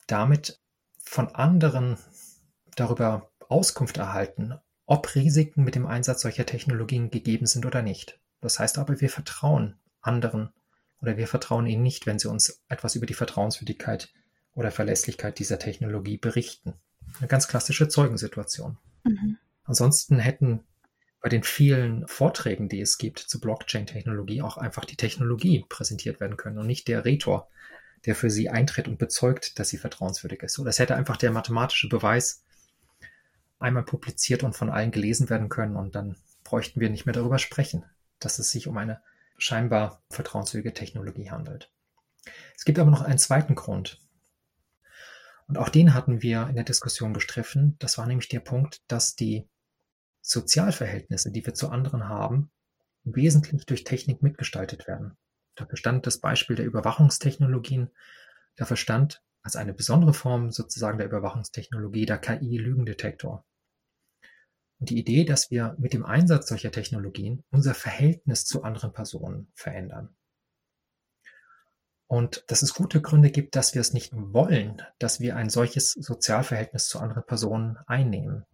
damit 0.08 0.62
von 1.06 1.34
anderen 1.34 1.98
darüber 2.76 3.32
Auskunft 3.48 3.98
erhalten, 3.98 4.56
ob 4.86 5.16
Risiken 5.16 5.64
mit 5.64 5.76
dem 5.76 5.88
Einsatz 5.88 6.22
solcher 6.22 6.46
Technologien 6.46 7.10
gegeben 7.10 7.46
sind 7.46 7.66
oder 7.66 7.82
nicht. 7.82 8.20
Das 8.42 8.60
heißt 8.60 8.78
aber, 8.78 9.00
wir 9.02 9.10
vertrauen 9.10 9.78
anderen 10.02 10.50
oder 11.02 11.18
wir 11.18 11.28
vertrauen 11.28 11.66
ihnen 11.68 11.84
nicht, 11.84 12.06
wenn 12.06 12.20
sie 12.20 12.30
uns 12.30 12.64
etwas 12.68 12.96
über 12.96 13.06
die 13.06 13.14
Vertrauenswürdigkeit 13.14 14.12
oder 14.54 14.72
Verlässlichkeit 14.72 15.40
dieser 15.40 15.60
Technologie 15.60 16.18
berichten. 16.18 16.74
Eine 17.20 17.28
ganz 17.28 17.48
klassische 17.48 17.88
Zeugensituation. 17.88 18.78
Mhm. 19.04 19.38
Ansonsten 19.64 20.20
hätten 20.20 20.64
bei 21.22 21.30
den 21.30 21.44
vielen 21.44 22.08
Vorträgen, 22.08 22.70
die 22.70 22.82
es 22.82 22.98
gibt 22.98 23.20
zu 23.20 23.40
Blockchain-Technologie, 23.40 24.42
auch 24.42 24.58
einfach 24.58 24.86
die 24.86 24.96
Technologie 24.96 25.66
präsentiert 25.68 26.20
werden 26.20 26.38
können 26.38 26.60
und 26.60 26.68
nicht 26.68 26.88
der 26.88 27.04
Rhetor, 27.04 27.50
der 28.06 28.16
für 28.16 28.30
sie 28.30 28.50
eintritt 28.50 28.88
und 28.88 28.98
bezeugt, 28.98 29.60
dass 29.60 29.70
sie 29.70 29.78
vertrauenswürdig 29.78 30.44
ist. 30.44 30.60
Oder 30.60 30.70
es 30.70 30.80
hätte 30.80 30.96
einfach 30.96 31.18
der 31.18 31.32
mathematische 31.32 31.90
Beweis 31.90 32.44
einmal 33.60 33.84
publiziert 33.84 34.44
und 34.44 34.54
von 34.54 34.70
allen 34.70 34.92
gelesen 34.92 35.30
werden 35.30 35.50
können 35.50 35.76
und 35.76 35.96
dann 35.96 36.18
bräuchten 36.44 36.80
wir 36.80 36.90
nicht 36.90 37.06
mehr 37.06 37.14
darüber 37.14 37.40
sprechen, 37.40 37.86
dass 38.20 38.40
es 38.40 38.52
sich 38.52 38.68
um 38.68 38.78
eine 38.78 39.02
scheinbar 39.38 40.02
vertrauenswürdige 40.10 40.74
Technologie 40.74 41.32
handelt. 41.32 41.72
Es 42.56 42.66
gibt 42.66 42.80
aber 42.80 42.92
noch 42.92 43.02
einen 43.02 43.18
zweiten 43.18 43.56
Grund. 43.56 44.00
Und 45.48 45.58
auch 45.58 45.70
den 45.70 45.94
hatten 45.94 46.22
wir 46.22 46.48
in 46.48 46.56
der 46.56 46.64
Diskussion 46.64 47.14
gestriffen. 47.14 47.76
Das 47.80 47.98
war 47.98 48.08
nämlich 48.08 48.30
der 48.30 48.40
Punkt, 48.40 48.82
dass 48.88 49.16
die 49.16 49.48
Sozialverhältnisse, 50.22 51.32
die 51.32 51.46
wir 51.46 51.54
zu 51.54 51.70
anderen 51.70 52.10
haben, 52.10 52.50
wesentlich 53.04 53.66
durch 53.66 53.84
Technik 53.84 54.24
mitgestaltet 54.24 54.88
werden. 54.88 55.16
Dafür 55.56 55.78
stand 55.78 56.06
das 56.06 56.20
Beispiel 56.20 56.56
der 56.56 56.66
Überwachungstechnologien. 56.66 57.90
Dafür 58.56 58.78
stand 58.78 59.24
als 59.42 59.56
eine 59.56 59.74
besondere 59.74 60.14
Form 60.14 60.52
sozusagen 60.52 60.98
der 60.98 61.08
Überwachungstechnologie 61.08 62.06
der 62.06 62.18
KI-Lügendetektor. 62.18 63.46
Und 64.80 64.90
die 64.90 64.98
Idee, 64.98 65.24
dass 65.24 65.52
wir 65.52 65.76
mit 65.80 65.94
dem 65.94 66.06
Einsatz 66.06 66.50
solcher 66.50 66.72
Technologien 66.72 67.44
unser 67.52 67.74
Verhältnis 67.74 68.46
zu 68.46 68.64
anderen 68.64 68.92
Personen 68.92 69.52
verändern. 69.54 70.16
Und 72.08 72.44
dass 72.48 72.62
es 72.62 72.74
gute 72.74 73.02
Gründe 73.02 73.32
gibt, 73.32 73.56
dass 73.56 73.74
wir 73.74 73.82
es 73.82 73.94
nicht 73.94 74.12
wollen, 74.14 74.82
dass 75.00 75.20
wir 75.20 75.36
ein 75.36 75.50
solches 75.50 75.94
Sozialverhältnis 75.94 76.88
zu 76.88 77.00
anderen 77.00 77.26
Personen 77.26 77.78
einnehmen. 77.88 78.46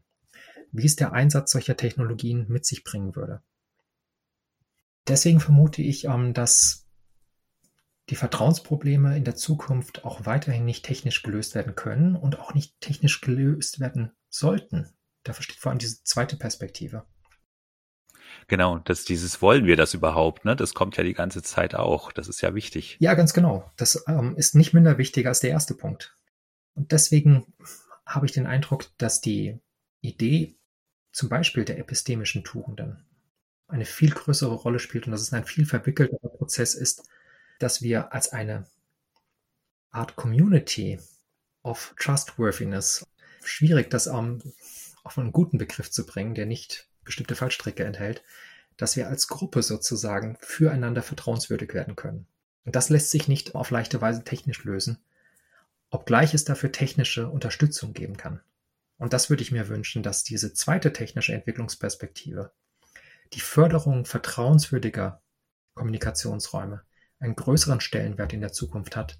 Wie 0.71 0.85
es 0.85 0.95
der 0.95 1.11
Einsatz 1.11 1.51
solcher 1.51 1.75
Technologien 1.75 2.47
mit 2.47 2.65
sich 2.65 2.83
bringen 2.83 3.15
würde. 3.15 3.41
Deswegen 5.07 5.39
vermute 5.39 5.81
ich, 5.81 6.05
ähm, 6.05 6.33
dass 6.33 6.80
die 8.11 8.15
Vertrauensprobleme 8.15 9.15
in 9.15 9.23
der 9.23 9.35
Zukunft 9.35 10.03
auch 10.03 10.25
weiterhin 10.25 10.65
nicht 10.65 10.85
technisch 10.85 11.23
gelöst 11.23 11.55
werden 11.55 11.75
können 11.75 12.15
und 12.15 12.39
auch 12.39 12.53
nicht 12.53 12.79
technisch 12.81 13.21
gelöst 13.21 13.79
werden 13.79 14.11
sollten. 14.29 14.89
Da 15.23 15.33
versteht 15.33 15.57
vor 15.57 15.71
allem 15.71 15.79
diese 15.79 16.03
zweite 16.03 16.35
Perspektive. 16.35 17.05
Genau, 18.47 18.79
dass 18.79 19.05
dieses 19.05 19.41
wollen 19.41 19.65
wir 19.65 19.77
das 19.77 19.93
überhaupt, 19.93 20.43
ne? 20.43 20.55
Das 20.57 20.73
kommt 20.73 20.97
ja 20.97 21.03
die 21.03 21.13
ganze 21.13 21.41
Zeit 21.41 21.73
auch. 21.73 22.11
Das 22.11 22.27
ist 22.27 22.41
ja 22.41 22.53
wichtig. 22.53 22.97
Ja, 22.99 23.13
ganz 23.13 23.33
genau. 23.33 23.71
Das 23.77 24.03
ähm, 24.07 24.35
ist 24.35 24.55
nicht 24.55 24.73
minder 24.73 24.97
wichtig 24.97 25.25
als 25.25 25.39
der 25.39 25.51
erste 25.51 25.73
Punkt. 25.73 26.17
Und 26.73 26.91
deswegen 26.91 27.53
habe 28.05 28.25
ich 28.25 28.33
den 28.33 28.47
Eindruck, 28.47 28.85
dass 28.97 29.21
die 29.21 29.59
Idee 30.01 30.57
zum 31.13 31.29
Beispiel 31.29 31.63
der 31.63 31.77
epistemischen 31.77 32.43
Tugenden 32.43 33.05
eine 33.67 33.85
viel 33.85 34.11
größere 34.11 34.53
Rolle 34.53 34.79
spielt 34.79 35.05
und 35.05 35.11
dass 35.11 35.21
es 35.21 35.31
ein 35.31 35.45
viel 35.45 35.65
verwickelterer 35.65 36.29
Prozess 36.29 36.75
ist, 36.75 37.07
dass 37.63 37.81
wir 37.81 38.13
als 38.13 38.31
eine 38.31 38.65
Art 39.91 40.15
Community 40.15 40.99
of 41.63 41.93
Trustworthiness, 41.99 43.05
schwierig 43.43 43.89
das 43.89 44.07
um, 44.07 44.41
auf 45.03 45.17
einen 45.17 45.31
guten 45.31 45.57
Begriff 45.57 45.91
zu 45.91 46.05
bringen, 46.05 46.35
der 46.35 46.45
nicht 46.45 46.87
bestimmte 47.03 47.35
Fallstricke 47.35 47.83
enthält, 47.83 48.23
dass 48.77 48.95
wir 48.95 49.07
als 49.07 49.27
Gruppe 49.27 49.63
sozusagen 49.63 50.37
füreinander 50.41 51.03
vertrauenswürdig 51.03 51.73
werden 51.73 51.95
können. 51.95 52.27
Und 52.65 52.75
das 52.75 52.89
lässt 52.89 53.09
sich 53.09 53.27
nicht 53.27 53.55
auf 53.55 53.71
leichte 53.71 54.01
Weise 54.01 54.23
technisch 54.23 54.63
lösen, 54.63 54.99
obgleich 55.89 56.33
es 56.33 56.45
dafür 56.45 56.71
technische 56.71 57.27
Unterstützung 57.27 57.93
geben 57.93 58.17
kann. 58.17 58.41
Und 58.97 59.13
das 59.13 59.29
würde 59.29 59.43
ich 59.43 59.51
mir 59.51 59.67
wünschen, 59.67 60.03
dass 60.03 60.23
diese 60.23 60.53
zweite 60.53 60.93
technische 60.93 61.33
Entwicklungsperspektive, 61.33 62.51
die 63.33 63.39
Förderung 63.39 64.05
vertrauenswürdiger 64.05 65.21
Kommunikationsräume, 65.73 66.83
einen 67.21 67.35
größeren 67.35 67.79
Stellenwert 67.79 68.33
in 68.33 68.41
der 68.41 68.51
Zukunft 68.51 68.95
hat 68.95 69.19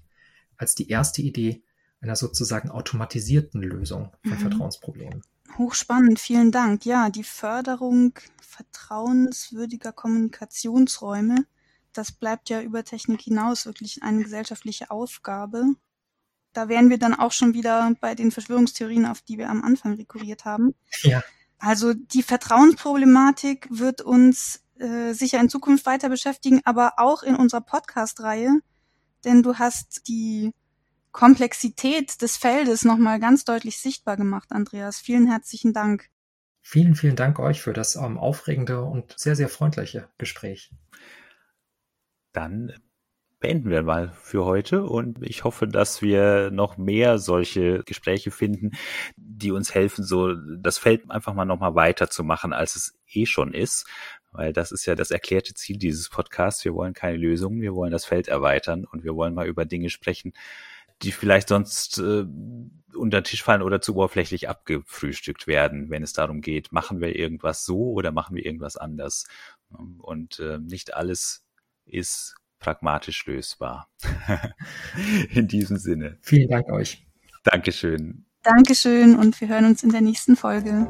als 0.56 0.74
die 0.74 0.88
erste 0.88 1.22
Idee 1.22 1.62
einer 2.00 2.16
sozusagen 2.16 2.70
automatisierten 2.70 3.62
Lösung 3.62 4.12
von 4.22 4.32
mhm. 4.32 4.38
Vertrauensproblemen. 4.38 5.22
Hochspannend, 5.56 6.18
vielen 6.18 6.50
Dank. 6.50 6.84
Ja, 6.84 7.10
die 7.10 7.24
Förderung 7.24 8.14
vertrauenswürdiger 8.40 9.92
Kommunikationsräume, 9.92 11.46
das 11.92 12.12
bleibt 12.12 12.48
ja 12.48 12.60
über 12.60 12.84
Technik 12.84 13.20
hinaus 13.20 13.66
wirklich 13.66 14.02
eine 14.02 14.22
gesellschaftliche 14.22 14.90
Aufgabe. 14.90 15.64
Da 16.52 16.68
wären 16.68 16.90
wir 16.90 16.98
dann 16.98 17.14
auch 17.14 17.32
schon 17.32 17.54
wieder 17.54 17.94
bei 18.00 18.14
den 18.14 18.30
Verschwörungstheorien, 18.30 19.06
auf 19.06 19.22
die 19.22 19.38
wir 19.38 19.48
am 19.48 19.62
Anfang 19.62 19.94
rekurriert 19.94 20.44
haben. 20.44 20.74
Ja. 21.02 21.22
Also 21.58 21.94
die 21.94 22.22
Vertrauensproblematik 22.22 23.68
wird 23.70 24.00
uns 24.02 24.61
äh, 24.78 25.12
sicher 25.12 25.40
in 25.40 25.48
Zukunft 25.48 25.86
weiter 25.86 26.08
beschäftigen, 26.08 26.60
aber 26.64 26.94
auch 26.96 27.22
in 27.22 27.36
unserer 27.36 27.60
Podcast-Reihe, 27.60 28.60
denn 29.24 29.42
du 29.42 29.58
hast 29.58 30.08
die 30.08 30.52
Komplexität 31.12 32.22
des 32.22 32.36
Feldes 32.36 32.84
nochmal 32.84 33.20
ganz 33.20 33.44
deutlich 33.44 33.78
sichtbar 33.78 34.16
gemacht, 34.16 34.50
Andreas. 34.50 34.98
Vielen 34.98 35.26
herzlichen 35.26 35.72
Dank. 35.72 36.08
Vielen, 36.62 36.94
vielen 36.94 37.16
Dank 37.16 37.38
euch 37.38 37.60
für 37.60 37.72
das 37.72 37.96
ähm, 37.96 38.16
aufregende 38.16 38.82
und 38.82 39.18
sehr, 39.18 39.36
sehr 39.36 39.48
freundliche 39.48 40.08
Gespräch. 40.16 40.70
Dann 42.32 42.72
beenden 43.42 43.70
wir 43.70 43.82
mal 43.82 44.12
für 44.22 44.44
heute 44.44 44.84
und 44.84 45.20
ich 45.20 45.44
hoffe, 45.44 45.66
dass 45.66 46.00
wir 46.00 46.50
noch 46.52 46.78
mehr 46.78 47.18
solche 47.18 47.82
Gespräche 47.82 48.30
finden, 48.30 48.70
die 49.16 49.50
uns 49.50 49.74
helfen, 49.74 50.04
so 50.04 50.34
das 50.34 50.78
Feld 50.78 51.10
einfach 51.10 51.34
mal 51.34 51.44
nochmal 51.44 51.74
weiter 51.74 52.08
zu 52.08 52.22
machen, 52.24 52.52
als 52.52 52.76
es 52.76 52.94
eh 53.12 53.26
schon 53.26 53.52
ist. 53.52 53.86
Weil 54.30 54.52
das 54.52 54.72
ist 54.72 54.86
ja 54.86 54.94
das 54.94 55.10
erklärte 55.10 55.54
Ziel 55.54 55.76
dieses 55.76 56.08
Podcasts. 56.08 56.64
Wir 56.64 56.72
wollen 56.72 56.94
keine 56.94 57.18
Lösungen, 57.18 57.60
wir 57.60 57.74
wollen 57.74 57.92
das 57.92 58.06
Feld 58.06 58.28
erweitern 58.28 58.86
und 58.86 59.04
wir 59.04 59.14
wollen 59.14 59.34
mal 59.34 59.46
über 59.46 59.64
Dinge 59.66 59.90
sprechen, 59.90 60.32
die 61.02 61.12
vielleicht 61.12 61.48
sonst 61.48 61.98
äh, 61.98 62.24
unter 62.94 63.20
den 63.20 63.24
Tisch 63.24 63.42
fallen 63.42 63.62
oder 63.62 63.80
zu 63.80 63.96
oberflächlich 63.96 64.48
abgefrühstückt 64.48 65.48
werden, 65.48 65.90
wenn 65.90 66.04
es 66.04 66.12
darum 66.12 66.42
geht, 66.42 66.70
machen 66.72 67.00
wir 67.00 67.16
irgendwas 67.16 67.64
so 67.64 67.90
oder 67.90 68.12
machen 68.12 68.36
wir 68.36 68.46
irgendwas 68.46 68.76
anders. 68.76 69.26
Und 69.98 70.38
äh, 70.38 70.58
nicht 70.58 70.94
alles 70.94 71.44
ist 71.84 72.36
pragmatisch 72.62 73.26
lösbar. 73.26 73.88
in 75.30 75.48
diesem 75.48 75.76
Sinne. 75.76 76.18
Vielen 76.22 76.48
Dank 76.48 76.70
euch. 76.70 77.06
Dankeschön. 77.44 78.24
Dankeschön 78.42 79.16
und 79.16 79.40
wir 79.40 79.48
hören 79.48 79.66
uns 79.66 79.82
in 79.82 79.90
der 79.90 80.00
nächsten 80.00 80.36
Folge. 80.36 80.88